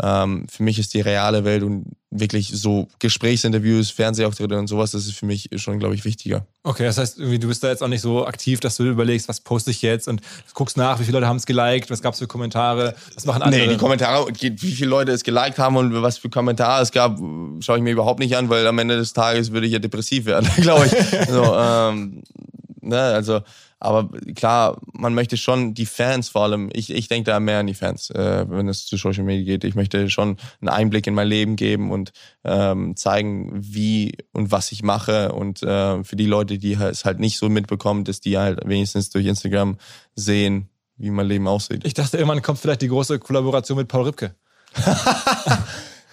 ähm, 0.00 0.46
für 0.48 0.62
mich 0.62 0.78
ist 0.78 0.94
die 0.94 1.00
reale 1.00 1.44
Welt 1.44 1.62
und 1.64 1.84
wirklich 2.10 2.48
so 2.48 2.88
Gesprächsinterviews, 3.00 3.90
Fernsehauftritte 3.90 4.56
und 4.56 4.68
sowas, 4.68 4.92
das 4.92 5.06
ist 5.06 5.14
für 5.14 5.26
mich 5.26 5.48
schon, 5.56 5.78
glaube 5.78 5.94
ich, 5.94 6.04
wichtiger. 6.04 6.46
Okay, 6.62 6.84
das 6.84 6.98
heißt, 6.98 7.18
du 7.18 7.38
bist 7.38 7.62
da 7.62 7.68
jetzt 7.68 7.82
auch 7.82 7.88
nicht 7.88 8.00
so 8.00 8.26
aktiv, 8.26 8.60
dass 8.60 8.76
du 8.76 8.84
überlegst, 8.84 9.28
was 9.28 9.40
poste 9.40 9.70
ich 9.70 9.82
jetzt 9.82 10.06
und 10.08 10.20
guckst 10.54 10.76
nach, 10.76 11.00
wie 11.00 11.04
viele 11.04 11.18
Leute 11.18 11.28
haben 11.28 11.36
es 11.36 11.46
geliked, 11.46 11.90
was 11.90 12.02
gab 12.02 12.14
es 12.14 12.20
für 12.20 12.26
Kommentare, 12.26 12.94
was 13.14 13.26
machen 13.26 13.42
andere? 13.42 13.62
Nee, 13.62 13.68
die 13.68 13.76
Kommentare, 13.76 14.28
wie 14.32 14.72
viele 14.72 14.90
Leute 14.90 15.12
es 15.12 15.24
geliked 15.24 15.58
haben 15.58 15.76
und 15.76 16.02
was 16.02 16.18
für 16.18 16.30
Kommentare 16.30 16.82
es 16.82 16.92
gab, 16.92 17.18
schaue 17.60 17.76
ich 17.76 17.82
mir 17.82 17.90
überhaupt 17.90 18.20
nicht 18.20 18.36
an, 18.36 18.48
weil 18.48 18.66
am 18.66 18.78
Ende 18.78 18.96
des 18.96 19.12
Tages 19.12 19.52
würde 19.52 19.66
ich 19.66 19.72
ja 19.72 19.80
depressiv 19.80 20.24
werden, 20.24 20.48
glaube 20.56 20.86
ich. 20.86 21.28
so, 21.28 21.54
ähm, 21.56 22.22
ne, 22.80 23.00
also 23.00 23.40
aber 23.80 24.10
klar, 24.34 24.78
man 24.92 25.14
möchte 25.14 25.38
schon 25.38 25.72
die 25.72 25.86
Fans 25.86 26.28
vor 26.28 26.42
allem, 26.42 26.68
ich, 26.74 26.90
ich 26.90 27.08
denke 27.08 27.30
da 27.30 27.40
mehr 27.40 27.60
an 27.60 27.66
die 27.66 27.74
Fans, 27.74 28.10
äh, 28.10 28.44
wenn 28.46 28.68
es 28.68 28.84
zu 28.84 28.98
Social 28.98 29.24
Media 29.24 29.44
geht. 29.44 29.64
Ich 29.64 29.74
möchte 29.74 30.10
schon 30.10 30.36
einen 30.60 30.68
Einblick 30.68 31.06
in 31.06 31.14
mein 31.14 31.28
Leben 31.28 31.56
geben 31.56 31.90
und 31.90 32.12
ähm, 32.44 32.94
zeigen, 32.96 33.50
wie 33.54 34.18
und 34.32 34.52
was 34.52 34.70
ich 34.70 34.82
mache. 34.82 35.32
Und 35.32 35.62
äh, 35.62 36.04
für 36.04 36.16
die 36.16 36.26
Leute, 36.26 36.58
die 36.58 36.74
es 36.74 37.06
halt 37.06 37.20
nicht 37.20 37.38
so 37.38 37.48
mitbekommen, 37.48 38.04
dass 38.04 38.20
die 38.20 38.36
halt 38.36 38.60
wenigstens 38.66 39.08
durch 39.08 39.24
Instagram 39.24 39.78
sehen, 40.14 40.68
wie 40.98 41.10
mein 41.10 41.26
Leben 41.26 41.48
aussieht. 41.48 41.80
Ich 41.84 41.94
dachte, 41.94 42.18
irgendwann 42.18 42.42
kommt 42.42 42.58
vielleicht 42.58 42.82
die 42.82 42.88
große 42.88 43.18
Kollaboration 43.18 43.78
mit 43.78 43.88
Paul 43.88 44.04
Ripke. 44.04 44.34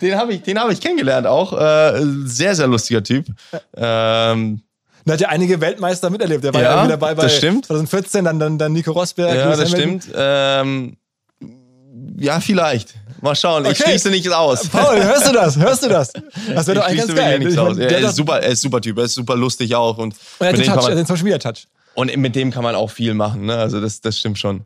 den 0.02 0.16
habe 0.16 0.34
ich, 0.34 0.56
hab 0.56 0.72
ich 0.72 0.80
kennengelernt 0.80 1.28
auch. 1.28 1.52
Äh, 1.52 2.02
sehr, 2.24 2.56
sehr 2.56 2.68
lustiger 2.68 3.04
Typ. 3.04 3.28
Ähm, 3.76 4.62
er 5.10 5.14
hat 5.14 5.22
ja 5.22 5.30
einige 5.30 5.62
Weltmeister 5.62 6.10
miterlebt. 6.10 6.44
Der 6.44 6.54
war 6.54 6.62
ja, 6.62 6.84
ja 6.84 6.88
dabei 6.88 7.16
bei 7.16 7.24
das 7.24 7.38
stimmt. 7.38 7.66
2014, 7.66 8.26
dann, 8.26 8.40
dann, 8.40 8.58
dann 8.58 8.74
Nico 8.74 8.92
Rosberg. 8.92 9.36
Ja, 9.36 9.56
das 9.56 9.72
Hamilton. 9.72 10.02
stimmt. 10.02 10.16
Ähm, 10.16 10.98
ja, 12.18 12.40
vielleicht. 12.40 12.96
Mal 13.22 13.36
schauen, 13.36 13.64
okay. 13.64 13.72
ich 13.72 13.78
schließe 13.80 14.10
nichts 14.10 14.32
aus. 14.32 14.68
Paul, 14.70 15.04
hörst 15.04 15.28
du 15.28 15.34
das? 15.34 15.58
Hörst 15.58 15.84
du 15.84 15.90
das? 15.90 16.14
Das 16.54 16.68
wäre 16.68 16.80
doch 16.80 16.86
eigentlich 16.86 17.08
ganz 17.08 17.16
geil. 17.16 17.40
Nichts 17.40 17.58
aus. 17.58 17.78
Er, 17.78 18.00
ist 18.00 18.16
super, 18.16 18.40
er 18.42 18.50
ist 18.50 18.62
super 18.62 18.82
Typ, 18.82 18.98
er 18.98 19.06
ist 19.06 19.16
super 19.16 19.36
lustig 19.36 19.76
auch. 19.76 19.98
Und, 19.98 20.16
und 20.40 20.46
er 20.46 20.50
hat 20.50 20.58
den, 20.58 20.66
Touch, 20.66 20.88
man, 20.88 20.96
den 20.96 21.06
Social 21.06 21.24
Media 21.24 21.38
Touch. 21.40 21.68
Und 21.94 22.16
mit 22.16 22.36
dem 22.36 22.52
kann 22.52 22.64
man 22.64 22.76
auch 22.76 22.92
viel 22.92 23.14
machen, 23.14 23.46
ne? 23.48 23.58
Also 23.58 23.82
das, 23.82 24.02
das 24.02 24.20
stimmt 24.20 24.38
schon. 24.38 24.66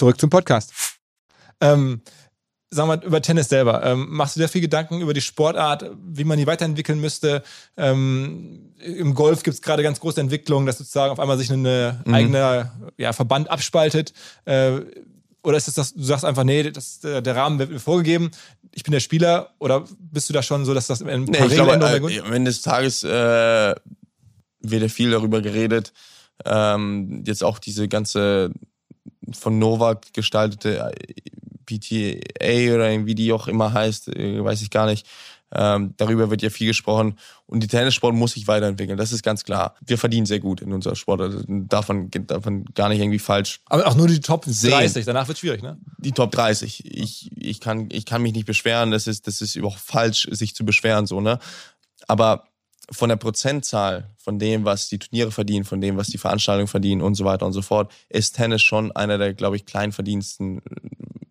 Zurück 0.00 0.18
zum 0.18 0.30
Podcast. 0.30 0.72
Ähm, 1.60 2.00
sagen 2.70 2.88
wir 2.88 2.96
mal, 2.96 3.04
über 3.04 3.20
Tennis 3.20 3.50
selber. 3.50 3.84
Ähm, 3.84 4.06
machst 4.08 4.34
du 4.34 4.40
dir 4.40 4.48
viel 4.48 4.62
Gedanken 4.62 5.02
über 5.02 5.12
die 5.12 5.20
Sportart, 5.20 5.90
wie 6.02 6.24
man 6.24 6.38
die 6.38 6.46
weiterentwickeln 6.46 7.00
müsste? 7.00 7.42
Ähm, 7.76 8.72
Im 8.78 9.14
Golf 9.14 9.42
gibt 9.42 9.54
es 9.54 9.62
gerade 9.62 9.82
ganz 9.82 10.00
große 10.00 10.18
Entwicklungen, 10.18 10.64
dass 10.66 10.78
sozusagen 10.78 11.12
auf 11.12 11.20
einmal 11.20 11.36
sich 11.36 11.52
eine 11.52 12.02
mhm. 12.06 12.14
eigene 12.14 12.72
ja, 12.96 13.12
Verband 13.12 13.50
abspaltet. 13.50 14.14
Äh, 14.46 14.80
oder 15.42 15.58
ist 15.58 15.68
es 15.68 15.74
das, 15.74 15.92
du 15.92 16.02
sagst 16.02 16.24
einfach, 16.24 16.44
nee, 16.44 16.70
das, 16.70 17.00
der 17.00 17.36
Rahmen 17.36 17.58
wird 17.58 17.70
mir 17.70 17.78
vorgegeben, 17.78 18.30
ich 18.72 18.82
bin 18.82 18.92
der 18.92 19.00
Spieler, 19.00 19.50
oder 19.58 19.84
bist 19.98 20.30
du 20.30 20.32
da 20.32 20.42
schon 20.42 20.64
so, 20.64 20.72
dass 20.72 20.86
das 20.86 21.02
ein 21.02 21.26
paar 21.26 21.40
nee, 21.40 21.46
ich 21.46 21.54
glaube, 21.54 21.72
äh, 21.72 22.20
am 22.20 22.32
Ende 22.32 22.50
des 22.50 22.62
Tages 22.62 23.04
äh, 23.04 23.74
wird 24.60 24.82
ja 24.82 24.88
viel 24.88 25.10
darüber 25.10 25.42
geredet. 25.42 25.92
Ähm, 26.44 27.22
jetzt 27.26 27.44
auch 27.44 27.58
diese 27.58 27.88
ganze 27.88 28.50
von 29.32 29.58
Novak 29.58 30.12
gestaltete 30.12 30.78
äh, 30.78 31.14
PTA 31.66 32.74
oder 32.74 33.06
wie 33.06 33.14
die 33.14 33.32
auch 33.32 33.48
immer 33.48 33.72
heißt, 33.72 34.08
äh, 34.08 34.42
weiß 34.42 34.62
ich 34.62 34.70
gar 34.70 34.86
nicht. 34.86 35.06
Ähm, 35.52 35.94
darüber 35.96 36.30
wird 36.30 36.42
ja 36.42 36.50
viel 36.50 36.68
gesprochen. 36.68 37.18
Und 37.46 37.62
die 37.62 37.66
Tennissport 37.66 38.14
muss 38.14 38.32
sich 38.32 38.46
weiterentwickeln. 38.46 38.96
Das 38.96 39.12
ist 39.12 39.22
ganz 39.22 39.44
klar. 39.44 39.74
Wir 39.84 39.98
verdienen 39.98 40.26
sehr 40.26 40.38
gut 40.38 40.62
in 40.62 40.72
unserer 40.72 40.94
Sport. 40.94 41.20
Also 41.20 41.42
davon, 41.48 42.10
davon 42.10 42.64
gar 42.74 42.88
nicht 42.88 43.00
irgendwie 43.00 43.18
falsch. 43.18 43.60
Aber 43.66 43.86
auch 43.86 43.96
nur 43.96 44.06
die 44.06 44.20
Top 44.20 44.44
30. 44.44 44.92
Sehen. 44.92 45.02
Danach 45.06 45.26
wird 45.26 45.36
es 45.36 45.40
schwierig, 45.40 45.62
ne? 45.62 45.78
Die 45.98 46.12
Top 46.12 46.30
30. 46.30 46.84
Ich, 46.86 47.30
ich, 47.36 47.60
kann, 47.60 47.88
ich 47.90 48.06
kann 48.06 48.22
mich 48.22 48.32
nicht 48.32 48.46
beschweren. 48.46 48.92
Das 48.92 49.08
ist, 49.08 49.26
das 49.26 49.40
ist 49.40 49.56
überhaupt 49.56 49.80
falsch, 49.80 50.28
sich 50.30 50.54
zu 50.54 50.64
beschweren, 50.64 51.06
so, 51.06 51.20
ne? 51.20 51.40
Aber 52.06 52.44
von 52.92 53.08
der 53.08 53.16
Prozentzahl 53.16 54.10
von 54.16 54.38
dem, 54.38 54.64
was 54.64 54.88
die 54.88 54.98
Turniere 54.98 55.30
verdienen, 55.30 55.64
von 55.64 55.80
dem, 55.80 55.96
was 55.96 56.08
die 56.08 56.18
Veranstaltungen 56.18 56.66
verdienen 56.66 57.02
und 57.02 57.14
so 57.14 57.24
weiter 57.24 57.46
und 57.46 57.52
so 57.52 57.62
fort, 57.62 57.92
ist 58.08 58.36
Tennis 58.36 58.62
schon 58.62 58.92
einer 58.92 59.18
der, 59.18 59.34
glaube 59.34 59.56
ich, 59.56 59.66
kleinverdiensten 59.66 60.58
äh, 60.58 60.62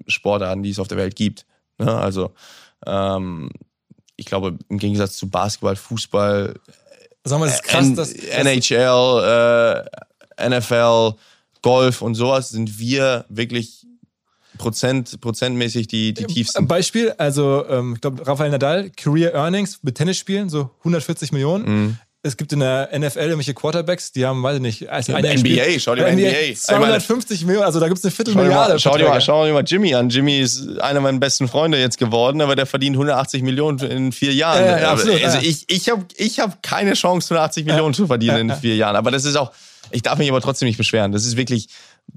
Sportarten, 0.07 0.64
die 0.64 0.70
es 0.70 0.80
auf 0.80 0.88
der 0.88 0.97
Welt 0.97 1.16
gibt. 1.16 1.45
Ne? 1.78 1.93
Also 1.93 2.34
ähm, 2.86 3.49
ich 4.16 4.26
glaube, 4.26 4.57
im 4.70 4.80
Gegensatz 4.80 5.18
zu 5.18 5.30
Basketball, 5.30 5.76
Fußball, 5.76 6.55
Sag 7.26 7.39
mal, 7.39 7.45
das 7.45 7.55
ist 7.55 7.64
krass, 7.64 7.86
N 7.86 7.95
dass, 7.95 8.14
NHL, 8.14 9.86
äh, 10.38 10.49
NFL, 10.49 11.16
Golf 11.62 12.01
und 12.01 12.16
sowas 12.16 12.49
sind 12.49 12.80
wir 12.80 13.26
wirklich 13.28 13.86
Prozent, 14.60 15.20
prozentmäßig 15.22 15.88
die, 15.88 16.14
die 16.14 16.26
tiefsten. 16.26 16.68
Beispiel, 16.68 17.14
also 17.18 17.66
ähm, 17.68 17.93
ich 17.95 18.01
glaube, 18.01 18.28
Rafael 18.28 18.51
Nadal, 18.51 18.91
Career 18.91 19.34
Earnings 19.34 19.80
mit 19.82 19.95
Tennisspielen, 19.95 20.49
so 20.49 20.70
140 20.80 21.32
Millionen. 21.32 21.66
Mhm. 21.66 21.97
Es 22.22 22.36
gibt 22.36 22.51
in 22.51 22.60
der 22.60 22.89
NFL 22.93 23.20
irgendwelche 23.20 23.53
Quarterbacks, 23.53 24.12
die 24.12 24.26
haben, 24.26 24.43
weiß 24.43 24.57
ich 24.57 24.62
nicht, 24.62 24.89
als 24.89 25.07
NBA, 25.07 25.38
Spiel, 25.38 25.80
schau 25.80 25.95
dir 25.95 26.01
mal 26.01 26.14
NBA. 26.14 26.53
250 26.53 27.45
Millionen, 27.45 27.66
also 27.66 27.80
da 27.80 27.88
gibt 27.88 27.99
es 27.99 28.03
eine 28.03 28.12
Viertelmilliarde. 28.12 28.78
Schau, 28.78 28.97
dir 28.97 29.07
mal, 29.07 29.22
schau 29.22 29.45
dir 29.45 29.53
mal 29.53 29.64
Jimmy 29.66 29.95
an. 29.95 30.10
Jimmy 30.10 30.41
ist 30.41 30.80
einer 30.82 30.99
meiner 30.99 31.18
besten 31.18 31.47
Freunde 31.47 31.80
jetzt 31.80 31.97
geworden, 31.97 32.41
aber 32.41 32.57
der 32.57 32.66
verdient 32.66 32.97
180 32.97 33.41
Millionen 33.41 33.80
in 33.80 34.12
vier 34.12 34.34
Jahren. 34.34 34.66
Ja, 34.66 34.80
ja, 34.80 34.91
absolut, 34.91 35.24
also 35.24 35.38
ja. 35.38 35.43
ich, 35.43 35.64
ich 35.70 35.89
habe 35.89 36.03
ich 36.18 36.41
hab 36.41 36.62
keine 36.62 36.93
Chance, 36.95 37.34
180 37.34 37.66
Millionen 37.66 37.93
zu 37.93 38.07
verdienen 38.07 38.49
in 38.49 38.55
vier 38.57 38.76
Jahren. 38.76 38.97
Aber 38.97 39.12
das 39.12 39.24
ist 39.24 39.38
auch, 39.38 39.53
ich 39.91 40.01
darf 40.01 40.20
mich 40.20 40.30
aber 40.30 40.41
trotzdem 40.41 40.68
nicht 40.68 40.78
beschweren. 40.78 41.14
Das 41.14 41.26
ist 41.26 41.38
wirklich, 41.38 41.70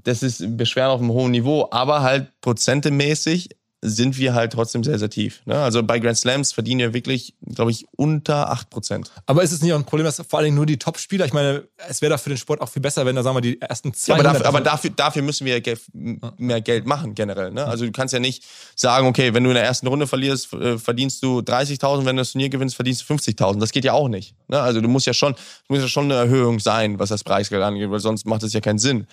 das 0.03 0.23
ist 0.23 0.57
Beschweren 0.57 0.91
auf 0.91 0.99
einem 0.99 1.11
hohen 1.11 1.31
Niveau, 1.31 1.67
aber 1.71 2.01
halt 2.01 2.27
prozentemäßig 2.41 3.49
sind 3.85 4.17
wir 4.17 4.33
halt 4.33 4.53
trotzdem 4.53 4.83
sehr, 4.83 4.97
sehr 4.97 5.09
tief. 5.09 5.41
Ne? 5.45 5.55
Also 5.55 5.83
bei 5.83 5.99
Grand 5.99 6.17
Slams 6.17 6.53
verdienen 6.53 6.79
wir 6.79 6.93
wirklich, 6.93 7.35
glaube 7.45 7.71
ich, 7.71 7.85
unter 7.97 8.51
8%. 8.51 9.07
Aber 9.25 9.43
ist 9.43 9.51
es 9.51 9.61
nicht 9.61 9.73
auch 9.73 9.77
ein 9.77 9.83
Problem, 9.83 10.05
dass 10.05 10.23
vor 10.27 10.39
allem 10.39 10.55
nur 10.55 10.65
die 10.65 10.77
Top-Spieler, 10.77 11.25
ich 11.25 11.33
meine, 11.33 11.67
es 11.89 12.01
wäre 12.01 12.13
doch 12.13 12.19
für 12.19 12.29
den 12.29 12.37
Sport 12.37 12.61
auch 12.61 12.69
viel 12.69 12.81
besser, 12.81 13.05
wenn 13.05 13.15
da, 13.15 13.23
sagen 13.23 13.35
wir, 13.35 13.41
die 13.41 13.59
ersten 13.59 13.93
zwei. 13.93 14.13
Ja, 14.13 14.19
aber, 14.19 14.23
dafür, 14.23 14.45
aber 14.45 14.61
dafür, 14.61 14.89
dafür, 14.91 15.21
müssen 15.21 15.45
wir 15.45 15.61
mehr 16.37 16.61
Geld 16.61 16.85
machen, 16.85 17.13
generell. 17.13 17.51
Ne? 17.51 17.65
Also 17.65 17.85
du 17.85 17.91
kannst 17.91 18.13
ja 18.13 18.19
nicht 18.19 18.45
sagen, 18.75 19.05
okay, 19.05 19.33
wenn 19.33 19.43
du 19.43 19.49
in 19.49 19.55
der 19.55 19.65
ersten 19.65 19.87
Runde 19.87 20.07
verlierst, 20.07 20.53
äh, 20.53 20.77
verdienst 20.77 21.21
du 21.21 21.39
30.000, 21.39 22.05
wenn 22.05 22.15
du 22.15 22.21
das 22.21 22.31
Turnier 22.31 22.49
gewinnst, 22.49 22.75
verdienst 22.75 23.07
du 23.07 23.13
50.000. 23.13 23.59
Das 23.59 23.71
geht 23.71 23.83
ja 23.83 23.91
auch 23.91 24.07
nicht. 24.07 24.33
Ne? 24.47 24.61
Also 24.61 24.79
du 24.79 24.87
musst 24.87 25.07
ja 25.07 25.13
schon, 25.13 25.35
muss 25.67 25.79
ja 25.79 25.89
schon 25.89 26.05
eine 26.05 26.15
Erhöhung 26.15 26.59
sein, 26.59 26.99
was 26.99 27.09
das 27.09 27.25
Preisgeld 27.25 27.61
angeht, 27.61 27.91
weil 27.91 27.99
sonst 27.99 28.25
macht 28.25 28.43
das 28.43 28.53
ja 28.53 28.61
keinen 28.61 28.79
Sinn. 28.79 29.07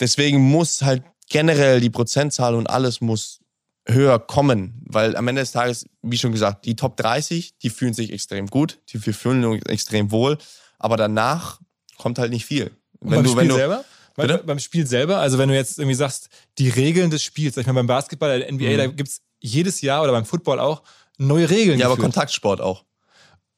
Deswegen 0.00 0.40
muss 0.40 0.82
halt 0.82 1.02
generell 1.28 1.80
die 1.80 1.90
Prozentzahl 1.90 2.54
und 2.54 2.68
alles 2.68 3.00
muss 3.00 3.40
höher 3.86 4.18
kommen, 4.18 4.82
weil 4.86 5.16
am 5.16 5.26
Ende 5.28 5.42
des 5.42 5.52
Tages, 5.52 5.86
wie 6.02 6.18
schon 6.18 6.32
gesagt, 6.32 6.64
die 6.64 6.76
Top 6.76 6.96
30, 6.96 7.58
die 7.58 7.70
fühlen 7.70 7.94
sich 7.94 8.12
extrem 8.12 8.46
gut, 8.46 8.78
die 8.92 8.98
fühlen 8.98 9.52
sich 9.52 9.68
extrem 9.68 10.10
wohl, 10.10 10.38
aber 10.78 10.96
danach 10.96 11.60
kommt 11.98 12.18
halt 12.18 12.30
nicht 12.30 12.44
viel. 12.44 12.70
Und 13.00 13.10
beim 13.10 13.26
Spiel 13.26 13.52
selber? 13.52 13.84
Bitte? 14.16 14.42
Beim 14.44 14.58
Spiel 14.58 14.86
selber, 14.86 15.18
also 15.18 15.38
wenn 15.38 15.48
du 15.48 15.54
jetzt 15.54 15.78
irgendwie 15.78 15.94
sagst, 15.94 16.28
die 16.58 16.68
Regeln 16.68 17.10
des 17.10 17.22
Spiels, 17.22 17.54
sag 17.54 17.62
ich 17.62 17.66
mal 17.66 17.74
beim 17.74 17.86
Basketball, 17.86 18.38
der 18.38 18.52
NBA, 18.52 18.70
mhm. 18.70 18.76
da 18.76 18.86
gibt's 18.88 19.22
jedes 19.38 19.80
Jahr 19.80 20.02
oder 20.02 20.12
beim 20.12 20.26
Football 20.26 20.60
auch 20.60 20.82
neue 21.16 21.48
Regeln. 21.48 21.78
Ja, 21.78 21.86
geführt. 21.86 21.92
aber 21.92 22.02
Kontaktsport 22.02 22.60
auch. 22.60 22.84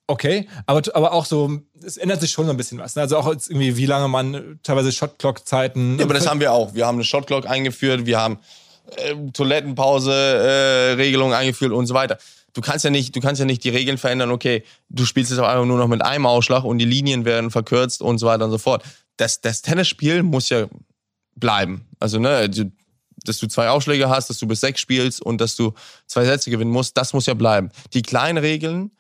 Okay, 0.07 0.49
aber, 0.67 0.83
aber 0.95 1.13
auch 1.13 1.25
so, 1.25 1.59
es 1.83 1.97
ändert 1.97 2.21
sich 2.21 2.33
schon 2.33 2.47
so 2.47 2.51
ein 2.51 2.57
bisschen 2.57 2.79
was. 2.79 2.97
Ne? 2.97 3.03
Also 3.03 3.17
auch 3.17 3.29
irgendwie, 3.29 3.77
wie 3.77 3.87
lange 3.87 4.09
man 4.09 4.59
teilweise 4.63 4.93
Shotclock-Zeiten. 4.93 5.99
Ja, 5.99 6.05
aber 6.05 6.15
das 6.15 6.27
haben 6.27 6.41
wir 6.41 6.53
auch. 6.53 6.75
Wir 6.75 6.87
haben 6.87 6.97
eine 6.97 7.05
Shotclock 7.05 7.49
eingeführt, 7.49 8.05
wir 8.05 8.19
haben 8.19 8.39
äh, 8.97 9.15
Toilettenpause-Regelungen 9.33 11.33
äh, 11.33 11.37
eingeführt 11.37 11.73
und 11.73 11.87
so 11.87 11.95
weiter. 11.95 12.19
Du 12.53 12.61
kannst 12.61 12.85
ja 12.85 12.91
nicht, 12.91 13.17
du 13.17 13.21
kannst 13.21 13.39
ja 13.39 13.47
nicht 13.47 13.65
die 13.65 13.71
Regeln 13.71 13.97
verändern, 13.97 14.31
okay, 14.31 14.65
du 14.91 15.07
spielst 15.07 15.31
jetzt 15.31 15.41
auf 15.41 15.47
einmal 15.47 15.67
nur 15.67 15.79
noch 15.79 15.89
mit 15.89 16.03
einem 16.03 16.27
Ausschlag 16.27 16.65
und 16.65 16.79
die 16.79 16.85
Linien 16.85 17.25
werden 17.25 17.51
verkürzt 17.51 18.03
und 18.03 18.19
so 18.19 18.27
weiter 18.27 18.45
und 18.45 18.51
so 18.51 18.59
fort. 18.59 18.83
Das, 19.17 19.41
das 19.41 19.63
Tennisspiel 19.63 20.23
muss 20.23 20.51
ja 20.51 20.67
bleiben. 21.37 21.87
Also, 21.99 22.19
ne, 22.19 22.51
dass 23.25 23.39
du 23.39 23.47
zwei 23.47 23.69
Ausschläge 23.69 24.11
hast, 24.11 24.29
dass 24.29 24.39
du 24.39 24.47
bis 24.47 24.61
sechs 24.61 24.81
spielst 24.81 25.23
und 25.23 25.41
dass 25.41 25.57
du 25.57 25.73
zwei 26.07 26.25
Sätze 26.25 26.51
gewinnen 26.51 26.71
musst, 26.71 26.97
das 26.97 27.13
muss 27.13 27.27
ja 27.27 27.35
bleiben. 27.35 27.71
Die 27.95 28.03
kleinen 28.03 28.39
Regeln, 28.39 28.91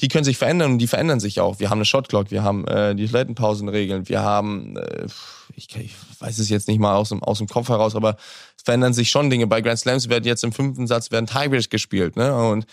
die 0.00 0.08
können 0.08 0.24
sich 0.24 0.36
verändern 0.36 0.72
und 0.72 0.78
die 0.78 0.86
verändern 0.86 1.20
sich 1.20 1.40
auch. 1.40 1.60
Wir 1.60 1.70
haben 1.70 1.78
eine 1.78 1.84
Shotclock, 1.84 2.30
wir 2.30 2.42
haben 2.42 2.66
äh, 2.66 2.94
die 2.94 3.06
Toilettenpausenregeln, 3.06 4.08
wir 4.08 4.22
haben, 4.22 4.76
äh, 4.76 5.06
ich, 5.54 5.74
ich, 5.76 5.94
weiß 6.18 6.38
es 6.38 6.48
jetzt 6.48 6.68
nicht 6.68 6.80
mal 6.80 6.96
aus 6.96 7.10
dem, 7.10 7.22
aus 7.22 7.38
dem 7.38 7.48
Kopf 7.48 7.68
heraus, 7.68 7.94
aber 7.94 8.16
es 8.56 8.62
verändern 8.64 8.94
sich 8.94 9.10
schon 9.10 9.30
Dinge. 9.30 9.46
Bei 9.46 9.60
Grand 9.60 9.78
Slams 9.78 10.08
werden 10.08 10.24
jetzt 10.24 10.42
im 10.42 10.52
fünften 10.52 10.86
Satz 10.86 11.10
werden 11.10 11.26
Tiebreaks 11.26 11.68
gespielt, 11.68 12.16
ne? 12.16 12.34
Und 12.34 12.66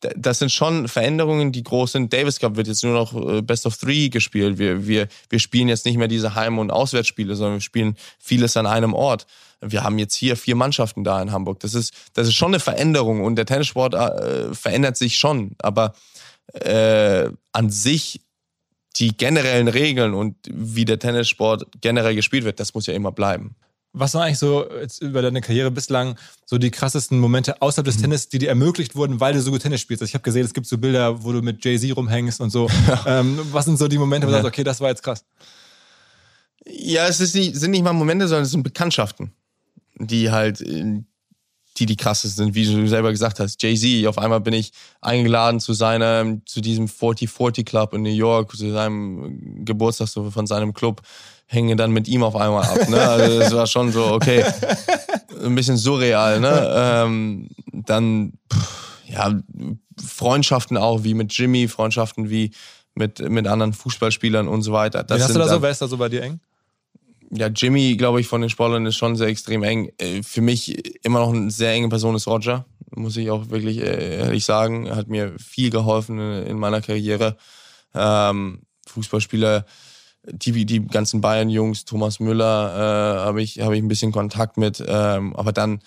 das 0.00 0.38
sind 0.38 0.52
schon 0.52 0.88
Veränderungen, 0.88 1.52
die 1.52 1.62
groß 1.62 1.92
sind. 1.92 2.12
Davis 2.12 2.38
Cup 2.38 2.56
wird 2.56 2.66
jetzt 2.66 2.84
nur 2.84 2.92
noch 2.92 3.14
äh, 3.14 3.42
Best 3.42 3.66
of 3.66 3.76
Three 3.76 4.08
gespielt. 4.08 4.58
Wir, 4.58 4.86
wir, 4.86 5.08
wir 5.30 5.38
spielen 5.38 5.68
jetzt 5.68 5.86
nicht 5.86 5.96
mehr 5.96 6.08
diese 6.08 6.34
Heim- 6.34 6.58
und 6.58 6.70
Auswärtsspiele, 6.70 7.34
sondern 7.34 7.56
wir 7.56 7.62
spielen 7.62 7.96
vieles 8.18 8.56
an 8.56 8.66
einem 8.66 8.92
Ort. 8.92 9.26
Wir 9.60 9.82
haben 9.82 9.98
jetzt 9.98 10.14
hier 10.14 10.36
vier 10.36 10.54
Mannschaften 10.54 11.02
da 11.02 11.20
in 11.22 11.32
Hamburg. 11.32 11.60
Das 11.60 11.74
ist, 11.74 11.94
das 12.12 12.28
ist 12.28 12.34
schon 12.34 12.50
eine 12.50 12.60
Veränderung 12.60 13.24
und 13.24 13.36
der 13.36 13.46
Tennissport 13.46 13.94
äh, 13.94 14.54
verändert 14.54 14.98
sich 14.98 15.16
schon. 15.16 15.52
Aber 15.58 15.94
äh, 16.60 17.30
an 17.52 17.70
sich 17.70 18.20
die 18.96 19.16
generellen 19.16 19.68
Regeln 19.68 20.14
und 20.14 20.36
wie 20.48 20.84
der 20.84 20.98
Tennissport 20.98 21.66
generell 21.80 22.14
gespielt 22.14 22.44
wird, 22.44 22.60
das 22.60 22.74
muss 22.74 22.86
ja 22.86 22.94
immer 22.94 23.12
bleiben. 23.12 23.54
Was 23.92 24.12
waren 24.12 24.24
eigentlich 24.24 24.38
so 24.38 24.66
jetzt 24.78 25.00
über 25.00 25.22
deine 25.22 25.40
Karriere 25.40 25.70
bislang 25.70 26.18
so 26.44 26.58
die 26.58 26.70
krassesten 26.70 27.18
Momente 27.18 27.62
außerhalb 27.62 27.86
des 27.86 27.96
mhm. 27.96 28.02
Tennis, 28.02 28.28
die 28.28 28.38
dir 28.38 28.50
ermöglicht 28.50 28.94
wurden, 28.94 29.20
weil 29.20 29.32
du 29.32 29.40
so 29.40 29.50
gut 29.50 29.62
Tennis 29.62 29.80
spielst? 29.80 30.02
Also 30.02 30.10
ich 30.10 30.14
habe 30.14 30.22
gesehen, 30.22 30.44
es 30.44 30.52
gibt 30.52 30.66
so 30.66 30.76
Bilder, 30.76 31.24
wo 31.24 31.32
du 31.32 31.40
mit 31.40 31.64
Jay-Z 31.64 31.96
rumhängst 31.96 32.40
und 32.42 32.50
so. 32.50 32.68
ähm, 33.06 33.40
was 33.52 33.64
sind 33.64 33.78
so 33.78 33.88
die 33.88 33.96
Momente, 33.96 34.26
wo 34.26 34.30
du 34.30 34.36
sagst, 34.36 34.48
okay, 34.48 34.64
das 34.64 34.80
war 34.80 34.90
jetzt 34.90 35.02
krass? 35.02 35.24
Ja, 36.66 37.06
es 37.06 37.20
nicht, 37.34 37.56
sind 37.56 37.70
nicht 37.70 37.84
mal 37.84 37.92
Momente, 37.92 38.28
sondern 38.28 38.44
es 38.44 38.50
sind 38.50 38.64
Bekanntschaften, 38.64 39.32
die 39.94 40.30
halt 40.30 40.60
die 41.78 41.86
die 41.86 41.96
krassesten 41.96 42.46
sind, 42.46 42.54
wie 42.54 42.64
du 42.64 42.86
selber 42.88 43.10
gesagt 43.10 43.40
hast. 43.40 43.62
Jay-Z, 43.62 44.06
auf 44.06 44.18
einmal 44.18 44.40
bin 44.40 44.54
ich 44.54 44.72
eingeladen 45.00 45.60
zu 45.60 45.72
seinem, 45.72 46.44
zu 46.46 46.60
diesem 46.60 46.88
4040 46.88 47.66
Club 47.66 47.94
in 47.94 48.02
New 48.02 48.10
York, 48.10 48.56
zu 48.56 48.70
seinem 48.70 49.64
Geburtstag 49.64 50.08
so 50.08 50.30
von 50.30 50.46
seinem 50.46 50.74
Club, 50.74 51.02
hänge 51.46 51.76
dann 51.76 51.92
mit 51.92 52.08
ihm 52.08 52.22
auf 52.22 52.36
einmal 52.36 52.64
ab. 52.64 52.88
Ne? 52.88 53.00
Also 53.00 53.38
das 53.38 53.54
war 53.54 53.66
schon 53.66 53.92
so, 53.92 54.06
okay, 54.06 54.44
ein 55.44 55.54
bisschen 55.54 55.76
surreal. 55.76 56.40
Ne? 56.40 56.72
Ähm, 56.74 57.48
dann, 57.72 58.32
pff, 58.52 58.86
ja, 59.08 59.38
Freundschaften 60.04 60.76
auch, 60.76 61.04
wie 61.04 61.14
mit 61.14 61.32
Jimmy, 61.32 61.68
Freundschaften 61.68 62.28
wie 62.30 62.50
mit, 62.94 63.18
mit 63.28 63.46
anderen 63.46 63.72
Fußballspielern 63.72 64.48
und 64.48 64.62
so 64.62 64.72
weiter. 64.72 65.04
Das 65.04 65.22
hast 65.22 65.34
du 65.34 65.38
da 65.38 65.48
so, 65.48 65.62
wer 65.62 65.70
ist 65.70 65.82
da 65.82 65.86
so 65.86 65.96
bei 65.96 66.08
dir 66.08 66.22
eng? 66.22 66.40
Ja, 67.30 67.48
Jimmy, 67.48 67.96
glaube 67.96 68.20
ich, 68.20 68.26
von 68.26 68.40
den 68.40 68.50
Sportlern 68.50 68.86
ist 68.86 68.96
schon 68.96 69.16
sehr 69.16 69.28
extrem 69.28 69.62
eng. 69.62 69.90
Äh, 69.98 70.22
für 70.22 70.40
mich 70.40 71.04
immer 71.04 71.20
noch 71.20 71.32
eine 71.32 71.50
sehr 71.50 71.72
enge 71.72 71.88
Person 71.88 72.14
ist 72.14 72.26
Roger, 72.26 72.66
muss 72.94 73.16
ich 73.16 73.30
auch 73.30 73.50
wirklich 73.50 73.78
äh, 73.78 74.18
ehrlich 74.18 74.44
sagen. 74.44 74.86
Er 74.86 74.96
hat 74.96 75.08
mir 75.08 75.34
viel 75.38 75.70
geholfen 75.70 76.18
in 76.18 76.58
meiner 76.58 76.80
Karriere. 76.80 77.36
Ähm, 77.94 78.62
Fußballspieler, 78.86 79.66
die, 80.30 80.64
die 80.64 80.86
ganzen 80.86 81.20
Bayern-Jungs, 81.20 81.84
Thomas 81.84 82.20
Müller, 82.20 83.18
äh, 83.20 83.26
habe 83.26 83.42
ich, 83.42 83.60
hab 83.60 83.72
ich 83.72 83.82
ein 83.82 83.88
bisschen 83.88 84.12
Kontakt 84.12 84.56
mit. 84.56 84.82
Ähm, 84.86 85.34
aber 85.36 85.52
dann 85.52 85.80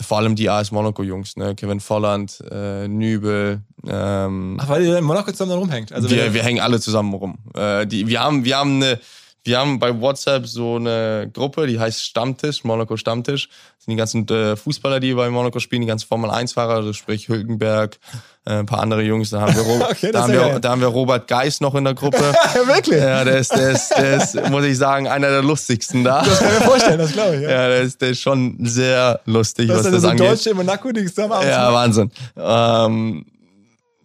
vor 0.00 0.18
allem 0.18 0.36
die 0.36 0.48
AS 0.48 0.70
Monaco-Jungs, 0.70 1.36
ne? 1.36 1.54
Kevin 1.54 1.80
Volland, 1.80 2.42
äh, 2.50 2.86
Nübel. 2.86 3.62
Ähm, 3.86 4.56
Ach, 4.60 4.68
weil 4.68 4.84
ihr 4.84 4.98
in 4.98 5.04
Monaco 5.04 5.32
zusammen 5.32 5.52
rumhängt. 5.52 5.92
Also 5.92 6.10
wir, 6.10 6.32
wir 6.32 6.42
hängen 6.42 6.60
alle 6.60 6.80
zusammen 6.80 7.14
rum. 7.14 7.38
Äh, 7.54 7.86
die, 7.86 8.06
wir, 8.06 8.20
haben, 8.20 8.44
wir 8.44 8.56
haben 8.58 8.76
eine 8.76 9.00
wir 9.44 9.58
haben 9.58 9.78
bei 9.78 9.98
WhatsApp 10.00 10.46
so 10.46 10.76
eine 10.76 11.30
Gruppe, 11.32 11.66
die 11.66 11.80
heißt 11.80 12.04
Stammtisch, 12.04 12.64
Monaco 12.64 12.96
Stammtisch. 12.96 13.48
Das 13.48 13.86
sind 13.86 13.92
die 13.92 13.96
ganzen 13.96 14.28
äh, 14.28 14.56
Fußballer, 14.56 15.00
die 15.00 15.14
bei 15.14 15.30
Monaco 15.30 15.58
spielen, 15.58 15.80
die 15.80 15.88
ganzen 15.88 16.06
Formel-1-Fahrer, 16.06 16.74
also 16.74 16.92
sprich 16.92 17.28
Hülkenberg, 17.28 17.98
äh, 18.44 18.58
ein 18.58 18.66
paar 18.66 18.80
andere 18.80 19.02
Jungs. 19.02 19.30
Da 19.30 19.40
haben 19.40 19.54
wir, 19.54 19.62
Ro 19.66 19.84
okay, 19.90 20.12
da 20.12 20.24
haben 20.24 20.32
wir, 20.32 20.60
da 20.60 20.70
haben 20.70 20.82
wir 20.82 20.88
Robert 20.88 21.26
Geis 21.26 21.62
noch 21.62 21.74
in 21.74 21.84
der 21.84 21.94
Gruppe. 21.94 22.18
Wirklich? 22.66 23.00
Ja, 23.00 23.24
der 23.24 23.38
ist, 23.38 23.52
der, 23.52 23.70
ist, 23.70 23.90
der 23.96 24.16
ist, 24.16 24.50
muss 24.50 24.64
ich 24.64 24.76
sagen, 24.76 25.08
einer 25.08 25.30
der 25.30 25.42
lustigsten 25.42 26.04
da. 26.04 26.22
Das 26.22 26.38
kann 26.38 26.52
ich 26.52 26.58
mir 26.60 26.66
vorstellen, 26.66 26.98
das 26.98 27.12
glaube 27.12 27.36
ich. 27.36 27.42
Ja, 27.42 27.50
ja 27.50 27.68
der, 27.68 27.80
ist, 27.80 28.02
der 28.02 28.10
ist 28.10 28.20
schon 28.20 28.58
sehr 28.60 29.20
lustig, 29.24 29.68
das 29.68 29.78
was 29.78 29.84
das 29.84 29.94
also 29.94 30.08
angeht. 30.08 30.26
Deutsche 30.26 30.50
in 30.50 30.56
Monaco, 30.56 30.92
die 30.92 31.06
zusammen 31.06 31.48
Ja, 31.48 31.72
Wahnsinn. 31.72 32.10
Ähm, 32.36 33.24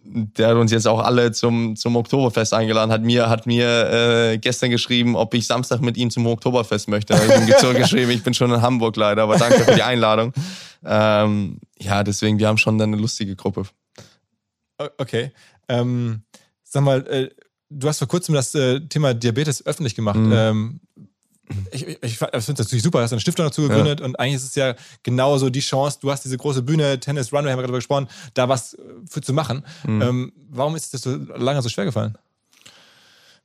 der 0.08 0.48
hat 0.48 0.56
uns 0.56 0.72
jetzt 0.72 0.86
auch 0.86 1.00
alle 1.00 1.32
zum, 1.32 1.76
zum 1.76 1.96
Oktoberfest 1.96 2.54
eingeladen, 2.54 2.90
hat 2.90 3.02
mir, 3.02 3.28
hat 3.28 3.46
mir 3.46 3.90
äh, 4.32 4.38
gestern 4.38 4.70
geschrieben, 4.70 5.16
ob 5.16 5.34
ich 5.34 5.46
Samstag 5.46 5.80
mit 5.80 5.96
ihm 5.96 6.10
zum 6.10 6.26
Oktoberfest 6.26 6.88
möchte. 6.88 7.14
Ich 7.14 7.20
habe 7.20 7.44
ihm 7.44 7.58
zurückgeschrieben, 7.58 8.10
ich 8.10 8.22
bin 8.22 8.34
schon 8.34 8.50
in 8.52 8.62
Hamburg 8.62 8.96
leider, 8.96 9.22
aber 9.22 9.36
danke 9.36 9.64
für 9.64 9.74
die 9.74 9.82
Einladung. 9.82 10.32
Ähm, 10.84 11.58
ja, 11.78 12.04
deswegen, 12.04 12.38
wir 12.38 12.48
haben 12.48 12.58
schon 12.58 12.80
eine 12.80 12.96
lustige 12.96 13.34
Gruppe. 13.34 13.64
Okay. 14.98 15.32
Ähm, 15.68 16.22
sag 16.62 16.82
mal, 16.82 17.06
äh, 17.08 17.30
du 17.70 17.88
hast 17.88 17.98
vor 17.98 18.08
kurzem 18.08 18.34
das 18.34 18.54
äh, 18.54 18.80
Thema 18.80 19.14
Diabetes 19.14 19.64
öffentlich 19.66 19.94
gemacht. 19.94 20.18
Mhm. 20.18 20.32
Ähm, 20.32 20.80
ich, 21.70 21.86
ich, 21.86 22.02
ich 22.02 22.18
finde 22.18 22.30
das 22.32 22.48
natürlich 22.48 22.82
super, 22.82 23.00
hast 23.00 23.12
eine 23.12 23.20
Stiftung 23.20 23.46
dazu 23.46 23.62
gegründet 23.62 24.00
ja. 24.00 24.06
und 24.06 24.18
eigentlich 24.18 24.36
ist 24.36 24.44
es 24.44 24.54
ja 24.54 24.74
genauso 25.02 25.50
die 25.50 25.60
Chance, 25.60 25.98
du 26.00 26.10
hast 26.10 26.24
diese 26.24 26.36
große 26.36 26.62
Bühne, 26.62 26.98
Tennis 26.98 27.32
Runway, 27.32 27.50
haben 27.50 27.58
wir 27.58 27.62
gerade 27.62 27.78
gesprochen, 27.78 28.08
da 28.34 28.48
was 28.48 28.74
äh, 28.74 28.82
für 29.08 29.20
zu 29.20 29.32
machen. 29.32 29.64
Mhm. 29.86 30.02
Ähm, 30.02 30.32
warum 30.50 30.76
ist 30.76 30.92
das 30.94 31.02
so 31.02 31.16
lange 31.16 31.62
so 31.62 31.68
schwer 31.68 31.84
gefallen? 31.84 32.18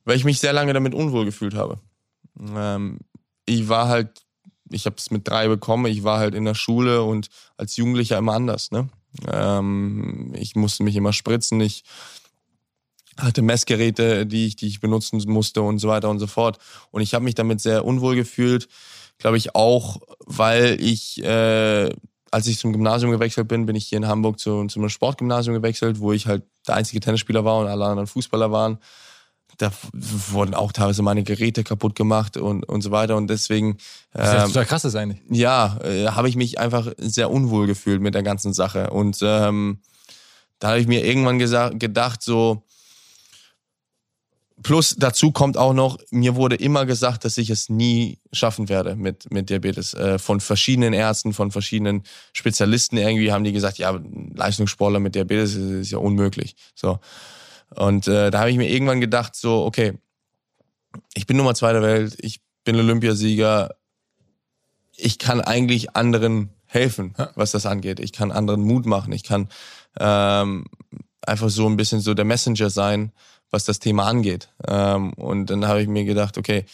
Weil 0.04 0.16
ich 0.16 0.24
mich 0.24 0.40
sehr 0.40 0.52
lange 0.52 0.72
damit 0.72 0.94
unwohl 0.94 1.24
gefühlt 1.24 1.54
habe. 1.54 1.78
Ähm, 2.40 2.98
ich 3.46 3.68
war 3.68 3.88
halt, 3.88 4.22
ich 4.70 4.86
habe 4.86 4.96
es 4.98 5.10
mit 5.10 5.28
drei 5.28 5.48
bekommen, 5.48 5.86
ich 5.86 6.02
war 6.02 6.18
halt 6.18 6.34
in 6.34 6.44
der 6.44 6.54
Schule 6.54 7.02
und 7.02 7.28
als 7.56 7.76
Jugendlicher 7.76 8.18
immer 8.18 8.34
anders. 8.34 8.72
Ne? 8.72 8.88
Ähm, 9.30 10.32
ich 10.34 10.56
musste 10.56 10.82
mich 10.82 10.96
immer 10.96 11.12
spritzen, 11.12 11.60
ich 11.60 11.84
hatte 13.18 13.42
Messgeräte, 13.42 14.26
die 14.26 14.46
ich, 14.46 14.56
die 14.56 14.66
ich 14.66 14.80
benutzen 14.80 15.22
musste 15.26 15.62
und 15.62 15.78
so 15.78 15.88
weiter 15.88 16.08
und 16.08 16.18
so 16.18 16.26
fort. 16.26 16.58
Und 16.90 17.02
ich 17.02 17.14
habe 17.14 17.24
mich 17.24 17.34
damit 17.34 17.60
sehr 17.60 17.84
unwohl 17.84 18.16
gefühlt, 18.16 18.68
glaube 19.18 19.36
ich 19.36 19.54
auch, 19.54 20.00
weil 20.24 20.80
ich, 20.80 21.22
äh, 21.22 21.90
als 22.30 22.46
ich 22.46 22.58
zum 22.58 22.72
Gymnasium 22.72 23.10
gewechselt 23.12 23.48
bin, 23.48 23.66
bin 23.66 23.76
ich 23.76 23.86
hier 23.86 23.98
in 23.98 24.08
Hamburg 24.08 24.38
zu, 24.38 24.66
zu 24.66 24.80
einem 24.80 24.88
Sportgymnasium 24.88 25.54
gewechselt, 25.54 26.00
wo 26.00 26.12
ich 26.12 26.26
halt 26.26 26.42
der 26.66 26.76
einzige 26.76 27.00
Tennisspieler 27.00 27.44
war 27.44 27.58
und 27.58 27.66
alle 27.66 27.84
anderen 27.84 28.06
Fußballer 28.06 28.50
waren. 28.50 28.78
Da 29.58 29.70
wurden 29.92 30.54
auch 30.54 30.72
teilweise 30.72 31.02
meine 31.02 31.22
Geräte 31.24 31.62
kaputt 31.62 31.94
gemacht 31.94 32.38
und, 32.38 32.64
und 32.64 32.80
so 32.80 32.90
weiter. 32.90 33.16
Und 33.16 33.28
deswegen. 33.28 33.76
Das 34.12 34.28
ist 34.28 34.34
ja 34.34 34.40
ähm, 34.44 34.48
total 34.48 34.64
krass 34.64 34.84
ist 34.86 34.96
eigentlich. 34.96 35.20
Ja, 35.30 35.78
äh, 35.84 36.06
habe 36.06 36.28
ich 36.30 36.36
mich 36.36 36.58
einfach 36.58 36.90
sehr 36.96 37.30
unwohl 37.30 37.66
gefühlt 37.66 38.00
mit 38.00 38.14
der 38.14 38.22
ganzen 38.22 38.54
Sache. 38.54 38.90
Und 38.90 39.18
ähm, 39.22 39.80
da 40.58 40.70
habe 40.70 40.80
ich 40.80 40.86
mir 40.86 41.04
irgendwann 41.04 41.38
gesagt, 41.38 41.78
gedacht, 41.80 42.22
so, 42.22 42.64
Plus 44.62 44.94
dazu 44.98 45.32
kommt 45.32 45.56
auch 45.56 45.72
noch, 45.72 45.98
mir 46.10 46.36
wurde 46.36 46.56
immer 46.56 46.86
gesagt, 46.86 47.24
dass 47.24 47.38
ich 47.38 47.50
es 47.50 47.68
nie 47.68 48.18
schaffen 48.32 48.68
werde 48.68 48.96
mit, 48.96 49.30
mit 49.32 49.50
Diabetes. 49.50 49.94
Äh, 49.94 50.18
von 50.18 50.40
verschiedenen 50.40 50.92
Ärzten, 50.92 51.32
von 51.32 51.50
verschiedenen 51.50 52.02
Spezialisten 52.32 52.96
irgendwie 52.96 53.32
haben 53.32 53.44
die 53.44 53.52
gesagt, 53.52 53.78
ja, 53.78 53.98
Leistungssportler 54.34 55.00
mit 55.00 55.14
Diabetes 55.14 55.54
ist, 55.54 55.70
ist 55.70 55.90
ja 55.90 55.98
unmöglich. 55.98 56.54
So. 56.74 56.98
Und 57.74 58.08
äh, 58.08 58.30
da 58.30 58.40
habe 58.40 58.50
ich 58.50 58.56
mir 58.56 58.68
irgendwann 58.68 59.00
gedacht, 59.00 59.34
so, 59.34 59.64
okay, 59.64 59.98
ich 61.14 61.26
bin 61.26 61.36
Nummer 61.36 61.54
zwei 61.54 61.72
der 61.72 61.82
Welt, 61.82 62.16
ich 62.20 62.40
bin 62.64 62.76
Olympiasieger, 62.76 63.74
ich 64.96 65.18
kann 65.18 65.40
eigentlich 65.40 65.96
anderen 65.96 66.50
helfen, 66.66 67.14
was 67.34 67.52
das 67.52 67.66
angeht. 67.66 68.00
Ich 68.00 68.12
kann 68.12 68.30
anderen 68.30 68.62
Mut 68.62 68.86
machen, 68.86 69.12
ich 69.12 69.24
kann 69.24 69.48
ähm, 69.98 70.66
einfach 71.22 71.50
so 71.50 71.66
ein 71.66 71.76
bisschen 71.76 72.00
so 72.00 72.14
der 72.14 72.24
Messenger 72.24 72.70
sein 72.70 73.12
was 73.52 73.64
das 73.64 73.78
Thema 73.78 74.06
angeht. 74.06 74.48
Ähm, 74.66 75.12
und 75.12 75.46
dann 75.46 75.68
habe 75.68 75.80
ich 75.80 75.88
mir 75.88 76.04
gedacht, 76.04 76.36
okay, 76.38 76.64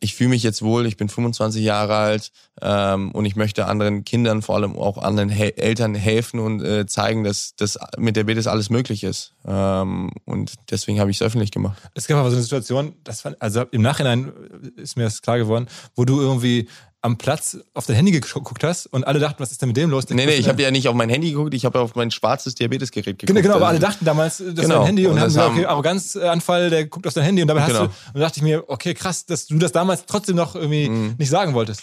ich 0.00 0.14
fühle 0.14 0.30
mich 0.30 0.42
jetzt 0.42 0.62
wohl, 0.62 0.86
ich 0.86 0.96
bin 0.96 1.08
25 1.08 1.62
Jahre 1.62 1.96
alt 1.96 2.32
ähm, 2.60 3.10
und 3.12 3.24
ich 3.24 3.36
möchte 3.36 3.66
anderen 3.66 4.04
Kindern, 4.04 4.42
vor 4.42 4.56
allem 4.56 4.76
auch 4.76 4.98
anderen 4.98 5.28
He 5.28 5.54
Eltern 5.56 5.94
helfen 5.94 6.40
und 6.40 6.62
äh, 6.62 6.86
zeigen, 6.86 7.24
dass 7.24 7.54
das 7.56 7.78
mit 7.96 8.16
der 8.16 8.24
Diabetes 8.24 8.46
alles 8.46 8.70
möglich 8.70 9.04
ist. 9.04 9.34
Ähm, 9.46 10.10
und 10.24 10.54
deswegen 10.70 11.00
habe 11.00 11.10
ich 11.10 11.16
es 11.16 11.22
öffentlich 11.22 11.50
gemacht. 11.50 11.80
Es 11.94 12.06
gab 12.06 12.18
aber 12.18 12.30
so 12.30 12.36
eine 12.36 12.42
Situation, 12.42 12.94
das 13.04 13.22
fand, 13.22 13.40
also 13.40 13.62
im 13.70 13.82
Nachhinein 13.82 14.32
ist 14.76 14.96
mir 14.96 15.04
das 15.04 15.22
klar 15.22 15.38
geworden, 15.38 15.66
wo 15.94 16.04
du 16.04 16.20
irgendwie 16.20 16.68
am 17.00 17.16
Platz 17.16 17.56
auf 17.74 17.86
dein 17.86 17.96
Handy 17.96 18.10
geguckt 18.10 18.64
hast 18.64 18.86
und 18.86 19.06
alle 19.06 19.20
dachten, 19.20 19.38
was 19.38 19.52
ist 19.52 19.62
denn 19.62 19.68
mit 19.68 19.76
dem 19.76 19.90
los? 19.90 20.08
Nee, 20.10 20.26
nee, 20.26 20.34
ich 20.34 20.48
habe 20.48 20.60
ja 20.62 20.70
nicht 20.70 20.88
auf 20.88 20.94
mein 20.94 21.08
Handy 21.08 21.30
geguckt, 21.30 21.54
ich 21.54 21.64
habe 21.64 21.78
auf 21.80 21.94
mein 21.94 22.10
schwarzes 22.10 22.56
Diabetesgerät 22.56 23.18
geguckt. 23.18 23.26
Genau, 23.28 23.40
genau, 23.40 23.56
aber 23.56 23.68
alle 23.68 23.78
dachten 23.78 24.04
damals, 24.04 24.38
das 24.38 24.46
genau. 24.46 24.62
ist 24.62 24.70
dein 24.70 24.86
Handy 24.86 25.06
und, 25.06 25.12
und 25.12 25.20
haben 25.20 25.26
gesagt, 25.28 25.50
okay, 25.50 25.66
Arroganzanfall, 25.66 26.70
der 26.70 26.86
guckt 26.86 27.06
auf 27.06 27.14
dein 27.14 27.24
Handy 27.24 27.42
und 27.42 27.48
dabei 27.48 27.66
genau. 27.66 27.80
hast 27.80 27.86
du, 27.86 28.14
und 28.14 28.20
dachte 28.20 28.38
ich 28.38 28.42
mir, 28.42 28.68
okay, 28.68 28.94
krass, 28.94 29.26
dass 29.26 29.46
du 29.46 29.58
das 29.58 29.70
damals 29.70 30.06
trotzdem 30.06 30.34
noch 30.34 30.56
irgendwie 30.56 30.88
mhm. 30.88 31.14
nicht 31.18 31.30
sagen 31.30 31.54
wolltest. 31.54 31.82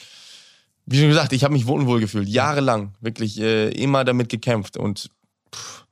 Wie 0.86 0.99
schon 0.99 1.07
gesagt, 1.07 1.32
ich 1.34 1.43
habe 1.43 1.53
mich 1.53 1.66
unwohl 1.66 2.01
gefühlt, 2.01 2.28
jahrelang, 2.28 2.93
wirklich 2.99 3.39
äh, 3.39 3.70
immer 3.70 4.03
damit 4.03 4.30
gekämpft 4.30 4.76
und 4.76 5.09
pff, 5.53 5.86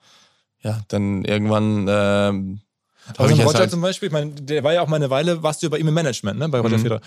ja, 0.61 0.82
dann 0.89 1.24
irgendwann 1.24 2.61
ähm, 3.08 3.14
also 3.18 3.43
Roger 3.43 3.60
halt 3.60 3.72
zum 3.72 3.82
Beispiel, 3.82 4.08
ich 4.08 4.14
meine, 4.14 4.32
der 4.32 4.64
war 4.64 4.74
ja 4.74 4.82
auch 4.82 4.88
mal 4.88 4.97
eine 4.97 5.10
Weile, 5.10 5.43
warst 5.43 5.62
du 5.64 5.70
bei 5.70 5.78
ihm 5.78 5.88
im 5.88 5.93
Management, 5.93 6.39
ne, 6.39 6.49
bei 6.49 6.60
Roger 6.60 6.78
mhm. 6.78 6.82
Federer. 6.82 7.01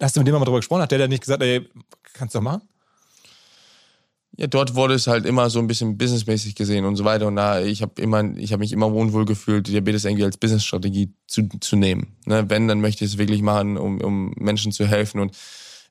Hast 0.00 0.16
du 0.16 0.20
mit 0.20 0.26
dem 0.26 0.34
mal 0.34 0.44
drüber 0.44 0.58
gesprochen? 0.58 0.82
Hat 0.82 0.90
der 0.90 0.98
denn 0.98 1.10
nicht 1.10 1.22
gesagt, 1.22 1.42
ey, 1.42 1.68
kannst 2.12 2.34
du 2.34 2.38
doch 2.38 2.44
machen? 2.44 2.62
Ja, 4.38 4.46
dort 4.46 4.76
wurde 4.76 4.94
es 4.94 5.08
halt 5.08 5.26
immer 5.26 5.50
so 5.50 5.58
ein 5.58 5.66
bisschen 5.66 5.98
businessmäßig 5.98 6.54
gesehen 6.54 6.84
und 6.84 6.94
so 6.94 7.04
weiter. 7.04 7.26
Und 7.26 7.34
da 7.34 7.60
ich 7.60 7.82
habe 7.82 8.00
immer, 8.00 8.22
ich 8.36 8.52
habe 8.52 8.60
mich 8.60 8.72
immer 8.72 8.92
wohnwohl 8.92 9.24
gefühlt, 9.24 9.66
Diabetes 9.66 10.04
irgendwie 10.04 10.22
als 10.22 10.36
Businessstrategie 10.36 11.12
zu, 11.26 11.48
zu 11.60 11.74
nehmen. 11.74 12.16
Ne, 12.24 12.48
wenn, 12.48 12.68
dann 12.68 12.80
möchte 12.80 13.04
ich 13.04 13.12
es 13.12 13.18
wirklich 13.18 13.42
machen, 13.42 13.76
um, 13.76 14.00
um 14.00 14.32
Menschen 14.36 14.70
zu 14.70 14.86
helfen. 14.86 15.18
Und 15.18 15.36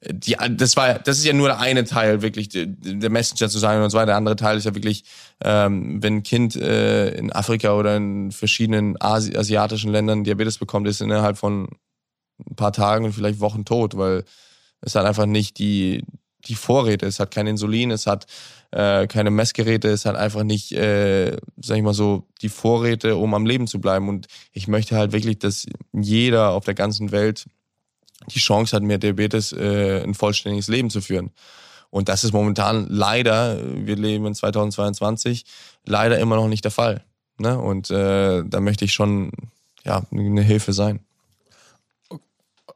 die, 0.06 0.36
das 0.52 0.78
war, 0.78 1.00
das 1.00 1.18
ist 1.18 1.26
ja 1.26 1.34
nur 1.34 1.48
der 1.48 1.60
eine 1.60 1.84
Teil, 1.84 2.22
wirklich 2.22 2.50
der 2.50 3.10
Messenger 3.10 3.50
zu 3.50 3.58
sein 3.60 3.82
und 3.82 3.90
so 3.90 3.98
weiter. 3.98 4.08
Der 4.08 4.18
andere 4.18 4.36
Teil 4.36 4.58
ist 4.58 4.66
ja 4.66 4.76
wirklich, 4.76 5.04
ähm, 5.44 6.02
wenn 6.04 6.18
ein 6.18 6.24
Kind 6.24 6.56
äh, 6.56 7.10
in 7.16 7.32
Afrika 7.34 7.74
oder 7.74 7.96
in 7.98 8.32
verschiedenen 8.32 9.00
Asi 9.02 9.36
asiatischen 9.36 9.92
Ländern 9.92 10.24
Diabetes 10.24 10.60
bekommt, 10.60 10.88
ist 10.88 11.02
innerhalb 11.02 11.38
von 11.38 11.70
ein 12.48 12.56
paar 12.56 12.74
Tagen 12.74 13.06
und 13.06 13.14
vielleicht 13.14 13.40
Wochen 13.40 13.66
tot, 13.66 13.98
weil 13.98 14.24
es 14.82 14.94
hat 14.94 15.06
einfach 15.06 15.26
nicht 15.26 15.58
die, 15.58 16.04
die 16.46 16.56
Vorräte, 16.56 17.08
es 17.08 17.20
hat 17.20 17.32
kein 17.32 17.48
Insulin, 17.48 17.90
es 17.90 18.06
hat 18.06 18.28
äh, 18.72 19.08
keine 19.08 19.32
Messgeräte, 19.32 19.90
es 19.90 20.06
hat 20.06 20.16
einfach 20.16 20.44
nicht, 20.44 20.74
äh, 20.74 21.38
sag 21.58 21.78
ich 21.78 21.84
mal 21.84 21.94
so, 21.94 22.28
die 22.42 22.50
Vorräte, 22.50 23.16
um 23.16 23.34
am 23.34 23.46
Leben 23.46 23.66
zu 23.66 23.82
bleiben. 23.82 24.10
Und 24.10 24.28
ich 24.52 24.68
möchte 24.68 24.96
halt 24.96 25.12
wirklich, 25.12 25.40
dass 25.40 25.66
jeder 25.94 26.52
auf 26.52 26.66
der 26.66 26.76
ganzen 26.76 27.12
Welt 27.12 27.48
die 28.30 28.40
Chance 28.40 28.76
hat, 28.76 28.84
mit 28.84 29.04
Diabetes 29.04 29.54
äh, 29.54 30.04
ein 30.04 30.14
vollständiges 30.14 30.68
Leben 30.68 30.90
zu 30.90 31.02
führen. 31.02 31.32
Und 31.90 32.10
das 32.10 32.24
ist 32.24 32.34
momentan 32.34 32.88
leider, 32.90 33.60
wir 33.64 33.96
leben 33.96 34.26
in 34.26 34.36
2022, 34.36 35.46
leider 35.86 36.20
immer 36.20 36.36
noch 36.36 36.48
nicht 36.48 36.64
der 36.64 36.72
Fall. 36.72 37.04
Ne? 37.38 37.58
Und 37.58 37.90
äh, 37.92 38.44
da 38.46 38.60
möchte 38.60 38.86
ich 38.86 38.94
schon 38.94 39.32
ja, 39.86 40.04
eine 40.12 40.42
Hilfe 40.42 40.74
sein 40.74 41.07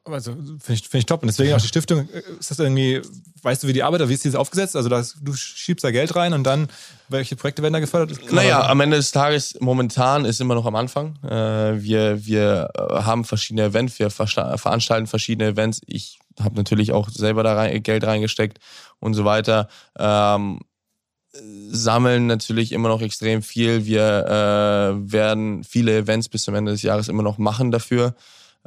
also 0.03 0.33
finde 0.33 0.73
ich, 0.73 0.89
find 0.89 0.95
ich 0.95 1.05
top. 1.05 1.21
Und 1.21 1.27
deswegen 1.27 1.53
auch 1.53 1.61
die 1.61 1.67
Stiftung, 1.67 2.09
äh, 2.09 2.23
ist 2.39 2.49
das 2.49 2.59
irgendwie, 2.59 3.01
weißt 3.43 3.63
du, 3.63 3.67
wie 3.67 3.73
die 3.73 3.83
arbeitet, 3.83 4.09
wie 4.09 4.13
ist 4.13 4.23
die 4.23 4.35
aufgesetzt? 4.35 4.75
Also 4.75 4.89
das, 4.89 5.15
du 5.21 5.33
schiebst 5.33 5.83
da 5.83 5.91
Geld 5.91 6.15
rein 6.15 6.33
und 6.33 6.43
dann, 6.43 6.67
welche 7.09 7.35
Projekte 7.35 7.61
werden 7.61 7.73
da 7.73 7.79
gefördert? 7.79 8.31
Naja, 8.31 8.67
am 8.67 8.81
Ende 8.81 8.97
des 8.97 9.11
Tages, 9.11 9.57
momentan 9.59 10.25
ist 10.25 10.41
immer 10.41 10.55
noch 10.55 10.65
am 10.65 10.75
Anfang. 10.75 11.17
Äh, 11.23 11.81
wir, 11.81 12.25
wir 12.25 12.69
äh, 12.75 13.03
haben 13.03 13.25
verschiedene 13.25 13.65
Events, 13.65 13.99
wir 13.99 14.09
veranstalten 14.09 15.07
verschiedene 15.07 15.51
Events. 15.51 15.81
Ich 15.85 16.19
habe 16.39 16.55
natürlich 16.55 16.91
auch 16.91 17.09
selber 17.09 17.43
da 17.43 17.55
rein, 17.55 17.83
Geld 17.83 18.03
reingesteckt 18.03 18.59
und 18.99 19.13
so 19.13 19.25
weiter. 19.25 19.67
Ähm, 19.99 20.61
sammeln 21.69 22.27
natürlich 22.27 22.71
immer 22.71 22.89
noch 22.89 23.01
extrem 23.01 23.41
viel. 23.41 23.85
Wir 23.85 24.25
äh, 24.25 25.11
werden 25.11 25.63
viele 25.63 25.97
Events 25.97 26.27
bis 26.27 26.43
zum 26.43 26.55
Ende 26.55 26.71
des 26.71 26.81
Jahres 26.81 27.07
immer 27.07 27.23
noch 27.23 27.37
machen 27.37 27.71
dafür. 27.71 28.15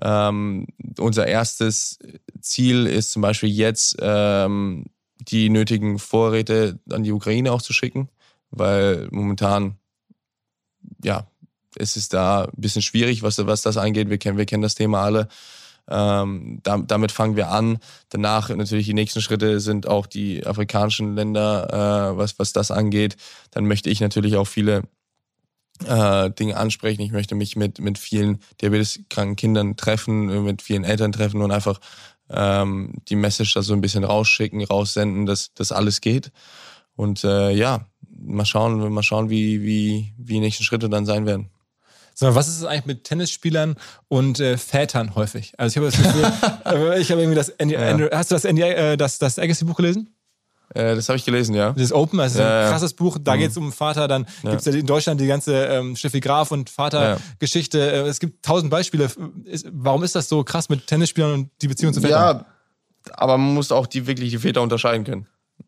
Ähm, 0.01 0.67
unser 0.99 1.27
erstes 1.27 1.99
Ziel 2.41 2.87
ist 2.87 3.13
zum 3.13 3.23
Beispiel 3.23 3.51
jetzt, 3.51 3.97
ähm, 4.01 4.87
die 5.29 5.49
nötigen 5.49 5.99
Vorräte 5.99 6.79
an 6.91 7.03
die 7.03 7.13
Ukraine 7.13 7.53
auch 7.53 7.63
zu 7.63 7.73
schicken, 7.73 8.09
weil 8.51 9.09
momentan, 9.11 9.77
ja, 11.03 11.27
es 11.77 11.97
ist 11.97 12.15
da 12.15 12.45
ein 12.45 12.51
bisschen 12.57 12.83
schwierig, 12.83 13.23
was, 13.23 13.45
was 13.47 13.63
das 13.63 13.77
angeht. 13.77 14.11
Wir 14.11 14.19
kennen, 14.19 14.39
wir 14.39 14.47
kennen 14.47 14.63
das 14.63 14.75
Thema 14.75 15.03
alle. 15.03 15.29
Ähm, 15.89 16.61
da, 16.63 16.79
damit 16.79 17.13
fangen 17.13 17.37
wir 17.37 17.49
an. 17.49 17.79
Danach 18.09 18.49
natürlich 18.51 18.87
die 18.87 18.95
nächsten 18.95 19.21
Schritte 19.21 19.61
sind 19.61 19.87
auch 19.87 20.07
die 20.07 20.47
afrikanischen 20.47 21.15
Länder, 21.15 22.13
äh, 22.13 22.17
was, 22.17 22.39
was 22.39 22.53
das 22.53 22.71
angeht. 22.71 23.17
Dann 23.51 23.67
möchte 23.67 23.91
ich 23.91 24.01
natürlich 24.01 24.37
auch 24.37 24.47
viele 24.47 24.83
äh, 25.87 26.31
Dinge 26.31 26.57
ansprechen. 26.57 27.03
Ich 27.03 27.13
möchte 27.13 27.35
mich 27.35 27.57
mit, 27.57 27.79
mit 27.81 27.99
vielen 27.99 28.41
diabeteskranken 28.61 29.37
Kindern 29.37 29.77
treffen, 29.77 30.45
mit 30.45 30.63
vielen 30.63 30.85
Eltern 30.85 31.13
treffen 31.13 31.43
und 31.43 31.51
einfach 31.51 31.81
ähm, 32.31 32.95
die 33.09 33.17
Message 33.17 33.55
da 33.55 33.63
so 33.63 33.75
ein 33.75 33.81
bisschen 33.81 34.05
rausschicken, 34.05 34.63
raussenden, 34.65 35.27
dass 35.27 35.53
das 35.55 35.73
alles 35.73 36.01
geht. 36.01 36.31
Und 36.97 37.25
äh, 37.25 37.51
ja, 37.51 37.87
mal 38.09 38.47
schauen, 38.47 38.93
mal 38.93 39.03
schauen, 39.03 39.31
wie, 39.31 39.63
wie, 39.63 40.15
wie 40.17 40.35
die 40.35 40.41
nächsten 40.41 40.65
Schritte 40.65 40.89
dann 40.89 41.07
sein 41.07 41.27
werden. 41.27 41.51
So, 42.15 42.33
was 42.37 42.47
ist 42.47 42.59
es 42.59 42.65
eigentlich 42.65 42.87
mit 42.87 43.05
Tennisspielern 43.05 43.75
und 44.07 44.39
äh, 44.39 44.57
Vätern 44.57 45.17
häufig? 45.17 45.53
Also 45.59 45.73
ich 45.73 45.77
habe 45.77 46.05
das 46.05 46.15
Gefühl, 46.15 46.93
äh, 46.95 47.01
ich 47.01 47.11
habe 47.11 47.21
irgendwie 47.21 47.37
das, 47.37 47.53
ND, 47.61 47.73
ja. 47.73 48.09
hast 48.13 48.31
du 48.31 48.37
das, 48.37 48.45
ND, 48.45 48.61
äh, 48.61 48.97
das, 48.97 49.19
das 49.19 49.39
Agassi-Buch 49.39 49.77
gelesen? 49.77 50.14
Äh, 50.75 50.97
das 50.97 51.09
habe 51.09 51.17
ich 51.17 51.25
gelesen, 51.25 51.55
ja. 51.55 51.73
Das 51.73 51.93
Open, 51.93 52.19
das 52.19 52.33
ist 52.33 52.39
ja, 52.39 52.65
ein 52.65 52.71
krasses 52.71 52.95
Buch. 52.95 53.17
Da 53.21 53.35
mhm. 53.35 53.39
geht 53.39 53.51
es 53.53 53.57
um 53.57 53.73
Vater. 53.73 54.09
Dann 54.09 54.27
ja. 54.43 54.51
gibt 54.51 54.67
es 54.67 54.67
ja 54.67 54.79
in 54.79 54.87
Deutschland 54.87 55.21
die 55.21 55.27
ganze 55.27 55.65
ähm, 55.67 55.97
Steffi 55.97 56.21
Graf 56.21 56.51
und 56.51 56.69
Vatergeschichte. 56.69 57.79
Ja. 57.79 57.85
Äh, 57.85 58.09
es 58.09 58.19
gibt 58.19 58.45
tausend 58.45 58.71
Beispiele. 58.71 59.09
Warum 59.71 60.03
ist 60.03 60.15
das 60.15 60.29
so 60.29 60.43
krass 60.43 60.69
mit 60.69 60.87
Tennisspielern 60.87 61.33
und 61.33 61.51
die 61.63 61.69
Beziehung 61.69 61.95
zu 61.95 62.01
Vätern? 62.01 62.39
Ja, 62.39 62.47
aber 63.13 63.39
man 63.39 63.55
muss 63.55 63.71
auch 63.71 63.87
die 63.87 64.07
wirklich 64.07 64.31
die 64.31 64.39
Väter 64.39 64.63
unterscheiden 64.63 65.05
können. 65.05 65.27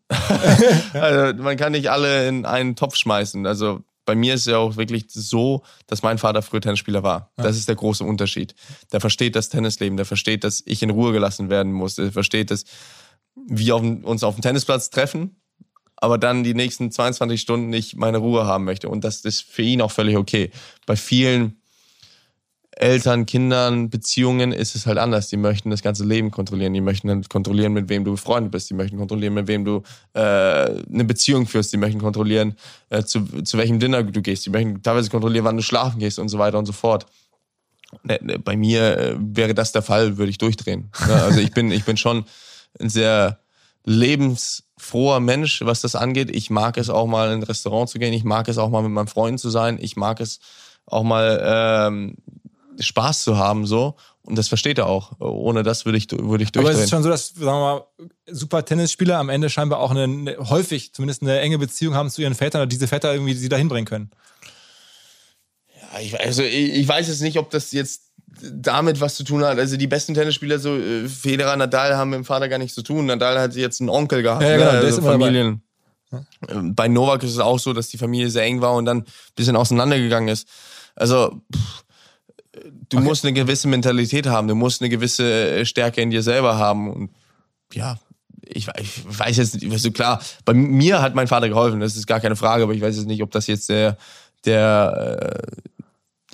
also 0.93 1.43
man 1.43 1.57
kann 1.57 1.73
nicht 1.73 1.91
alle 1.91 2.29
in 2.29 2.45
einen 2.45 2.75
Topf 2.75 2.97
schmeißen. 2.97 3.47
Also 3.47 3.83
bei 4.05 4.15
mir 4.15 4.35
ist 4.35 4.43
es 4.43 4.47
ja 4.47 4.59
auch 4.59 4.77
wirklich 4.77 5.07
so, 5.09 5.63
dass 5.87 6.03
mein 6.03 6.19
Vater 6.19 6.43
früher 6.43 6.61
Tennisspieler 6.61 7.03
war. 7.03 7.31
Ja. 7.37 7.45
Das 7.45 7.57
ist 7.57 7.69
der 7.69 7.75
große 7.75 8.05
Unterschied. 8.05 8.55
Der 8.93 9.01
versteht 9.01 9.37
das 9.37 9.49
Tennisleben, 9.49 9.97
der 9.97 10.07
versteht, 10.07 10.45
dass 10.45 10.63
ich 10.65 10.83
in 10.83 10.91
Ruhe 10.91 11.13
gelassen 11.13 11.51
werden 11.51 11.73
muss, 11.73 11.97
der 11.97 12.13
versteht, 12.13 12.51
dass 12.51 12.65
wir 13.37 13.77
auf, 13.77 13.83
uns 13.83 14.25
auf 14.25 14.35
dem 14.35 14.43
Tennisplatz 14.43 14.91
treffen, 14.91 15.37
aber 15.97 16.19
dann 16.19 16.45
die 16.45 16.55
nächsten 16.55 16.91
22 16.91 17.41
Stunden 17.41 17.69
nicht 17.69 17.97
meine 17.97 18.19
Ruhe 18.19 18.47
haben 18.47 18.65
möchte. 18.65 18.89
Und 18.89 19.05
das 19.05 19.21
ist 19.25 19.43
für 19.43 19.63
ihn 19.63 19.81
auch 19.81 19.93
völlig 19.93 20.17
okay. 20.17 20.51
Bei 20.87 20.97
vielen 20.97 21.61
Eltern, 22.79 23.25
Kindern, 23.25 23.89
Beziehungen 23.89 24.53
ist 24.53 24.75
es 24.75 24.87
halt 24.87 24.99
anders. 24.99 25.29
Die 25.29 25.39
möchten 25.39 25.71
das 25.71 25.83
ganze 25.83 26.05
Leben 26.05 26.31
kontrollieren. 26.31 26.75
Die 26.75 26.83
möchten 26.83 27.23
kontrollieren, 27.25 27.73
mit 27.73 27.89
wem 27.89 28.05
du 28.05 28.11
befreundet 28.11 28.53
bist. 28.53 28.69
Die 28.69 28.75
möchten 28.75 28.99
kontrollieren, 28.99 29.33
mit 29.33 29.49
wem 29.49 29.65
du 29.65 29.83
äh, 30.13 30.21
eine 30.21 31.05
Beziehung 31.05 31.47
führst. 31.47 31.73
Die 31.73 31.79
möchten 31.79 32.01
kontrollieren, 32.01 32.55
äh, 32.91 33.03
zu, 33.03 33.25
zu 33.43 33.57
welchem 33.57 33.81
Dinner 33.81 34.03
du 34.03 34.21
gehst. 34.21 34.45
Die 34.45 34.51
möchten 34.51 34.83
teilweise 34.83 35.09
kontrollieren, 35.09 35.47
wann 35.47 35.57
du 35.57 35.63
schlafen 35.63 35.99
gehst 35.99 36.19
und 36.19 36.29
so 36.29 36.39
weiter 36.39 36.59
und 36.59 36.67
so 36.67 36.73
fort. 36.73 37.07
Ne, 38.03 38.19
ne, 38.21 38.39
bei 38.39 38.59
mir 38.59 38.99
äh, 38.99 39.17
wäre 39.19 39.55
das 39.55 39.73
der 39.73 39.83
Fall, 39.83 40.19
würde 40.19 40.31
ich 40.31 40.39
durchdrehen. 40.39 40.91
Also 41.09 41.41
ich 41.41 41.53
bin, 41.53 41.71
ich 41.71 41.85
bin 41.85 41.97
schon 41.97 42.27
ein 42.81 42.89
sehr 42.89 43.41
lebensfroher 43.85 45.21
Mensch, 45.21 45.63
was 45.63 45.81
das 45.81 45.95
angeht. 45.95 46.35
Ich 46.35 46.51
mag 46.51 46.77
es 46.77 46.91
auch 46.91 47.07
mal 47.07 47.29
in 47.29 47.41
ein 47.41 47.43
Restaurant 47.43 47.89
zu 47.89 47.99
gehen. 47.99 48.13
Ich 48.13 48.25
mag 48.25 48.49
es 48.49 48.59
auch 48.59 48.69
mal 48.69 48.83
mit 48.83 48.93
meinen 48.93 49.07
Freunden 49.07 49.39
zu 49.39 49.51
sein. 49.51 49.79
Ich 49.81 49.97
mag 49.97 50.21
es 50.21 50.41
auch 50.87 51.03
mal 51.03 51.41
ähm, 51.45 52.17
Spaß 52.79 53.23
zu 53.23 53.39
haben 53.39 53.67
so. 53.67 53.97
Und 54.23 54.37
das 54.37 54.49
versteht 54.49 54.79
er 54.79 54.87
auch. 54.87 55.13
Ohne 55.21 55.63
das 55.63 55.85
würde 55.85 55.99
ich, 55.99 56.11
würde 56.11 56.43
ich 56.43 56.51
durchdrehen. 56.51 56.75
Aber 56.75 56.79
es 56.79 56.85
ist 56.85 56.91
schon 56.91 57.05
so, 57.05 57.09
dass, 57.09 57.29
sagen 57.29 57.45
wir 57.45 57.51
mal, 57.51 57.87
super 58.27 58.65
Tennisspieler 58.65 59.19
am 59.19 59.29
Ende 59.29 59.49
scheinbar 59.49 59.79
auch 59.79 59.93
eine, 59.93 60.37
häufig 60.41 60.93
zumindest 60.93 61.23
eine 61.23 61.39
enge 61.39 61.59
Beziehung 61.59 61.95
haben 61.95 62.11
zu 62.11 62.23
ihren 62.23 62.35
Vätern 62.35 62.63
oder 62.63 62.69
diese 62.69 62.89
Väter 62.89 63.13
irgendwie 63.13 63.35
sie 63.35 63.49
dahin 63.49 63.69
bringen 63.69 63.87
können. 63.87 64.11
Ja, 65.81 66.01
ich, 66.01 66.21
also 66.21 66.43
ich, 66.43 66.75
ich 66.75 66.89
weiß 66.89 67.07
jetzt 67.07 67.21
nicht, 67.21 67.39
ob 67.39 67.51
das 67.51 67.71
jetzt 67.71 68.06
damit 68.43 69.01
was 69.01 69.15
zu 69.15 69.25
tun 69.25 69.45
hat. 69.45 69.59
Also 69.59 69.77
die 69.77 69.87
besten 69.87 70.15
Tennisspieler, 70.15 70.59
so 70.59 70.77
äh, 70.77 71.09
Federer, 71.09 71.57
Nadal, 71.57 71.97
haben 71.97 72.11
mit 72.11 72.19
dem 72.19 72.25
Vater 72.25 72.49
gar 72.49 72.59
nichts 72.59 72.75
zu 72.75 72.83
tun. 72.83 73.07
Nadal 73.07 73.39
hat 73.39 73.55
jetzt 73.55 73.81
einen 73.81 73.91
Onkel 73.91 74.23
gehabt. 74.23 74.43
Ja, 74.43 74.57
genau, 74.57 74.73
ne? 74.73 74.79
also 74.79 75.03
Familien. 75.03 75.63
Dabei. 76.11 76.71
Bei 76.73 76.89
Novak 76.89 77.23
ist 77.23 77.33
es 77.33 77.39
auch 77.39 77.59
so, 77.59 77.73
dass 77.73 77.89
die 77.89 77.99
Familie 77.99 78.31
sehr 78.31 78.45
eng 78.45 78.61
war 78.61 78.75
und 78.75 78.85
dann 78.85 78.99
ein 78.99 79.05
bisschen 79.35 79.57
auseinandergegangen 79.57 80.29
ist. 80.29 80.49
Also 80.95 81.41
pff, 81.55 81.85
du 82.89 82.99
okay. 82.99 83.07
musst 83.07 83.25
eine 83.25 83.33
gewisse 83.33 83.69
Mentalität 83.69 84.27
haben, 84.27 84.49
du 84.49 84.55
musst 84.55 84.81
eine 84.81 84.89
gewisse 84.89 85.51
äh, 85.51 85.65
Stärke 85.65 86.01
in 86.01 86.11
dir 86.11 86.23
selber 86.23 86.57
haben 86.57 86.93
und 86.93 87.11
ja, 87.73 87.99
ich, 88.43 88.69
ich 88.81 89.19
weiß 89.19 89.37
jetzt 89.39 89.61
nicht, 89.61 89.83
so 89.83 89.91
klar, 89.91 90.23
bei 90.45 90.55
mir 90.55 91.03
hat 91.03 91.15
mein 91.15 91.27
Vater 91.27 91.49
geholfen, 91.49 91.81
das 91.81 91.97
ist 91.97 92.07
gar 92.07 92.21
keine 92.21 92.37
Frage, 92.37 92.63
aber 92.63 92.73
ich 92.73 92.81
weiß 92.81 92.97
jetzt 92.97 93.07
nicht, 93.07 93.23
ob 93.23 93.33
das 93.33 93.49
jetzt 93.49 93.69
der, 93.69 93.97
der 94.45 95.21
äh, 95.35 95.76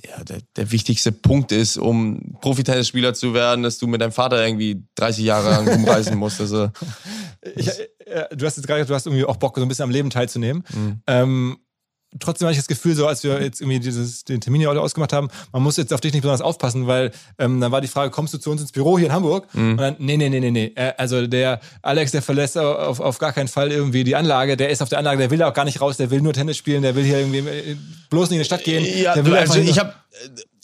ja, 0.04 0.24
der, 0.24 0.38
der 0.56 0.70
wichtigste 0.72 1.12
Punkt 1.12 1.52
ist, 1.52 1.76
um 1.76 2.36
Profitennisspieler 2.40 3.14
zu 3.14 3.34
werden, 3.34 3.62
dass 3.62 3.78
du 3.78 3.86
mit 3.86 4.00
deinem 4.00 4.12
Vater 4.12 4.44
irgendwie 4.44 4.82
30 4.96 5.24
Jahre 5.24 5.50
lang 5.50 5.68
rumreisen 5.76 6.16
musst. 6.18 6.40
Also, 6.40 6.70
ich, 7.54 7.68
äh, 8.06 8.34
du 8.34 8.46
hast 8.46 8.56
jetzt 8.56 8.66
gerade, 8.66 8.84
du 8.84 8.94
hast 8.94 9.06
irgendwie 9.06 9.24
auch 9.24 9.36
Bock, 9.36 9.56
so 9.56 9.62
ein 9.62 9.68
bisschen 9.68 9.84
am 9.84 9.90
Leben 9.90 10.10
teilzunehmen. 10.10 10.64
Mhm. 10.74 11.02
Ähm, 11.06 11.58
trotzdem 12.20 12.46
habe 12.46 12.52
ich 12.52 12.58
das 12.58 12.68
Gefühl, 12.68 12.94
so 12.94 13.06
als 13.06 13.22
wir 13.22 13.42
jetzt 13.42 13.60
irgendwie 13.60 13.80
dieses, 13.80 14.24
den 14.24 14.40
Termin 14.40 14.60
hier 14.60 14.70
ausgemacht 14.70 15.12
haben, 15.12 15.28
man 15.52 15.62
muss 15.62 15.76
jetzt 15.76 15.92
auf 15.92 16.00
dich 16.00 16.12
nicht 16.12 16.22
besonders 16.22 16.40
aufpassen, 16.40 16.86
weil 16.86 17.12
ähm, 17.38 17.60
dann 17.60 17.72
war 17.72 17.80
die 17.80 17.88
Frage, 17.88 18.10
kommst 18.10 18.34
du 18.34 18.38
zu 18.38 18.50
uns 18.50 18.60
ins 18.60 18.72
Büro 18.72 18.98
hier 18.98 19.06
in 19.06 19.12
Hamburg? 19.12 19.46
Mhm. 19.54 19.70
Und 19.72 19.76
dann, 19.78 19.96
nee, 19.98 20.16
nee, 20.16 20.28
nee, 20.28 20.40
nee, 20.40 20.50
nee. 20.50 20.72
Äh, 20.74 20.92
also 20.96 21.26
der 21.26 21.60
Alex, 21.82 22.12
der 22.12 22.22
verlässt 22.22 22.58
auf, 22.58 23.00
auf 23.00 23.18
gar 23.18 23.32
keinen 23.32 23.48
Fall 23.48 23.72
irgendwie 23.72 24.04
die 24.04 24.16
Anlage, 24.16 24.56
der 24.56 24.70
ist 24.70 24.82
auf 24.82 24.88
der 24.88 24.98
Anlage, 24.98 25.18
der 25.18 25.30
will 25.30 25.38
da 25.38 25.48
auch 25.48 25.54
gar 25.54 25.64
nicht 25.64 25.80
raus, 25.80 25.96
der 25.96 26.10
will 26.10 26.20
nur 26.20 26.32
Tennis 26.32 26.56
spielen, 26.56 26.82
der 26.82 26.94
will 26.94 27.04
hier 27.04 27.18
irgendwie 27.18 27.38
äh, 27.38 27.76
bloß 28.10 28.30
nicht 28.30 28.36
in 28.36 28.42
die 28.42 28.46
Stadt 28.46 28.64
gehen. 28.64 28.84
Ja, 28.84 29.14
der 29.14 29.24
will 29.24 29.36
also 29.36 29.58
ich 29.58 29.78
habe 29.78 29.94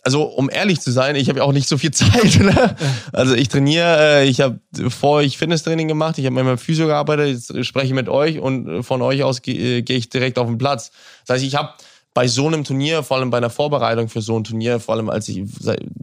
also 0.02 0.22
um 0.22 0.48
ehrlich 0.50 0.80
zu 0.80 0.90
sein, 0.90 1.16
ich 1.16 1.28
habe 1.28 1.40
ja 1.40 1.44
auch 1.44 1.52
nicht 1.52 1.68
so 1.68 1.76
viel 1.78 1.90
Zeit. 1.92 2.38
Ne? 2.40 2.76
Also 3.12 3.34
ich 3.34 3.48
trainiere, 3.48 4.20
äh, 4.20 4.28
ich 4.28 4.40
habe 4.40 4.60
vor 4.88 5.22
ich 5.22 5.38
Fitnesstraining 5.38 5.88
gemacht, 5.88 6.18
ich 6.18 6.24
habe 6.24 6.34
mit 6.34 6.44
meinem 6.44 6.58
Physio 6.58 6.86
gearbeitet, 6.86 7.28
jetzt 7.28 7.66
spreche 7.66 7.88
ich 7.88 7.94
mit 7.94 8.08
euch 8.08 8.38
und 8.38 8.82
von 8.82 9.02
euch 9.02 9.22
aus 9.22 9.42
gehe 9.42 9.82
geh 9.82 9.96
ich 9.96 10.08
direkt 10.08 10.38
auf 10.38 10.46
den 10.46 10.58
Platz. 10.58 10.90
Das 11.26 11.34
heißt, 11.34 11.44
ich 11.44 11.56
habe 11.56 11.70
bei 12.14 12.26
so 12.26 12.46
einem 12.46 12.64
Turnier, 12.64 13.02
vor 13.02 13.16
allem 13.16 13.30
bei 13.30 13.38
einer 13.38 13.50
Vorbereitung 13.50 14.08
für 14.08 14.22
so 14.22 14.36
ein 14.36 14.44
Turnier, 14.44 14.80
vor 14.80 14.96
allem 14.96 15.08
als 15.08 15.28
ich, 15.28 15.44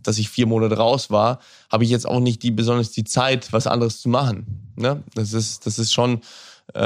dass 0.02 0.18
ich 0.18 0.30
vier 0.30 0.46
Monate 0.46 0.78
raus 0.78 1.10
war, 1.10 1.39
habe 1.70 1.84
ich 1.84 1.89
jetzt 1.89 2.08
auch 2.08 2.22
nicht 2.22 2.41
die 2.43 2.52
besonders 2.52 2.91
die 2.91 3.04
Zeit, 3.04 3.52
was 3.52 3.68
anderes 3.68 4.02
zu 4.02 4.08
machen. 4.08 4.72
Ne? 4.78 5.04
Das 5.14 5.34
ist, 5.34 5.66
das 5.66 5.78
ist 5.78 5.93
schon 5.93 6.22
äh, 6.76 6.80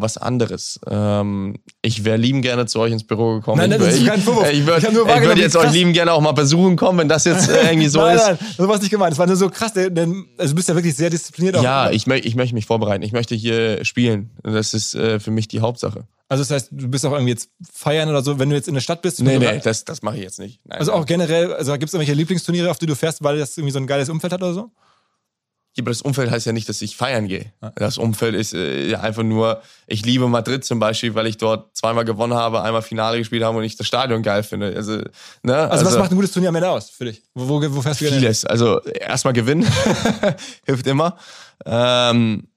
was 0.00 0.16
anderes. 0.16 0.78
Ähm, 0.88 1.56
ich 1.82 2.04
wäre 2.04 2.16
lieben 2.16 2.42
gerne 2.42 2.66
zu 2.66 2.78
euch 2.78 2.92
ins 2.92 3.04
Büro 3.04 3.34
gekommen. 3.34 3.58
Nein, 3.58 3.70
nein, 3.70 3.80
das 3.80 3.94
ist 3.94 4.06
kein 4.06 4.20
Vorwurf. 4.20 4.48
Ich, 4.50 4.60
ich 4.60 4.66
würde 4.66 4.84
würd 4.84 5.38
jetzt 5.38 5.56
euch 5.56 5.72
lieben 5.72 5.92
gerne 5.92 6.12
auch 6.12 6.20
mal 6.20 6.32
besuchen 6.32 6.76
kommen, 6.76 6.98
wenn 7.00 7.08
das 7.08 7.24
jetzt 7.24 7.48
äh, 7.48 7.70
irgendwie 7.70 7.88
so 7.88 8.00
nein, 8.02 8.16
ist. 8.16 8.26
Nein, 8.26 8.38
das 8.56 8.68
war 8.68 8.78
nicht 8.78 8.90
gemeint. 8.90 9.12
Das 9.12 9.18
war 9.18 9.26
nur 9.26 9.36
so 9.36 9.50
krass. 9.50 9.72
Denn, 9.72 10.26
also 10.38 10.52
du 10.52 10.56
bist 10.56 10.68
ja 10.68 10.74
wirklich 10.74 10.94
sehr 10.94 11.10
diszipliniert. 11.10 11.60
Ja, 11.60 11.90
ich, 11.90 12.06
mö 12.06 12.14
ich 12.14 12.36
möchte 12.36 12.54
mich 12.54 12.66
vorbereiten. 12.66 13.02
Ich 13.02 13.12
möchte 13.12 13.34
hier 13.34 13.84
spielen. 13.84 14.30
Das 14.44 14.74
ist 14.74 14.94
äh, 14.94 15.18
für 15.18 15.32
mich 15.32 15.48
die 15.48 15.60
Hauptsache. 15.60 16.04
Also 16.28 16.42
das 16.42 16.50
heißt, 16.50 16.68
du 16.70 16.88
bist 16.88 17.04
auch 17.04 17.12
irgendwie 17.12 17.32
jetzt 17.32 17.50
feiern 17.70 18.08
oder 18.08 18.22
so, 18.22 18.38
wenn 18.38 18.48
du 18.48 18.56
jetzt 18.56 18.68
in 18.68 18.74
der 18.74 18.80
Stadt 18.80 19.02
bist? 19.02 19.20
Nee, 19.20 19.38
nee, 19.38 19.60
das, 19.62 19.84
das 19.84 20.02
mache 20.02 20.16
ich 20.16 20.22
jetzt 20.22 20.38
nicht. 20.38 20.60
Nein, 20.64 20.78
also 20.78 20.92
auch 20.92 21.04
generell, 21.04 21.52
also 21.52 21.72
gibt 21.72 21.84
es 21.84 21.92
irgendwelche 21.92 22.14
Lieblingsturniere, 22.14 22.70
auf 22.70 22.78
die 22.78 22.86
du 22.86 22.94
fährst, 22.94 23.22
weil 23.22 23.38
das 23.38 23.58
irgendwie 23.58 23.72
so 23.72 23.78
ein 23.78 23.86
geiles 23.86 24.08
Umfeld 24.08 24.32
hat 24.32 24.42
oder 24.42 24.54
so? 24.54 24.70
Ja, 25.74 25.82
aber 25.82 25.90
das 25.90 26.02
Umfeld 26.02 26.30
heißt 26.30 26.44
ja 26.44 26.52
nicht, 26.52 26.68
dass 26.68 26.82
ich 26.82 26.96
feiern 26.96 27.28
gehe. 27.28 27.52
Das 27.76 27.96
Umfeld 27.96 28.34
ist 28.34 28.52
äh, 28.52 28.94
einfach 28.96 29.22
nur, 29.22 29.62
ich 29.86 30.04
liebe 30.04 30.28
Madrid 30.28 30.64
zum 30.64 30.78
Beispiel, 30.78 31.14
weil 31.14 31.26
ich 31.26 31.38
dort 31.38 31.74
zweimal 31.74 32.04
gewonnen 32.04 32.34
habe, 32.34 32.62
einmal 32.62 32.82
Finale 32.82 33.16
gespielt 33.16 33.42
habe 33.42 33.56
und 33.56 33.64
ich 33.64 33.76
das 33.76 33.86
Stadion 33.86 34.22
geil 34.22 34.42
finde. 34.42 34.74
Also, 34.76 34.98
ne? 35.42 35.56
also, 35.56 35.70
also 35.70 35.86
was 35.86 35.98
macht 35.98 36.10
ein 36.10 36.16
gutes 36.16 36.32
Turnier 36.32 36.50
am 36.50 36.56
Ende 36.56 36.68
aus 36.68 36.90
für 36.90 37.06
dich? 37.06 37.22
Wo, 37.34 37.48
wo, 37.48 37.74
wo 37.74 37.80
fährst 37.80 38.02
du 38.02 38.04
Vieles. 38.06 38.44
Also 38.44 38.80
erstmal 38.82 39.32
gewinnen 39.32 39.66
hilft 40.66 40.86
immer. 40.86 41.16
Ähm, 41.64 42.48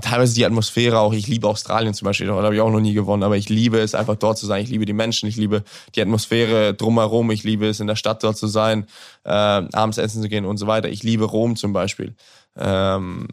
teilweise 0.00 0.34
die 0.34 0.44
Atmosphäre 0.44 0.98
auch. 0.98 1.12
Ich 1.12 1.26
liebe 1.26 1.48
Australien 1.48 1.94
zum 1.94 2.06
Beispiel, 2.06 2.26
da 2.26 2.34
habe 2.34 2.54
ich 2.54 2.60
auch 2.60 2.70
noch 2.70 2.80
nie 2.80 2.94
gewonnen, 2.94 3.22
aber 3.22 3.36
ich 3.36 3.48
liebe 3.48 3.78
es 3.78 3.94
einfach 3.94 4.16
dort 4.16 4.38
zu 4.38 4.46
sein. 4.46 4.62
Ich 4.62 4.70
liebe 4.70 4.86
die 4.86 4.92
Menschen, 4.92 5.28
ich 5.28 5.36
liebe 5.36 5.62
die 5.94 6.02
Atmosphäre 6.02 6.74
drumherum, 6.74 7.30
ich 7.30 7.44
liebe 7.44 7.66
es 7.66 7.80
in 7.80 7.86
der 7.86 7.96
Stadt 7.96 8.22
dort 8.24 8.36
zu 8.36 8.46
sein, 8.46 8.86
äh, 9.24 9.30
abends 9.30 9.98
essen 9.98 10.22
zu 10.22 10.28
gehen 10.28 10.44
und 10.44 10.56
so 10.56 10.66
weiter. 10.66 10.88
Ich 10.88 11.02
liebe 11.02 11.24
Rom 11.24 11.56
zum 11.56 11.72
Beispiel. 11.72 12.14
Ähm, 12.56 13.28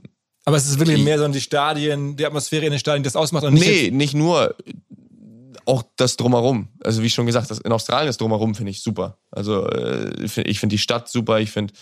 aber 0.45 0.57
es 0.57 0.67
ist 0.67 0.79
wirklich 0.79 0.97
die, 0.97 1.03
mehr 1.03 1.19
so 1.19 1.27
die 1.27 1.41
Stadien, 1.41 2.15
die 2.15 2.25
Atmosphäre 2.25 2.65
in 2.65 2.71
den 2.71 2.79
Stadien, 2.79 3.03
das 3.03 3.15
ausmacht 3.15 3.43
und 3.43 3.53
nicht. 3.53 3.65
Nee, 3.65 3.91
nicht 3.91 4.13
nur. 4.13 4.55
Auch 5.65 5.83
das 5.95 6.17
drumherum. 6.17 6.69
Also 6.83 7.03
wie 7.03 7.09
schon 7.11 7.27
gesagt, 7.27 7.51
das 7.51 7.59
in 7.59 7.71
Australien 7.71 8.07
das 8.07 8.17
drumherum 8.17 8.55
finde 8.55 8.71
ich 8.71 8.81
super. 8.81 9.19
Also 9.29 9.67
äh, 9.67 10.23
ich 10.23 10.59
finde 10.59 10.73
die 10.73 10.79
Stadt 10.79 11.07
super, 11.07 11.39
ich 11.39 11.51
finde 11.51 11.73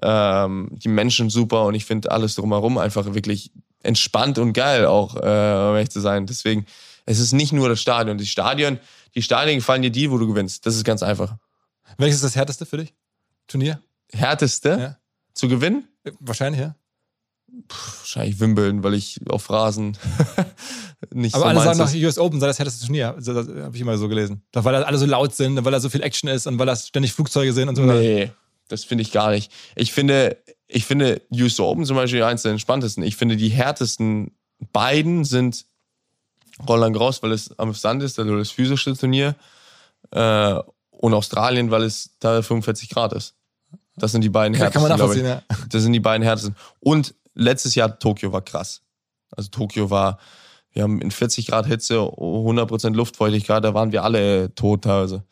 ähm, 0.00 0.68
die 0.72 0.88
Menschen 0.88 1.30
super 1.30 1.64
und 1.64 1.74
ich 1.74 1.84
finde 1.84 2.10
alles 2.10 2.34
drumherum 2.34 2.78
einfach 2.78 3.14
wirklich 3.14 3.52
entspannt 3.82 4.38
und 4.38 4.52
geil 4.52 4.86
auch, 4.86 5.16
äh, 5.16 5.18
um 5.18 5.74
ehrlich 5.74 5.90
zu 5.90 6.00
sein. 6.00 6.26
Deswegen, 6.26 6.66
es 7.06 7.18
ist 7.18 7.32
nicht 7.32 7.52
nur 7.52 7.68
das 7.68 7.80
Stadion. 7.80 8.18
Die 8.18 8.26
Stadion, 8.26 8.78
die 9.14 9.22
Stadien 9.22 9.56
gefallen 9.56 9.82
dir 9.82 9.90
die, 9.90 10.10
wo 10.10 10.18
du 10.18 10.26
gewinnst. 10.26 10.66
Das 10.66 10.76
ist 10.76 10.84
ganz 10.84 11.02
einfach. 11.02 11.36
Welches 11.98 12.16
ist 12.16 12.24
das 12.24 12.36
härteste 12.36 12.66
für 12.66 12.78
dich? 12.78 12.94
Turnier? 13.46 13.80
Härteste? 14.12 14.68
Ja. 14.70 14.96
Zu 15.34 15.48
gewinnen? 15.48 15.88
Wahrscheinlich, 16.20 16.60
ja. 16.60 16.74
Puh, 17.68 17.76
wahrscheinlich 18.00 18.40
Wimbledon, 18.40 18.82
weil 18.82 18.94
ich 18.94 19.20
auf 19.28 19.50
Rasen 19.50 19.98
nicht 21.10 21.34
Aber 21.34 21.44
so 21.44 21.48
alle 21.48 21.60
sagen 21.62 21.78
nach 21.78 21.94
US 21.94 22.18
Open 22.18 22.40
sei 22.40 22.46
das 22.46 22.58
härteste 22.58 22.86
Turnier. 22.86 23.14
Das 23.18 23.36
habe 23.36 23.72
ich 23.74 23.80
immer 23.80 23.98
so 23.98 24.08
gelesen. 24.08 24.42
Weil 24.52 24.72
da 24.72 24.82
alle 24.82 24.96
so 24.96 25.04
laut 25.04 25.34
sind, 25.34 25.62
weil 25.62 25.72
da 25.72 25.80
so 25.80 25.90
viel 25.90 26.02
Action 26.02 26.30
ist 26.30 26.46
und 26.46 26.58
weil 26.58 26.66
da 26.66 26.76
ständig 26.76 27.12
Flugzeuge 27.12 27.52
sind 27.52 27.68
und 27.68 27.76
so. 27.76 27.82
Nee, 27.82 28.32
das 28.68 28.84
finde 28.84 29.02
ich 29.02 29.12
gar 29.12 29.30
nicht. 29.30 29.52
Ich 29.76 29.92
finde, 29.92 30.38
ich 30.72 30.86
finde 30.86 31.22
US 31.32 31.60
Open 31.60 31.84
zum 31.84 31.96
Beispiel 31.96 32.22
eins 32.22 32.42
der 32.42 32.52
entspanntesten. 32.52 33.04
Ich 33.04 33.16
finde 33.16 33.36
die 33.36 33.50
härtesten 33.50 34.32
beiden 34.72 35.24
sind 35.24 35.66
Roland 36.68 36.94
Garros, 36.94 37.22
weil 37.22 37.32
es 37.32 37.58
am 37.58 37.74
Sand 37.74 38.02
ist, 38.02 38.18
also 38.18 38.36
das 38.36 38.50
physische 38.50 38.94
Turnier, 38.94 39.34
äh, 40.10 40.58
und 40.90 41.14
Australien, 41.14 41.70
weil 41.70 41.82
es 41.82 42.10
da 42.20 42.42
45 42.42 42.88
Grad 42.90 43.12
ist. 43.12 43.34
Das 43.96 44.12
sind 44.12 44.22
die 44.22 44.28
beiden 44.28 44.54
härtesten. 44.54 44.82
Kann 44.82 44.88
man 44.88 44.98
nachvollziehen, 44.98 45.26
ja. 45.26 45.42
Das 45.68 45.82
sind 45.82 45.92
die 45.92 46.00
beiden 46.00 46.22
härtesten. 46.22 46.56
Und 46.80 47.14
letztes 47.34 47.74
Jahr 47.74 47.98
Tokio 47.98 48.32
war 48.32 48.42
krass. 48.42 48.82
Also 49.30 49.50
Tokio 49.50 49.90
war, 49.90 50.18
wir 50.72 50.84
haben 50.84 51.00
in 51.00 51.10
40 51.10 51.46
Grad 51.46 51.66
Hitze, 51.66 51.96
100% 51.96 52.94
Luftfeuchtigkeit, 52.94 53.64
da 53.64 53.74
waren 53.74 53.92
wir 53.92 54.04
alle 54.04 54.54
tot 54.54 54.84
teilweise. 54.84 55.24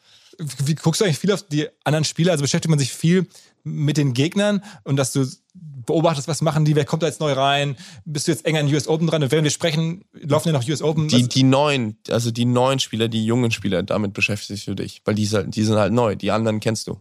Wie 0.65 0.75
guckst 0.75 1.01
du 1.01 1.05
eigentlich 1.05 1.19
viel 1.19 1.33
auf 1.33 1.47
die 1.47 1.69
anderen 1.85 2.05
Spieler? 2.05 2.33
Also 2.33 2.43
beschäftigt 2.43 2.71
man 2.71 2.79
sich 2.79 2.93
viel 2.93 3.27
mit 3.63 3.97
den 3.97 4.15
Gegnern 4.15 4.65
und 4.85 4.97
dass 4.97 5.13
du 5.13 5.27
beobachtest, 5.55 6.29
was 6.29 6.41
machen 6.41 6.65
die, 6.65 6.77
wer 6.77 6.85
kommt 6.85 7.03
da 7.03 7.07
jetzt 7.07 7.21
neu 7.21 7.33
rein, 7.33 7.77
bist 8.05 8.29
du 8.29 8.33
jetzt 8.33 8.45
enger 8.47 8.61
an 8.61 8.73
US 8.73 8.89
Open 8.89 9.07
dran 9.07 9.23
und 9.23 9.33
während 9.33 9.45
wir 9.45 9.51
sprechen, 9.51 10.05
laufen 10.13 10.49
ja 10.49 10.53
noch 10.53 10.67
US 10.67 10.83
Open. 10.83 11.09
Die, 11.09 11.29
die 11.29 11.43
neuen, 11.43 11.99
also 12.09 12.31
die 12.31 12.45
neuen 12.45 12.79
Spieler, 12.79 13.09
die 13.09 13.25
jungen 13.25 13.51
Spieler, 13.51 13.83
damit 13.83 14.13
beschäftigst 14.13 14.67
du 14.67 14.75
dich, 14.75 15.03
weil 15.05 15.15
die, 15.15 15.29
die 15.29 15.65
sind 15.65 15.77
halt 15.77 15.93
neu, 15.93 16.17
die 16.17 16.31
anderen 16.31 16.61
kennst 16.61 16.87
du. 16.87 17.01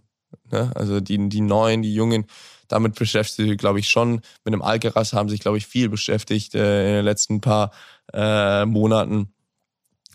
Ne? 0.52 0.72
Also 0.76 1.00
die, 1.00 1.30
die 1.30 1.42
neuen, 1.42 1.82
die 1.82 1.94
jungen, 1.94 2.26
damit 2.68 2.96
beschäftigst 2.96 3.40
du 3.40 3.44
dich, 3.44 3.58
glaube 3.58 3.80
ich, 3.80 3.90
schon. 3.90 4.22
Mit 4.44 4.54
dem 4.54 4.62
Alcaraz 4.62 5.14
haben 5.14 5.30
sich, 5.30 5.40
glaube 5.40 5.58
ich, 5.58 5.68
viel 5.68 5.90
beschäftigt 5.90 6.56
äh, 6.56 6.88
in 6.88 6.94
den 6.96 7.06
letzten 7.06 7.42
paar 7.42 7.72
äh, 8.14 8.66
Monaten. 8.66 9.34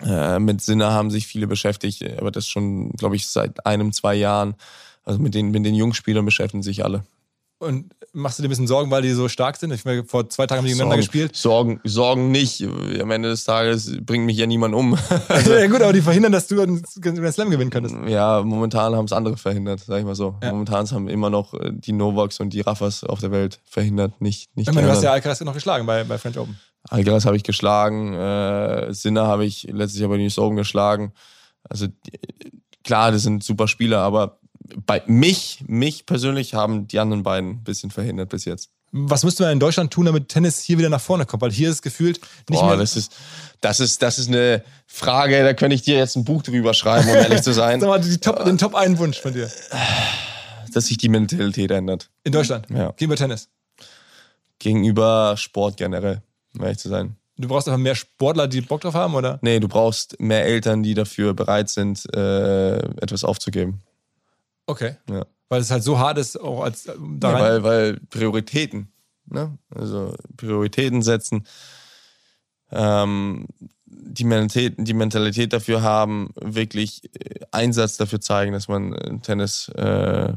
Äh, 0.03 0.39
mit 0.39 0.61
Sinne 0.61 0.91
haben 0.91 1.11
sich 1.11 1.27
viele 1.27 1.47
beschäftigt, 1.47 2.03
aber 2.19 2.31
das 2.31 2.49
schon, 2.49 2.91
glaube 2.93 3.17
ich, 3.17 3.29
seit 3.29 3.65
einem, 3.67 3.93
zwei 3.93 4.15
Jahren. 4.15 4.55
Also 5.05 5.21
mit 5.21 5.35
den, 5.35 5.51
mit 5.51 5.65
den 5.65 5.75
Jungspielern 5.75 6.25
beschäftigen 6.25 6.63
sich 6.63 6.85
alle. 6.85 7.05
Und 7.59 7.95
machst 8.13 8.39
du 8.39 8.43
dir 8.43 8.49
ein 8.49 8.51
bisschen 8.51 8.67
Sorgen, 8.67 8.91
weil 8.91 9.03
die 9.03 9.13
so 9.13 9.29
stark 9.29 9.57
sind? 9.57 9.73
Ich 9.73 9.85
meine, 9.85 10.05
vor 10.05 10.29
zwei 10.29 10.47
Tagen 10.47 10.59
haben 10.59 10.67
die 10.67 10.73
gegeneinander 10.73 10.99
gespielt. 10.99 11.37
Sorgen, 11.37 11.81
Sorgen 11.85 12.31
nicht. 12.31 12.63
Am 12.63 13.11
Ende 13.11 13.31
des 13.31 13.45
Tages 13.45 13.97
bringt 14.01 14.27
mich 14.27 14.37
ja 14.37 14.47
niemand 14.47 14.75
um. 14.75 14.99
also, 15.29 15.55
ja 15.55 15.67
gut, 15.67 15.81
aber 15.81 15.93
die 15.93 16.03
verhindern, 16.03 16.33
dass 16.33 16.47
du 16.49 16.61
einen 16.61 16.85
Slam 17.33 17.51
gewinnen 17.51 17.71
könntest. 17.71 17.95
Ja, 18.07 18.43
momentan 18.43 18.95
haben 18.95 19.07
es 19.07 19.13
andere 19.13 19.37
verhindert, 19.37 19.81
sag 19.81 19.99
ich 19.99 20.05
mal 20.05 20.15
so. 20.15 20.37
Ja. 20.43 20.51
Momentan 20.51 20.91
haben 20.91 21.09
immer 21.09 21.31
noch 21.31 21.55
äh, 21.55 21.71
die 21.73 21.93
Novaks 21.93 22.41
und 22.41 22.51
die 22.51 22.61
Raffas 22.61 23.05
auf 23.05 23.21
der 23.21 23.31
Welt 23.31 23.61
verhindert, 23.65 24.21
nicht, 24.21 24.55
nicht 24.57 24.69
Ich 24.69 24.75
meine, 24.75 24.87
du 24.87 24.93
hast 24.93 25.03
ja 25.03 25.13
Alcaraz 25.13 25.41
noch 25.41 25.55
geschlagen 25.55 25.87
bei, 25.87 26.05
bei 26.05 26.19
French 26.19 26.39
Open. 26.39 26.59
Alcaraz 26.89 27.25
habe 27.25 27.37
ich 27.37 27.45
geschlagen, 27.45 28.13
äh, 28.13 28.93
Sinner 28.93 29.27
habe 29.27 29.45
ich 29.47 29.69
letztes 29.71 30.01
Jahr 30.01 30.11
bei 30.11 30.17
den 30.17 30.25
News 30.25 30.39
Open 30.39 30.57
geschlagen. 30.57 31.13
Also 31.63 31.87
klar, 32.83 33.11
das 33.11 33.23
sind 33.23 33.43
super 33.43 33.69
Spieler, 33.69 34.01
aber 34.01 34.39
bei 34.87 35.03
mich, 35.07 35.65
mich 35.67 36.07
persönlich 36.07 36.55
haben 36.55 36.89
die 36.89 36.99
anderen 36.99 37.23
beiden 37.23 37.51
ein 37.51 37.65
bisschen 37.65 37.91
verhindert 37.91 38.31
bis 38.31 38.45
jetzt. 38.45 38.71
Was 38.97 39.25
müsste 39.25 39.43
man 39.43 39.53
in 39.53 39.61
Deutschland 39.61 39.93
tun, 39.93 40.07
damit 40.07 40.29
Tennis 40.29 40.61
hier 40.61 40.79
wieder 40.79 40.89
nach 40.89 41.01
vorne 41.01 41.27
kommt? 41.27 41.43
Weil 41.43 41.51
hier 41.51 41.69
ist 41.69 41.83
gefühlt 41.83 42.21
nicht 42.49 42.61
Boah, 42.61 42.69
mehr. 42.69 42.77
Das 42.77 42.97
ist, 42.97 43.13
das, 43.61 43.81
ist, 43.81 44.03
das 44.03 44.21
ist 44.21 44.29
eine 44.29 44.63
Frage, 44.87 45.43
da 45.43 45.53
könnte 45.53 45.75
ich 45.75 45.83
dir 45.83 45.97
jetzt 45.97 46.17
ein 46.17 46.25
Buch 46.25 46.43
drüber 46.43 46.75
schreiben, 46.75 47.09
um 47.09 47.15
ehrlich 47.17 47.43
zu 47.43 47.53
sein. 47.53 47.81
Sag 47.81 47.89
mal, 47.89 48.01
Top, 48.19 48.45
den 48.45 48.57
Top 48.57 48.77
einen 48.77 48.97
Wunsch 48.99 49.21
von 49.21 49.33
dir. 49.33 49.51
Dass 50.73 50.87
sich 50.87 50.97
die 50.97 51.09
Mentalität 51.09 51.73
ändert. 51.73 52.09
In 52.23 52.33
Deutschland? 52.33 52.69
Ja. 52.71 52.93
Gegenüber 52.93 53.17
Tennis? 53.17 53.49
Gegenüber 54.61 55.35
Sport 55.37 55.77
generell, 55.77 56.23
um 56.55 56.63
ehrlich 56.63 56.79
zu 56.79 56.89
sein. 56.89 57.17
Du 57.37 57.49
brauchst 57.49 57.67
einfach 57.67 57.81
mehr 57.81 57.97
Sportler, 57.97 58.47
die 58.47 58.61
Bock 58.61 58.83
drauf 58.83 58.95
haben, 58.95 59.17
oder? 59.17 59.41
Nee, 59.43 59.59
du 59.59 59.67
brauchst 59.67 60.21
mehr 60.21 60.45
Eltern, 60.45 60.85
die 60.85 60.95
dafür 60.95 61.35
bereit 61.35 61.69
sind, 61.69 62.07
äh, 62.15 62.77
etwas 62.77 63.25
aufzugeben. 63.25 63.83
Okay. 64.67 64.97
Ja. 65.09 65.27
Weil 65.49 65.61
es 65.61 65.71
halt 65.71 65.83
so 65.83 65.99
hart 65.99 66.19
ist, 66.19 66.41
auch 66.41 66.63
als 66.63 66.87
äh, 66.87 66.95
da 67.19 67.33
ja, 67.33 67.41
weil, 67.41 67.63
weil 67.63 68.01
Prioritäten, 68.11 68.93
ne? 69.27 69.59
Also 69.75 70.15
Prioritäten 70.37 71.03
setzen, 71.03 71.47
ähm, 72.71 73.47
die 73.87 74.25
Mentalität, 74.25 74.75
die 74.79 74.95
Mentalität 74.95 75.53
dafür 75.53 75.83
haben, 75.83 76.31
wirklich 76.41 77.05
äh, 77.15 77.41
Einsatz 77.53 77.97
dafür 77.97 78.21
zeigen, 78.21 78.53
dass 78.53 78.69
man 78.69 78.95
äh, 78.95 79.19
Tennis 79.21 79.69
äh, 79.71 80.33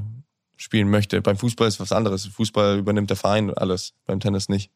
spielen 0.55 0.89
möchte. 0.89 1.21
Beim 1.21 1.37
Fußball 1.37 1.67
ist 1.67 1.79
was 1.79 1.91
anderes. 1.91 2.25
Fußball 2.25 2.77
übernimmt 2.77 3.09
der 3.09 3.17
Verein 3.17 3.53
alles, 3.53 3.93
beim 4.05 4.19
Tennis 4.19 4.49
nicht. 4.49 4.71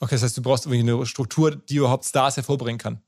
Okay, 0.00 0.16
das 0.16 0.22
heißt, 0.24 0.36
du 0.36 0.42
brauchst 0.42 0.66
irgendwie 0.66 0.92
eine 0.92 1.06
Struktur, 1.06 1.54
die 1.54 1.76
überhaupt 1.76 2.04
Stars 2.04 2.36
hervorbringen 2.36 2.78
kann. 2.78 3.00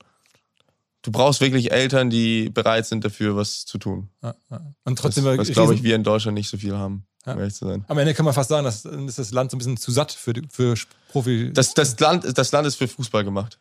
Du 1.04 1.12
brauchst 1.12 1.40
wirklich 1.40 1.70
Eltern, 1.70 2.10
die 2.10 2.50
bereit 2.50 2.86
sind 2.86 3.04
dafür, 3.04 3.36
was 3.36 3.64
zu 3.64 3.78
tun. 3.78 4.08
Ja, 4.22 4.34
ja. 4.50 4.60
Und 4.84 4.98
trotzdem, 4.98 5.24
was, 5.24 5.38
was 5.38 5.48
glaube 5.50 5.74
ich, 5.74 5.82
wir 5.82 5.94
in 5.94 6.02
Deutschland 6.02 6.34
nicht 6.34 6.48
so 6.48 6.56
viel 6.56 6.76
haben. 6.76 7.06
Ja. 7.26 7.32
Um 7.32 7.38
ehrlich 7.38 7.54
zu 7.54 7.66
sein. 7.66 7.84
Am 7.88 7.96
Ende 7.96 8.12
kann 8.12 8.26
man 8.26 8.34
fast 8.34 8.50
sagen, 8.50 8.64
dass 8.64 8.84
ist 8.84 9.18
das 9.18 9.32
Land 9.32 9.50
so 9.50 9.56
ein 9.56 9.58
bisschen 9.58 9.76
zu 9.78 9.90
satt 9.90 10.12
für, 10.12 10.34
für 10.50 10.74
Profi. 11.08 11.52
Das, 11.54 11.72
das, 11.72 11.98
Land, 11.98 12.36
das 12.36 12.52
Land 12.52 12.66
ist 12.66 12.76
für 12.76 12.86
Fußball 12.86 13.24
gemacht, 13.24 13.58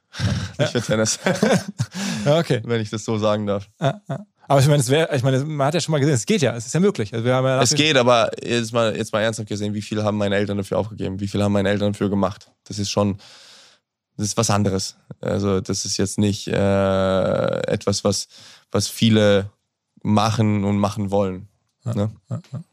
nicht 0.60 0.72
für 0.72 0.82
Tennis. 0.82 1.18
ja, 2.26 2.40
okay. 2.40 2.62
Wenn 2.66 2.82
ich 2.82 2.90
das 2.90 3.06
so 3.06 3.18
sagen 3.18 3.46
darf. 3.46 3.70
Aber 4.48 4.60
ich 4.60 4.68
meine, 4.68 4.82
es 4.82 4.90
wär, 4.90 5.14
ich 5.14 5.24
meine, 5.24 5.40
man 5.46 5.68
hat 5.68 5.76
ja 5.76 5.80
schon 5.80 5.94
mal 5.94 6.00
gesehen, 6.00 6.16
es 6.16 6.26
geht 6.26 6.42
ja, 6.42 6.54
es 6.56 6.66
ist 6.66 6.74
ja 6.74 6.82
möglich. 6.82 7.14
Also 7.14 7.26
ja 7.26 7.62
es 7.62 7.74
geht, 7.74 7.96
aber 7.96 8.32
jetzt 8.46 8.74
mal, 8.74 8.96
jetzt 8.98 9.14
mal 9.14 9.22
ernsthaft 9.22 9.48
gesehen, 9.48 9.74
wie 9.74 9.82
viel 9.82 10.04
haben 10.04 10.18
meine 10.18 10.36
Eltern 10.36 10.58
dafür 10.58 10.78
aufgegeben? 10.78 11.22
Wie 11.22 11.30
viel 11.30 11.42
haben 11.42 11.54
meine 11.54 11.70
Eltern 11.70 11.94
dafür 11.94 12.10
gemacht? 12.10 12.52
Das 12.66 12.80
ist 12.80 12.90
schon, 12.90 13.18
das 14.18 14.28
ist 14.28 14.38
was 14.38 14.50
anderes. 14.50 14.98
Also 15.22 15.62
das 15.62 15.86
ist 15.86 15.98
jetzt 15.98 16.18
nicht 16.18 16.48
äh, 16.48 17.58
etwas, 17.68 18.04
was, 18.04 18.28
was 18.72 18.88
viele 18.88 19.50
machen 20.04 20.64
und 20.64 20.78
machen 20.78 21.12
wollen. 21.12 21.48
Ja, 21.86 21.94
ne? 21.94 22.12
ja, 22.30 22.40
ja. 22.52 22.64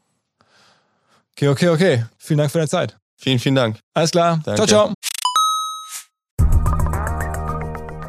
Okay, 1.31 1.47
okay, 1.47 1.69
okay. 1.69 2.05
Vielen 2.17 2.37
Dank 2.39 2.51
für 2.51 2.59
deine 2.59 2.69
Zeit. 2.69 2.97
Vielen, 3.15 3.39
vielen 3.39 3.55
Dank. 3.55 3.79
Alles 3.93 4.11
klar. 4.11 4.39
Danke. 4.43 4.65
Ciao, 4.65 4.93
ciao. 4.93 4.93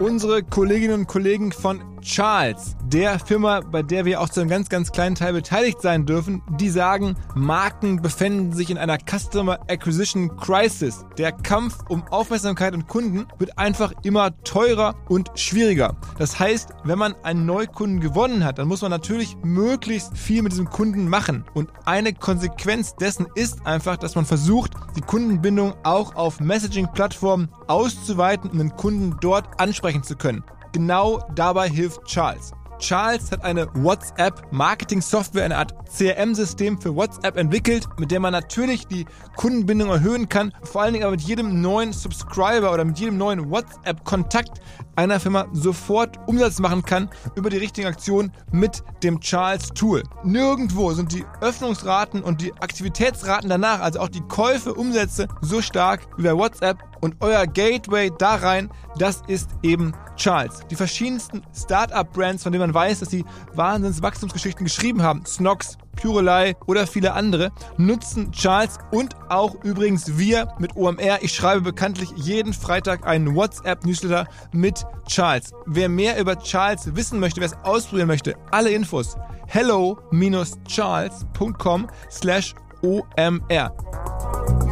Unsere 0.00 0.42
Kolleginnen 0.42 1.00
und 1.00 1.06
Kollegen 1.06 1.52
von 1.52 1.91
Charles, 2.02 2.76
der 2.84 3.18
Firma, 3.18 3.60
bei 3.60 3.82
der 3.82 4.04
wir 4.04 4.20
auch 4.20 4.28
zu 4.28 4.40
einem 4.40 4.50
ganz, 4.50 4.68
ganz 4.68 4.90
kleinen 4.90 5.14
Teil 5.14 5.32
beteiligt 5.32 5.80
sein 5.80 6.04
dürfen, 6.04 6.42
die 6.58 6.68
sagen, 6.68 7.14
Marken 7.34 8.02
befinden 8.02 8.52
sich 8.52 8.70
in 8.70 8.78
einer 8.78 8.98
Customer 8.98 9.60
Acquisition 9.68 10.36
Crisis. 10.36 11.06
Der 11.16 11.32
Kampf 11.32 11.78
um 11.88 12.02
Aufmerksamkeit 12.08 12.74
und 12.74 12.88
Kunden 12.88 13.26
wird 13.38 13.56
einfach 13.56 13.92
immer 14.02 14.36
teurer 14.42 14.96
und 15.08 15.30
schwieriger. 15.36 15.96
Das 16.18 16.38
heißt, 16.38 16.70
wenn 16.84 16.98
man 16.98 17.14
einen 17.22 17.46
Neukunden 17.46 18.00
gewonnen 18.00 18.44
hat, 18.44 18.58
dann 18.58 18.68
muss 18.68 18.82
man 18.82 18.90
natürlich 18.90 19.36
möglichst 19.42 20.16
viel 20.18 20.42
mit 20.42 20.52
diesem 20.52 20.68
Kunden 20.68 21.08
machen. 21.08 21.44
Und 21.54 21.70
eine 21.84 22.12
Konsequenz 22.12 22.96
dessen 22.96 23.26
ist 23.36 23.64
einfach, 23.64 23.96
dass 23.96 24.16
man 24.16 24.26
versucht, 24.26 24.72
die 24.96 25.02
Kundenbindung 25.02 25.74
auch 25.84 26.16
auf 26.16 26.40
Messaging-Plattformen 26.40 27.48
auszuweiten, 27.68 28.50
um 28.50 28.58
den 28.58 28.76
Kunden 28.76 29.16
dort 29.20 29.60
ansprechen 29.60 30.02
zu 30.02 30.16
können. 30.16 30.42
Genau 30.72 31.20
dabei 31.34 31.68
hilft 31.68 32.04
Charles. 32.04 32.52
Charles 32.82 33.30
hat 33.30 33.44
eine 33.44 33.68
WhatsApp-Marketing-Software, 33.74 35.44
eine 35.44 35.56
Art 35.56 35.72
CRM-System 35.88 36.80
für 36.80 36.96
WhatsApp 36.96 37.36
entwickelt, 37.36 37.86
mit 37.98 38.10
der 38.10 38.18
man 38.18 38.32
natürlich 38.32 38.88
die 38.88 39.06
Kundenbindung 39.36 39.90
erhöhen 39.90 40.28
kann, 40.28 40.52
vor 40.64 40.82
allen 40.82 40.94
Dingen 40.94 41.04
aber 41.04 41.12
mit 41.12 41.20
jedem 41.20 41.60
neuen 41.60 41.92
Subscriber 41.92 42.72
oder 42.72 42.84
mit 42.84 42.98
jedem 42.98 43.18
neuen 43.18 43.50
WhatsApp-Kontakt 43.50 44.60
einer 44.96 45.20
Firma 45.20 45.46
sofort 45.52 46.18
Umsatz 46.26 46.58
machen 46.58 46.82
kann 46.82 47.08
über 47.36 47.50
die 47.50 47.58
richtigen 47.58 47.86
Aktionen 47.86 48.32
mit 48.50 48.82
dem 49.04 49.20
Charles-Tool. 49.20 50.02
Nirgendwo 50.24 50.92
sind 50.92 51.12
die 51.12 51.24
Öffnungsraten 51.40 52.22
und 52.22 52.40
die 52.40 52.52
Aktivitätsraten 52.54 53.48
danach, 53.48 53.80
also 53.80 54.00
auch 54.00 54.08
die 54.08 54.22
Käufe, 54.22 54.74
Umsätze, 54.74 55.28
so 55.40 55.62
stark 55.62 56.00
wie 56.16 56.24
bei 56.24 56.36
WhatsApp 56.36 56.78
und 57.02 57.16
euer 57.20 57.46
Gateway 57.46 58.10
da 58.16 58.36
rein, 58.36 58.70
das 58.96 59.22
ist 59.26 59.50
eben 59.62 59.92
Charles. 60.16 60.60
Die 60.70 60.76
verschiedensten 60.76 61.42
Startup-Brands, 61.54 62.42
von 62.42 62.52
denen 62.52 62.62
man 62.62 62.74
weiß, 62.74 63.00
dass 63.00 63.10
sie 63.10 63.24
Wahnsinns-Wachstumsgeschichten 63.54 64.64
geschrieben 64.64 65.02
haben, 65.02 65.26
Snox, 65.26 65.76
Purelei 66.00 66.56
oder 66.66 66.86
viele 66.86 67.12
andere, 67.12 67.52
nutzen 67.76 68.32
Charles 68.32 68.78
und 68.92 69.14
auch 69.28 69.62
übrigens 69.62 70.16
wir 70.16 70.54
mit 70.58 70.74
OMR. 70.76 71.22
Ich 71.22 71.34
schreibe 71.34 71.60
bekanntlich 71.60 72.10
jeden 72.16 72.54
Freitag 72.54 73.06
einen 73.06 73.34
WhatsApp-Newsletter 73.34 74.26
mit 74.52 74.86
Charles. 75.06 75.52
Wer 75.66 75.90
mehr 75.90 76.18
über 76.18 76.38
Charles 76.38 76.96
wissen 76.96 77.20
möchte, 77.20 77.40
wer 77.40 77.48
es 77.48 77.56
ausprobieren 77.64 78.08
möchte, 78.08 78.36
alle 78.50 78.70
Infos 78.70 79.16
hello-charles.com 79.52 81.88
slash 82.10 82.54
OMR. 82.82 84.71